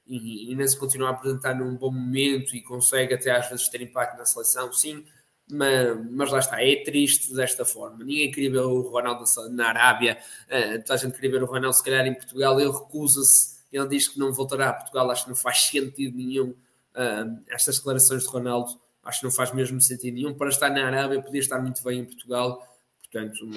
e, 0.10 0.52
e 0.52 0.56
nem 0.56 0.68
se 0.68 0.78
continua 0.78 1.10
a 1.10 1.12
apresentar 1.12 1.54
num 1.54 1.76
bom 1.76 1.92
momento 1.92 2.56
e 2.56 2.62
consegue 2.62 3.14
até 3.14 3.30
às 3.30 3.48
vezes 3.48 3.70
ter 3.70 3.82
impacto 3.82 4.18
na 4.18 4.26
seleção, 4.26 4.74
sim, 4.74 5.06
mas, 5.48 5.98
mas 6.10 6.32
lá 6.32 6.40
está, 6.40 6.64
é 6.64 6.84
triste 6.84 7.34
desta 7.34 7.64
forma. 7.64 8.04
Ninguém 8.04 8.32
queria 8.32 8.52
ver 8.52 8.62
o 8.62 8.82
Ronaldo 8.90 9.24
na 9.52 9.70
Arábia, 9.70 10.18
uh, 10.48 10.82
toda 10.82 10.94
a 10.96 10.98
gente 10.98 11.14
queria 11.14 11.32
ver 11.32 11.44
o 11.44 11.46
Ronaldo 11.46 11.78
se 11.78 11.84
calhar 11.84 12.06
em 12.08 12.14
Portugal, 12.16 12.60
ele 12.60 12.72
recusa-se, 12.72 13.60
ele 13.72 13.88
diz 13.88 14.08
que 14.08 14.18
não 14.18 14.34
voltará 14.34 14.70
a 14.70 14.74
Portugal, 14.74 15.12
acho 15.12 15.24
que 15.24 15.30
não 15.30 15.36
faz 15.36 15.62
sentido 15.70 16.18
nenhum 16.18 16.50
uh, 16.50 17.44
estas 17.48 17.78
declarações 17.78 18.24
de 18.24 18.30
Ronaldo, 18.30 18.80
acho 19.04 19.20
que 19.20 19.26
não 19.26 19.32
faz 19.32 19.54
mesmo 19.54 19.80
sentido 19.80 20.16
nenhum. 20.16 20.34
Para 20.34 20.50
estar 20.50 20.72
na 20.72 20.88
Arábia, 20.88 21.22
podia 21.22 21.40
estar 21.40 21.62
muito 21.62 21.84
bem 21.84 22.00
em 22.00 22.06
Portugal, 22.06 22.68
portanto 23.00 23.48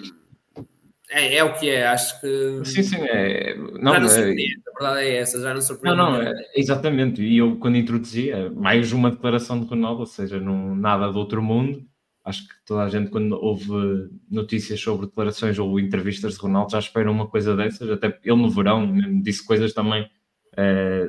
é, 1.11 1.37
é 1.37 1.45
o 1.45 1.55
que 1.55 1.69
é, 1.69 1.87
acho 1.87 2.21
que. 2.21 2.65
Sim, 2.65 2.83
sim, 2.83 2.97
é. 3.01 3.55
Não, 3.57 3.93
já 3.93 4.01
não 4.01 4.07
é... 4.07 4.09
surpreende, 4.09 4.63
a 4.67 4.79
verdade 4.81 5.07
é 5.07 5.17
essa, 5.17 5.41
já 5.41 5.55
não 5.55 5.61
surpreende. 5.61 5.99
Não, 5.99 6.13
não, 6.13 6.23
é, 6.23 6.33
exatamente. 6.57 7.23
E 7.23 7.39
eu, 7.39 7.57
quando 7.57 7.77
introduzia, 7.77 8.51
mais 8.51 8.93
uma 8.93 9.11
declaração 9.11 9.61
de 9.61 9.67
Ronaldo, 9.67 10.01
ou 10.01 10.07
seja, 10.07 10.41
não, 10.41 10.75
nada 10.75 11.11
do 11.11 11.19
outro 11.19 11.43
mundo. 11.43 11.85
Acho 12.25 12.47
que 12.47 12.55
toda 12.65 12.85
a 12.85 12.89
gente, 12.89 13.11
quando 13.11 13.33
houve 13.33 14.09
notícias 14.31 14.81
sobre 14.81 15.07
declarações 15.07 15.59
ou 15.59 15.81
entrevistas 15.81 16.35
de 16.35 16.41
Ronaldo, 16.41 16.71
já 16.71 16.79
espera 16.79 17.11
uma 17.11 17.27
coisa 17.27 17.57
dessas. 17.57 17.91
Até 17.91 18.17
ele 18.25 18.37
no 18.37 18.49
verão 18.49 18.95
disse 19.21 19.45
coisas 19.45 19.73
também. 19.73 20.09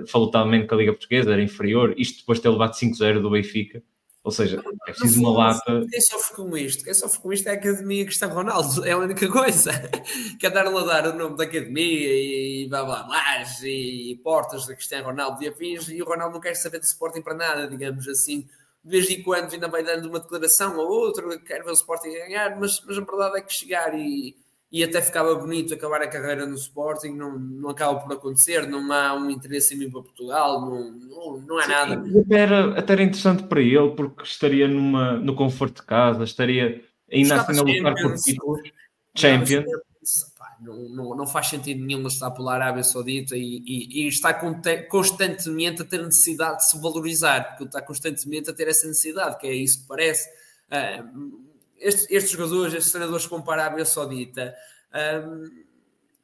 Falou 0.07 0.31
também 0.31 0.65
que 0.65 0.73
a 0.73 0.77
Liga 0.77 0.91
Portuguesa 0.91 1.31
era 1.31 1.41
inferior. 1.41 1.93
Isto 1.99 2.21
depois 2.21 2.39
de 2.39 2.43
ter 2.43 2.49
levado 2.49 2.73
5-0 2.73 3.21
do 3.21 3.29
Benfica 3.29 3.83
ou 4.23 4.31
seja, 4.31 4.63
é 4.87 4.91
preciso 4.93 5.19
uma 5.19 5.31
lata. 5.31 5.85
Quem 5.89 6.01
sofre 6.01 6.35
com 6.35 6.57
isto? 6.57 6.83
Quem 6.83 6.93
sofre 6.93 7.19
com 7.19 7.33
isto 7.33 7.47
é 7.47 7.51
a 7.51 7.55
Academia 7.55 8.05
Cristiano 8.05 8.33
Ronaldo, 8.33 8.85
é 8.85 8.91
a 8.91 8.97
única 8.97 9.29
coisa. 9.29 9.71
Quer 10.39 10.49
dar 10.49 10.65
a 10.65 10.69
dar 10.69 11.13
o 11.13 11.17
nome 11.17 11.35
da 11.35 11.43
Academia 11.43 12.63
e 12.63 12.65
blá 12.69 12.85
blá 12.85 13.03
blá 13.03 13.43
e 13.63 14.17
portas 14.23 14.65
da 14.65 14.75
Cristiano 14.75 15.07
Ronaldo 15.07 15.43
e 15.43 15.49
afins, 15.49 15.89
e 15.89 16.01
o 16.01 16.05
Ronaldo 16.05 16.35
não 16.35 16.41
quer 16.41 16.55
saber 16.55 16.79
de 16.79 16.85
Sporting 16.85 17.21
para 17.21 17.33
nada, 17.33 17.67
digamos 17.67 18.07
assim. 18.07 18.47
De 18.83 18.91
vez 18.91 19.09
em 19.09 19.21
quando 19.21 19.53
ainda 19.53 19.67
vai 19.67 19.83
dando 19.83 20.07
uma 20.07 20.19
declaração 20.21 20.77
ou 20.77 20.87
outra, 20.87 21.37
quer 21.39 21.61
ver 21.61 21.71
o 21.71 21.73
Sporting 21.73 22.11
ganhar, 22.11 22.57
mas, 22.57 22.81
mas 22.85 22.97
a 22.97 23.01
verdade 23.01 23.39
é 23.39 23.41
que 23.41 23.53
chegar 23.53 23.93
e, 23.93 24.37
e 24.73 24.83
até 24.83 24.99
ficava 25.03 25.35
bonito 25.35 25.71
acabar 25.71 26.01
a 26.01 26.07
carreira 26.07 26.47
no 26.47 26.55
Sporting, 26.55 27.11
não, 27.11 27.37
não 27.37 27.69
acaba 27.69 27.99
por 27.99 28.11
acontecer, 28.11 28.67
não 28.67 28.91
há 28.91 29.13
um 29.13 29.29
interesse 29.29 29.75
em 29.75 29.77
mim 29.77 29.91
para 29.91 30.01
Portugal, 30.01 30.61
não, 30.61 30.91
não, 30.91 31.41
não 31.41 31.57
há 31.59 31.63
Sim, 31.63 31.69
nada. 31.69 32.19
Até 32.19 32.39
era, 32.39 32.79
até 32.79 32.93
era 32.93 33.03
interessante 33.03 33.43
para 33.43 33.61
ele, 33.61 33.91
porque 33.91 34.23
estaria 34.23 34.67
numa, 34.67 35.19
no 35.19 35.35
conforto 35.35 35.75
de 35.75 35.83
casa, 35.83 36.23
estaria 36.23 36.83
ainda 37.11 37.39
assim 37.39 37.59
a 37.59 37.61
lutar 37.61 37.93
por 37.93 38.15
títulos, 38.15 38.61
Champions. 39.15 39.65
Não, 40.59 40.89
não, 40.89 41.15
não, 41.17 41.27
faz 41.27 41.49
sentido 41.49 41.85
nenhum 41.85 42.07
estar 42.07 42.31
pela 42.31 42.55
Arábia 42.55 42.83
Saudita 42.83 43.35
e, 43.35 43.61
e, 43.67 44.05
e 44.05 44.07
está 44.07 44.33
constantemente 44.89 45.83
a 45.83 45.85
ter 45.85 46.01
necessidade 46.01 46.57
de 46.57 46.69
se 46.69 46.81
valorizar, 46.81 47.49
porque 47.49 47.65
está 47.65 47.81
constantemente 47.81 48.49
a 48.49 48.53
ter 48.53 48.67
essa 48.69 48.87
necessidade, 48.87 49.37
que 49.37 49.45
é 49.45 49.53
isso 49.53 49.81
que 49.81 49.87
parece. 49.87 50.27
Uh, 50.71 51.42
estes, 51.83 52.07
estes 52.09 52.31
jogadores, 52.31 52.73
estes 52.73 52.91
treinadores 52.91 53.25
que 53.25 53.31
vão 53.31 53.41
para 53.41 53.61
a 53.61 53.65
Arábia 53.65 53.85
Saudita, 53.85 54.55
um, 55.27 55.63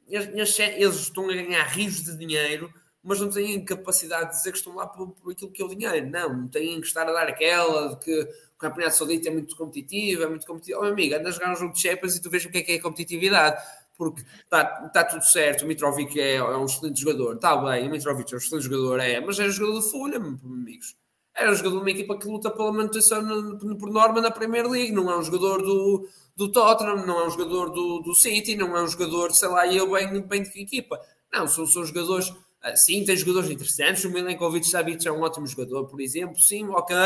eles, 0.08 0.58
eles, 0.58 0.96
estão 0.96 1.30
a 1.30 1.34
ganhar 1.34 1.62
rios 1.64 2.02
de 2.02 2.16
dinheiro, 2.16 2.72
mas 3.02 3.20
não 3.20 3.30
têm 3.30 3.64
capacidade 3.64 4.30
de 4.30 4.36
dizer 4.36 4.50
que 4.50 4.58
estão 4.58 4.74
lá 4.74 4.86
por, 4.86 5.12
por 5.12 5.32
aquilo 5.32 5.52
que 5.52 5.62
é 5.62 5.64
o 5.64 5.68
dinheiro. 5.68 6.10
Não, 6.10 6.48
têm 6.48 6.80
que 6.80 6.86
estar 6.86 7.08
a 7.08 7.12
dar 7.12 7.28
aquela 7.28 7.90
de 7.90 8.04
que 8.04 8.22
o 8.22 8.58
Campeonato 8.58 8.96
Saudita 8.96 9.28
é 9.28 9.32
muito 9.32 9.56
competitivo, 9.56 10.24
é 10.24 10.28
muito 10.28 10.46
competitivo. 10.46 10.80
Oh, 10.80 10.86
amigo, 10.86 11.14
andas 11.14 11.34
a 11.34 11.38
jogar 11.38 11.52
um 11.52 11.56
jogo 11.56 11.74
de 11.74 11.80
Champions 11.80 12.16
e 12.16 12.22
tu 12.22 12.28
vês 12.28 12.44
o 12.44 12.50
que 12.50 12.58
é 12.58 12.62
que 12.62 12.72
é 12.72 12.78
competitividade. 12.80 13.62
Porque 13.96 14.22
está 14.42 14.64
tá 14.88 15.04
tudo 15.04 15.24
certo, 15.24 15.62
o 15.62 15.68
Mitrovic 15.68 16.18
é, 16.18 16.36
é 16.36 16.56
um 16.56 16.64
excelente 16.64 16.98
jogador, 17.02 17.34
está 17.34 17.54
bem, 17.58 17.86
o 17.86 17.90
Mitrovic 17.90 18.32
é 18.32 18.36
um 18.36 18.38
excelente 18.38 18.64
jogador, 18.64 18.98
é, 18.98 19.20
mas 19.20 19.38
é 19.38 19.44
um 19.44 19.50
jogador 19.50 19.80
de 19.80 19.90
folha, 19.90 20.16
amigos 20.16 20.96
era 21.40 21.50
um 21.50 21.54
jogador 21.54 21.76
de 21.76 21.82
uma 21.82 21.90
equipa 21.90 22.18
que 22.18 22.28
luta 22.28 22.50
pela 22.50 22.70
manutenção 22.70 23.56
por 23.78 23.90
norma 23.90 24.20
na 24.20 24.30
Premier 24.30 24.68
League, 24.68 24.92
não 24.92 25.10
é 25.10 25.18
um 25.18 25.22
jogador 25.22 25.62
do, 25.62 26.06
do 26.36 26.52
Tottenham, 26.52 27.06
não 27.06 27.18
é 27.18 27.26
um 27.26 27.30
jogador 27.30 27.70
do, 27.70 28.00
do 28.00 28.14
City, 28.14 28.54
não 28.56 28.76
é 28.76 28.82
um 28.82 28.86
jogador, 28.86 29.32
sei 29.32 29.48
lá, 29.48 29.66
eu 29.66 29.90
bem, 29.90 30.20
bem 30.20 30.42
de 30.42 30.50
que 30.50 30.60
equipa. 30.60 31.00
Não, 31.32 31.48
são, 31.48 31.66
são 31.66 31.82
jogadores, 31.84 32.30
ah, 32.62 32.76
sim, 32.76 33.04
tem 33.04 33.16
jogadores 33.16 33.50
interessantes, 33.50 34.04
o 34.04 34.10
Milenkovic 34.10 34.66
Savic 34.66 35.08
é 35.08 35.12
um 35.12 35.22
ótimo 35.22 35.46
jogador, 35.46 35.86
por 35.86 36.00
exemplo, 36.00 36.38
sim, 36.38 36.68
ok, 36.68 36.96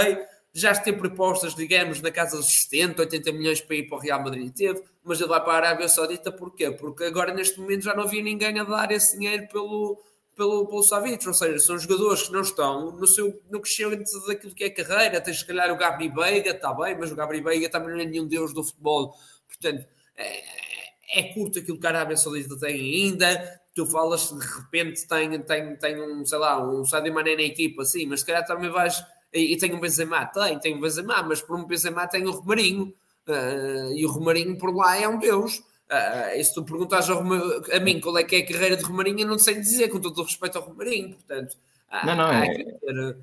já 0.52 0.74
teve 0.74 0.98
propostas, 0.98 1.54
digamos, 1.54 2.00
na 2.00 2.10
casa 2.10 2.36
dos 2.36 2.62
70, 2.62 3.02
80 3.02 3.32
milhões 3.32 3.60
para 3.60 3.76
ir 3.76 3.88
para 3.88 3.98
o 3.98 4.00
Real 4.00 4.22
Madrid, 4.22 4.52
teve, 4.52 4.82
mas 5.04 5.20
ele 5.20 5.28
vai 5.28 5.42
para 5.42 5.52
a 5.52 5.56
Arábia 5.56 5.88
Saudita. 5.88 6.30
Porquê? 6.30 6.70
Porque 6.70 7.04
agora 7.04 7.34
neste 7.34 7.60
momento 7.60 7.82
já 7.82 7.94
não 7.94 8.04
havia 8.04 8.22
ninguém 8.22 8.58
a 8.60 8.64
dar 8.64 8.90
esse 8.92 9.18
dinheiro 9.18 9.48
pelo 9.48 10.00
pelo, 10.34 10.66
pelo 10.66 10.82
Savic, 10.82 11.26
ou 11.26 11.34
seja, 11.34 11.58
são 11.58 11.78
jogadores 11.78 12.24
que 12.24 12.32
não 12.32 12.40
estão 12.40 12.92
no 12.92 13.06
seu 13.06 13.40
no 13.50 13.60
crescimento 13.60 14.10
daquilo 14.26 14.54
que 14.54 14.64
é 14.64 14.70
carreira. 14.70 15.20
Tens 15.20 15.40
se 15.40 15.46
calhar 15.46 15.72
o 15.72 15.76
Gabri 15.76 16.08
Veiga, 16.08 16.50
está 16.50 16.72
bem, 16.74 16.96
mas 16.98 17.12
o 17.12 17.16
Gabri 17.16 17.40
Veiga 17.40 17.68
também 17.68 17.90
não 17.90 18.00
é 18.00 18.04
nenhum 18.04 18.26
deus 18.26 18.52
do 18.52 18.62
futebol, 18.62 19.14
portanto 19.46 19.86
é, 20.16 20.42
é 21.14 21.22
curto 21.34 21.58
aquilo 21.58 21.78
que 21.78 21.86
a 21.86 21.90
Arábia 21.90 22.16
Saudita 22.16 22.58
tem 22.58 22.74
ainda. 22.74 23.60
Tu 23.74 23.84
falas 23.86 24.30
de 24.30 24.46
repente 24.56 25.06
tem, 25.06 25.42
tem, 25.42 25.76
tem 25.76 26.02
um, 26.02 26.24
sei 26.24 26.38
lá, 26.38 26.64
um 26.64 26.84
Sadio 26.84 27.12
Mané 27.12 27.34
na 27.34 27.42
equipa, 27.42 27.84
sim, 27.84 28.06
mas 28.06 28.20
se 28.20 28.26
calhar 28.26 28.44
também 28.44 28.70
vais. 28.70 29.04
E, 29.32 29.52
e 29.52 29.56
tem 29.56 29.74
um 29.74 29.80
Benzema, 29.80 30.26
tem, 30.26 30.58
tem 30.60 30.76
um 30.76 30.80
Benzema, 30.80 31.22
mas 31.22 31.42
por 31.42 31.58
um 31.58 31.66
Benzema 31.66 32.06
tem 32.06 32.24
o 32.26 32.30
Romarinho, 32.30 32.94
uh, 33.28 33.92
e 33.92 34.06
o 34.06 34.10
Romarinho 34.10 34.56
por 34.56 34.74
lá 34.74 34.96
é 34.96 35.08
um 35.08 35.18
deus. 35.18 35.60
Uh, 35.90 36.36
e 36.36 36.42
se 36.42 36.54
tu 36.54 36.64
perguntas 36.64 37.08
a 37.10 37.80
mim 37.80 38.00
qual 38.00 38.16
é 38.18 38.24
que 38.24 38.36
é 38.36 38.38
a 38.40 38.46
carreira 38.46 38.76
de 38.76 38.84
Romarinho, 38.84 39.20
eu 39.20 39.26
não 39.26 39.38
sei 39.38 39.54
dizer, 39.56 39.88
com 39.88 40.00
todo 40.00 40.18
o 40.18 40.24
respeito 40.24 40.56
ao 40.56 40.64
Romarinho, 40.64 41.14
portanto. 41.14 41.56
Não, 42.04 42.16
não, 42.16 42.32
é, 42.32 42.54
ter, 42.54 43.16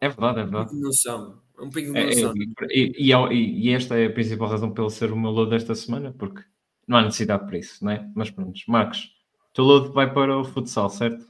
é 0.00 0.08
verdade, 0.08 0.40
é 0.40 0.42
verdade. 0.44 0.74
Um 0.74 0.80
noção. 0.80 1.38
Um 1.58 1.70
pico 1.70 1.92
de 1.92 2.06
noção. 2.06 2.32
É, 2.32 2.74
é, 2.74 2.78
e, 2.78 3.12
e, 3.12 3.68
e, 3.68 3.74
esta 3.74 3.98
é 3.98 4.06
a 4.06 4.12
principal 4.12 4.48
razão 4.48 4.70
pelo 4.72 4.90
ser 4.90 5.12
o 5.12 5.16
meu 5.16 5.30
load 5.30 5.50
desta 5.50 5.74
semana, 5.74 6.14
porque 6.16 6.42
não 6.86 6.98
há 6.98 7.02
necessidade 7.02 7.46
para 7.46 7.58
isso, 7.58 7.84
não 7.84 7.92
é? 7.92 8.08
Mas 8.14 8.30
pronto, 8.30 8.58
Marcos, 8.68 9.10
o 9.50 9.54
teu 9.54 9.64
load 9.64 9.92
vai 9.92 10.12
para 10.12 10.38
o 10.38 10.44
futsal, 10.44 10.88
certo? 10.90 11.26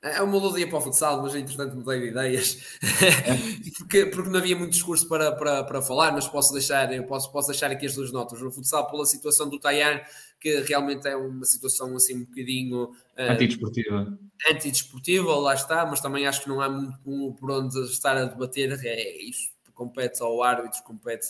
É 0.00 0.22
uma 0.22 0.38
luta 0.38 0.64
para 0.66 0.78
o 0.78 0.80
futsal, 0.80 1.20
mas 1.22 1.34
entretanto 1.34 1.74
mudei 1.74 2.00
de 2.00 2.06
ideias 2.08 2.62
é. 3.02 3.70
porque, 3.76 4.06
porque 4.06 4.30
não 4.30 4.38
havia 4.38 4.56
muito 4.56 4.70
discurso 4.70 5.08
para, 5.08 5.32
para, 5.32 5.64
para 5.64 5.82
falar, 5.82 6.12
mas 6.12 6.28
posso 6.28 6.52
deixar, 6.52 6.92
eu 6.92 7.02
posso, 7.04 7.32
posso 7.32 7.48
deixar 7.48 7.70
aqui 7.72 7.86
as 7.86 7.96
duas 7.96 8.12
notas. 8.12 8.40
O 8.40 8.50
futsal 8.50 8.88
pela 8.88 9.04
situação 9.04 9.48
do 9.48 9.58
Tayan, 9.58 10.00
que 10.38 10.60
realmente 10.60 11.08
é 11.08 11.16
uma 11.16 11.44
situação 11.44 11.96
assim 11.96 12.18
um 12.18 12.24
bocadinho 12.24 12.84
uh, 12.84 13.32
antidesportiva. 13.32 14.18
Antidesportiva, 14.48 15.34
lá 15.34 15.54
está, 15.54 15.84
mas 15.84 16.00
também 16.00 16.28
acho 16.28 16.42
que 16.42 16.48
não 16.48 16.60
há 16.60 16.68
muito 16.68 17.34
por 17.40 17.50
onde 17.50 17.80
estar 17.86 18.16
a 18.16 18.24
debater, 18.24 18.78
é 18.84 19.22
isso, 19.22 19.50
compete 19.74 20.22
ao 20.22 20.40
árbitro, 20.44 20.80
compete 20.84 21.26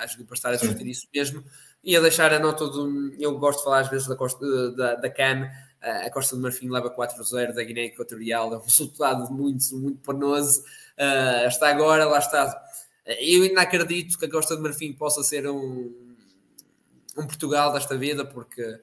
às 0.00 0.16
para 0.16 0.34
estar 0.34 0.50
a 0.50 0.56
discutir 0.56 0.86
isso 0.88 1.06
mesmo. 1.14 1.44
E 1.82 1.96
a 1.96 2.00
deixar 2.00 2.32
a 2.32 2.38
nota 2.38 2.66
do. 2.66 3.14
Eu 3.18 3.38
gosto 3.38 3.58
de 3.58 3.64
falar 3.64 3.80
às 3.80 3.88
vezes 3.88 4.06
da, 4.06 4.14
da, 4.76 4.94
da 4.96 5.10
CAN 5.10 5.48
a 5.82 6.10
Costa 6.10 6.36
do 6.36 6.42
Marfim 6.42 6.68
leva 6.68 6.90
4-0 6.90 7.54
da 7.54 7.62
Guiné 7.64 7.86
Equatorial, 7.86 8.52
é 8.52 8.58
um 8.58 8.60
resultado 8.60 9.32
muito, 9.32 9.76
muito 9.76 9.98
penoso. 10.00 10.62
Uh, 10.98 11.48
está 11.48 11.70
agora, 11.70 12.04
lá 12.04 12.18
está. 12.18 12.62
Eu 13.18 13.42
ainda 13.42 13.62
acredito 13.62 14.18
que 14.18 14.26
a 14.26 14.30
Costa 14.30 14.56
do 14.56 14.62
Marfim 14.62 14.92
possa 14.92 15.22
ser 15.22 15.48
um, 15.48 16.14
um 17.16 17.26
Portugal 17.26 17.72
desta 17.72 17.96
vida, 17.96 18.24
porque 18.24 18.78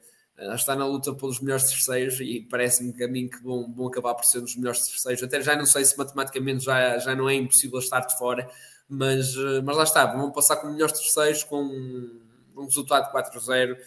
está 0.53 0.75
na 0.75 0.85
luta 0.85 1.13
pelos 1.13 1.39
melhores 1.39 1.63
terceiros 1.65 2.19
e 2.19 2.41
parece-me 2.49 2.93
que 2.93 3.03
a 3.03 3.07
mim 3.07 3.27
que 3.27 3.41
vão, 3.41 3.71
vão 3.73 3.87
acabar 3.87 4.13
por 4.13 4.25
ser 4.25 4.39
os 4.39 4.55
melhores 4.55 4.87
terceiros. 4.87 5.23
Até 5.23 5.41
já 5.41 5.55
não 5.55 5.65
sei 5.65 5.85
se 5.85 5.97
matematicamente 5.97 6.65
já, 6.65 6.97
já 6.97 7.15
não 7.15 7.29
é 7.29 7.35
impossível 7.35 7.79
estar 7.79 8.01
de 8.01 8.17
fora, 8.17 8.49
mas, 8.89 9.35
mas 9.63 9.77
lá 9.77 9.83
está, 9.83 10.05
vão 10.05 10.31
passar 10.31 10.57
com 10.57 10.67
melhores 10.67 10.97
terceiros 10.97 11.43
com 11.43 11.63
um, 11.63 12.21
um 12.55 12.65
resultado 12.65 13.05
de 13.05 13.39
4-0 13.39 13.77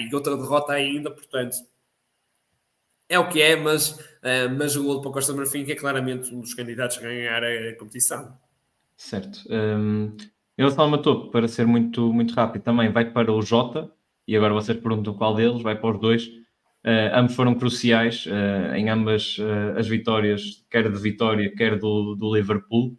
e 0.00 0.14
outra 0.14 0.36
derrota 0.36 0.72
ainda, 0.72 1.10
portanto 1.10 1.56
é 3.10 3.18
o 3.18 3.28
que 3.28 3.42
é, 3.42 3.56
mas, 3.56 3.90
uh, 3.90 4.48
mas 4.56 4.76
o 4.76 4.84
gol 4.84 5.02
para 5.02 5.10
Costa 5.10 5.34
Marfim 5.34 5.64
que 5.64 5.72
é 5.72 5.76
claramente 5.76 6.34
um 6.34 6.40
dos 6.40 6.54
candidatos 6.54 6.96
a 6.96 7.02
ganhar 7.02 7.44
a 7.44 7.76
competição. 7.76 8.38
Certo. 8.96 9.40
Um, 9.50 10.16
eu 10.56 10.70
só 10.70 10.86
matou 10.86 11.30
para 11.30 11.48
ser 11.48 11.66
muito, 11.66 12.12
muito 12.12 12.34
rápido, 12.34 12.62
também 12.62 12.92
vai 12.92 13.10
para 13.10 13.32
o 13.32 13.42
Jota, 13.42 13.90
e 14.28 14.36
agora 14.36 14.54
vocês 14.54 14.78
perguntam 14.78 15.14
qual 15.14 15.34
deles, 15.34 15.62
vai 15.62 15.74
para 15.74 15.90
os 15.90 16.00
dois. 16.00 16.26
Uh, 16.84 17.12
ambos 17.12 17.34
foram 17.34 17.54
cruciais 17.54 18.24
uh, 18.26 18.74
em 18.74 18.88
ambas 18.88 19.36
uh, 19.38 19.78
as 19.78 19.86
vitórias, 19.86 20.64
quer 20.70 20.90
de 20.90 20.98
Vitória, 20.98 21.54
quer 21.54 21.78
do, 21.78 22.14
do 22.14 22.34
Liverpool. 22.34 22.96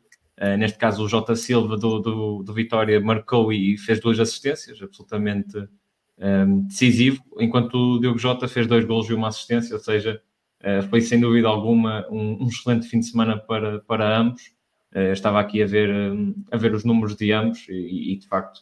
neste 0.58 0.78
caso, 0.78 1.04
o 1.04 1.08
Jota 1.08 1.36
Silva 1.36 1.78
do, 1.78 2.00
do, 2.00 2.44
do, 2.44 2.54
Vitória 2.54 3.00
marcou 3.00 3.54
e 3.54 3.78
fez 3.78 4.00
duas 4.00 4.20
assistências, 4.20 4.82
absolutamente 4.82 5.68
um, 6.22 6.62
decisivo, 6.68 7.24
enquanto 7.40 7.76
o 7.76 8.00
Diogo 8.00 8.20
Jota 8.20 8.48
fez 8.48 8.68
dois 8.68 8.86
gols 8.86 9.10
e 9.10 9.14
uma 9.14 9.30
assistência, 9.30 9.76
ou 9.76 9.82
seja, 9.82 10.22
foi 10.92 11.02
sem 11.02 11.20
dúvida 11.20 11.48
alguma 11.48 12.08
um, 12.12 12.44
um, 12.44 12.48
excelente 12.48 12.88
fim 12.88 13.00
de 13.00 13.08
semana 13.08 13.36
para, 13.36 13.80
para 13.80 14.16
ambos. 14.16 14.44
estava 15.12 15.40
aqui 15.40 15.64
a 15.64 15.66
ver, 15.66 15.90
um, 15.90 16.36
a 16.52 16.58
ver 16.58 16.76
os 16.76 16.84
números 16.86 17.16
de 17.16 17.32
ambos 17.32 17.66
e, 17.68 18.14
e 18.14 18.16
de 18.18 18.28
facto 18.28 18.62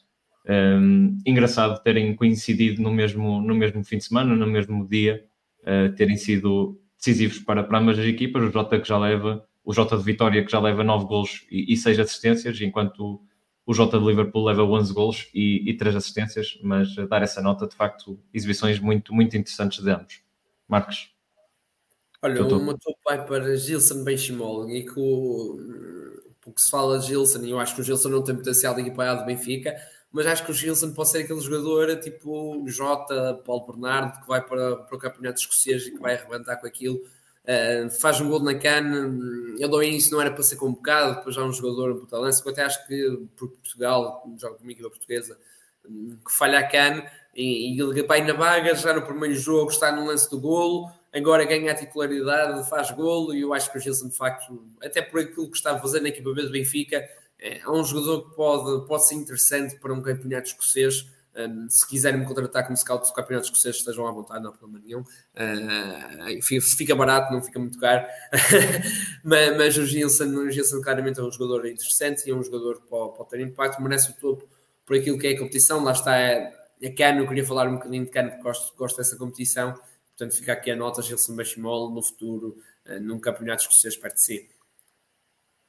um, 0.50 1.22
engraçado 1.26 1.82
terem 1.84 2.16
coincidido 2.16 2.82
no 2.82 2.92
mesmo, 2.92 3.42
no 3.42 3.54
mesmo 3.54 3.84
fim 3.84 3.98
de 3.98 4.06
semana, 4.06 4.36
no 4.36 4.48
mesmo 4.48 4.88
dia, 4.88 5.24
uh, 5.62 5.94
terem 5.96 6.18
sido 6.18 6.80
decisivos 6.98 7.40
para, 7.40 7.64
para 7.64 7.80
ambas 7.80 8.00
as 8.00 8.06
equipas. 8.06 8.44
O 8.44 8.52
Jota 8.52 8.80
que 8.80 8.88
já 8.88 8.98
leva, 8.98 9.46
o 9.64 9.74
Jota 9.74 9.98
de 9.98 10.04
Vitória 10.04 10.44
que 10.44 10.52
já 10.52 10.60
leva 10.60 10.84
9 10.84 11.06
golos 11.06 11.46
e, 11.52 11.74
e 11.74 11.78
6 11.78 12.00
assistências, 12.00 12.60
enquanto 12.62 13.22
o 13.70 13.74
Jota 13.76 14.00
de 14.00 14.06
Liverpool 14.08 14.46
leva 14.46 14.64
11 14.64 14.92
golos 14.92 15.30
e, 15.32 15.70
e 15.70 15.78
3 15.78 15.98
assistências, 15.98 16.58
mas 16.64 16.96
dar 17.08 17.22
essa 17.22 17.40
nota, 17.40 17.68
de 17.68 17.76
facto, 17.76 18.20
exibições 18.34 18.80
muito, 18.80 19.14
muito 19.14 19.38
interessantes 19.38 19.84
de 19.84 19.92
ambos. 19.92 20.24
Marcos. 20.68 21.14
Olha, 22.20 22.44
o 22.44 22.60
meu 22.60 22.76
top 22.80 22.98
vai 23.06 23.24
para 23.24 23.56
Gilson 23.56 24.04
Benchimol 24.04 24.68
e 24.72 24.84
que 24.84 25.00
o, 25.00 25.60
o 26.48 26.52
que 26.52 26.60
se 26.60 26.72
fala 26.72 26.98
de 26.98 27.10
Gilson, 27.10 27.44
e 27.44 27.52
eu 27.52 27.60
acho 27.60 27.76
que 27.76 27.82
o 27.82 27.84
Gilson 27.84 28.10
não 28.10 28.24
tem 28.24 28.36
potencial 28.36 28.74
de 28.74 28.82
equipa 28.82 29.14
do 29.14 29.26
Benfica, 29.26 29.76
mas 30.12 30.26
acho 30.26 30.44
que 30.44 30.52
o 30.52 30.56
Gilson 30.56 30.92
pode 30.92 31.12
ser 31.12 31.20
aquele 31.20 31.40
jogador 31.40 31.96
tipo 31.98 32.68
Jota, 32.68 33.40
Paulo 33.46 33.68
Bernardo, 33.68 34.20
que 34.20 34.28
vai 34.28 34.44
para, 34.44 34.78
para 34.78 34.96
o 34.96 35.00
campeonato 35.00 35.42
escocês 35.42 35.86
e 35.86 35.92
que 35.92 36.00
vai 36.00 36.16
arrebentar 36.16 36.58
com 36.58 36.66
aquilo. 36.66 37.00
Uh, 37.50 37.90
faz 37.90 38.22
um 38.22 38.30
gol 38.30 38.42
na 38.42 38.54
cana, 38.54 39.12
ele 39.58 39.74
ao 39.74 39.82
início 39.82 40.12
não 40.12 40.22
era 40.22 40.30
para 40.30 40.44
ser 40.44 40.56
convocado, 40.56 41.16
depois 41.16 41.34
já 41.34 41.44
um 41.44 41.52
jogador 41.52 41.96
puta 41.96 42.18
que 42.20 42.48
eu 42.48 42.52
até 42.52 42.62
acho 42.62 42.86
que 42.86 43.28
por 43.36 43.50
Portugal, 43.50 44.24
joga 44.38 44.56
comigo 44.58 44.84
da 44.84 44.90
portuguesa, 44.90 45.36
que 45.84 46.32
falha 46.32 46.60
a 46.60 46.68
cana 46.68 47.10
e, 47.34 47.74
e 47.74 47.82
ele 47.82 48.04
vai 48.04 48.22
na 48.22 48.34
vaga, 48.34 48.76
já 48.76 48.94
no 48.94 49.02
primeiro 49.02 49.36
jogo 49.36 49.72
está 49.72 49.92
no 49.92 50.06
lance 50.06 50.30
do 50.30 50.40
golo, 50.40 50.92
agora 51.12 51.44
ganha 51.44 51.72
a 51.72 51.76
titularidade, 51.76 52.70
faz 52.70 52.92
golo 52.92 53.34
e 53.34 53.42
eu 53.42 53.52
acho 53.52 53.72
que 53.72 53.80
o 53.80 53.82
Gilson 53.82 54.10
de 54.10 54.16
facto, 54.16 54.64
até 54.84 55.02
por 55.02 55.20
aquilo 55.20 55.50
que 55.50 55.58
está 55.58 55.72
a 55.72 55.80
fazer 55.80 56.02
na 56.02 56.10
equipa 56.10 56.32
B 56.32 56.44
do 56.44 56.52
Benfica, 56.52 57.04
é, 57.40 57.62
é 57.62 57.70
um 57.70 57.84
jogador 57.84 58.30
que 58.30 58.36
pode, 58.36 58.88
pode 58.88 59.08
ser 59.08 59.16
interessante 59.16 59.76
para 59.80 59.94
um 59.94 60.02
campeonato 60.02 60.50
escocês. 60.50 61.08
Um, 61.40 61.70
se 61.70 61.88
quiserem 61.88 62.20
me 62.20 62.26
contratar 62.26 62.66
como 62.66 62.76
scout 62.76 63.08
do 63.08 63.14
campeonato 63.14 63.46
escocês, 63.46 63.78
estejam 63.78 64.06
à 64.06 64.12
vontade, 64.12 64.44
não 64.44 64.50
há 64.50 64.54
problema 64.54 64.84
nenhum. 64.86 65.02
Uh, 65.02 66.62
fica 66.76 66.96
barato, 66.96 67.32
não 67.32 67.42
fica 67.42 67.60
muito 67.60 67.80
caro. 67.80 68.06
mas, 69.24 69.58
mas, 69.58 69.78
o 69.78 69.86
Gilson, 69.86 70.26
o 70.26 70.52
Gilson 70.52 70.82
claramente 70.82 71.20
é 71.20 71.24
um 71.24 71.32
jogador 71.32 71.66
interessante 71.66 72.28
e 72.28 72.32
é 72.32 72.36
um 72.36 72.44
jogador 72.44 72.82
que 72.82 72.88
pode, 72.88 73.18
pode 73.18 73.30
ter 73.30 73.40
impacto, 73.40 73.82
merece 73.82 74.12
o 74.12 74.14
topo 74.16 74.50
por 74.86 74.98
aquilo 74.98 75.18
que 75.18 75.28
é 75.28 75.32
a 75.32 75.38
competição. 75.38 75.84
Lá 75.84 75.92
está 75.92 76.16
a 76.16 76.96
Cano, 76.98 77.20
eu 77.20 77.28
queria 77.28 77.46
falar 77.46 77.68
um 77.68 77.76
bocadinho 77.76 78.06
de 78.06 78.12
Cano, 78.12 78.30
porque 78.32 78.44
gosto, 78.44 78.76
gosto 78.76 78.98
dessa 78.98 79.16
competição. 79.16 79.80
Portanto, 80.18 80.36
fica 80.36 80.54
aqui 80.54 80.72
a 80.72 80.76
nota 80.76 81.02
Gilson 81.02 81.36
Bachimol 81.36 81.92
no 81.92 82.04
futuro, 82.04 82.58
uh, 82.86 83.00
num 83.00 83.20
campeonato 83.20 83.62
escocês 83.62 83.98
si. 84.16 84.50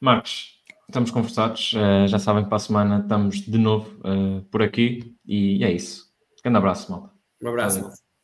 Marcos, 0.01 0.60
Estamos 0.91 1.13
conversados, 1.13 1.73
uh, 1.75 2.09
já 2.09 2.19
sabem 2.19 2.43
que 2.43 2.49
para 2.49 2.57
a 2.57 2.59
semana 2.59 2.99
estamos 2.99 3.37
de 3.43 3.57
novo 3.57 3.97
uh, 4.01 4.43
por 4.51 4.61
aqui 4.61 5.15
e 5.25 5.63
é 5.63 5.71
isso. 5.71 6.07
Um 6.33 6.43
grande 6.43 6.59
abraço, 6.59 6.91
malta. 6.91 7.13
Um 7.41 7.49
abraço, 7.49 7.81
malta. 7.81 8.10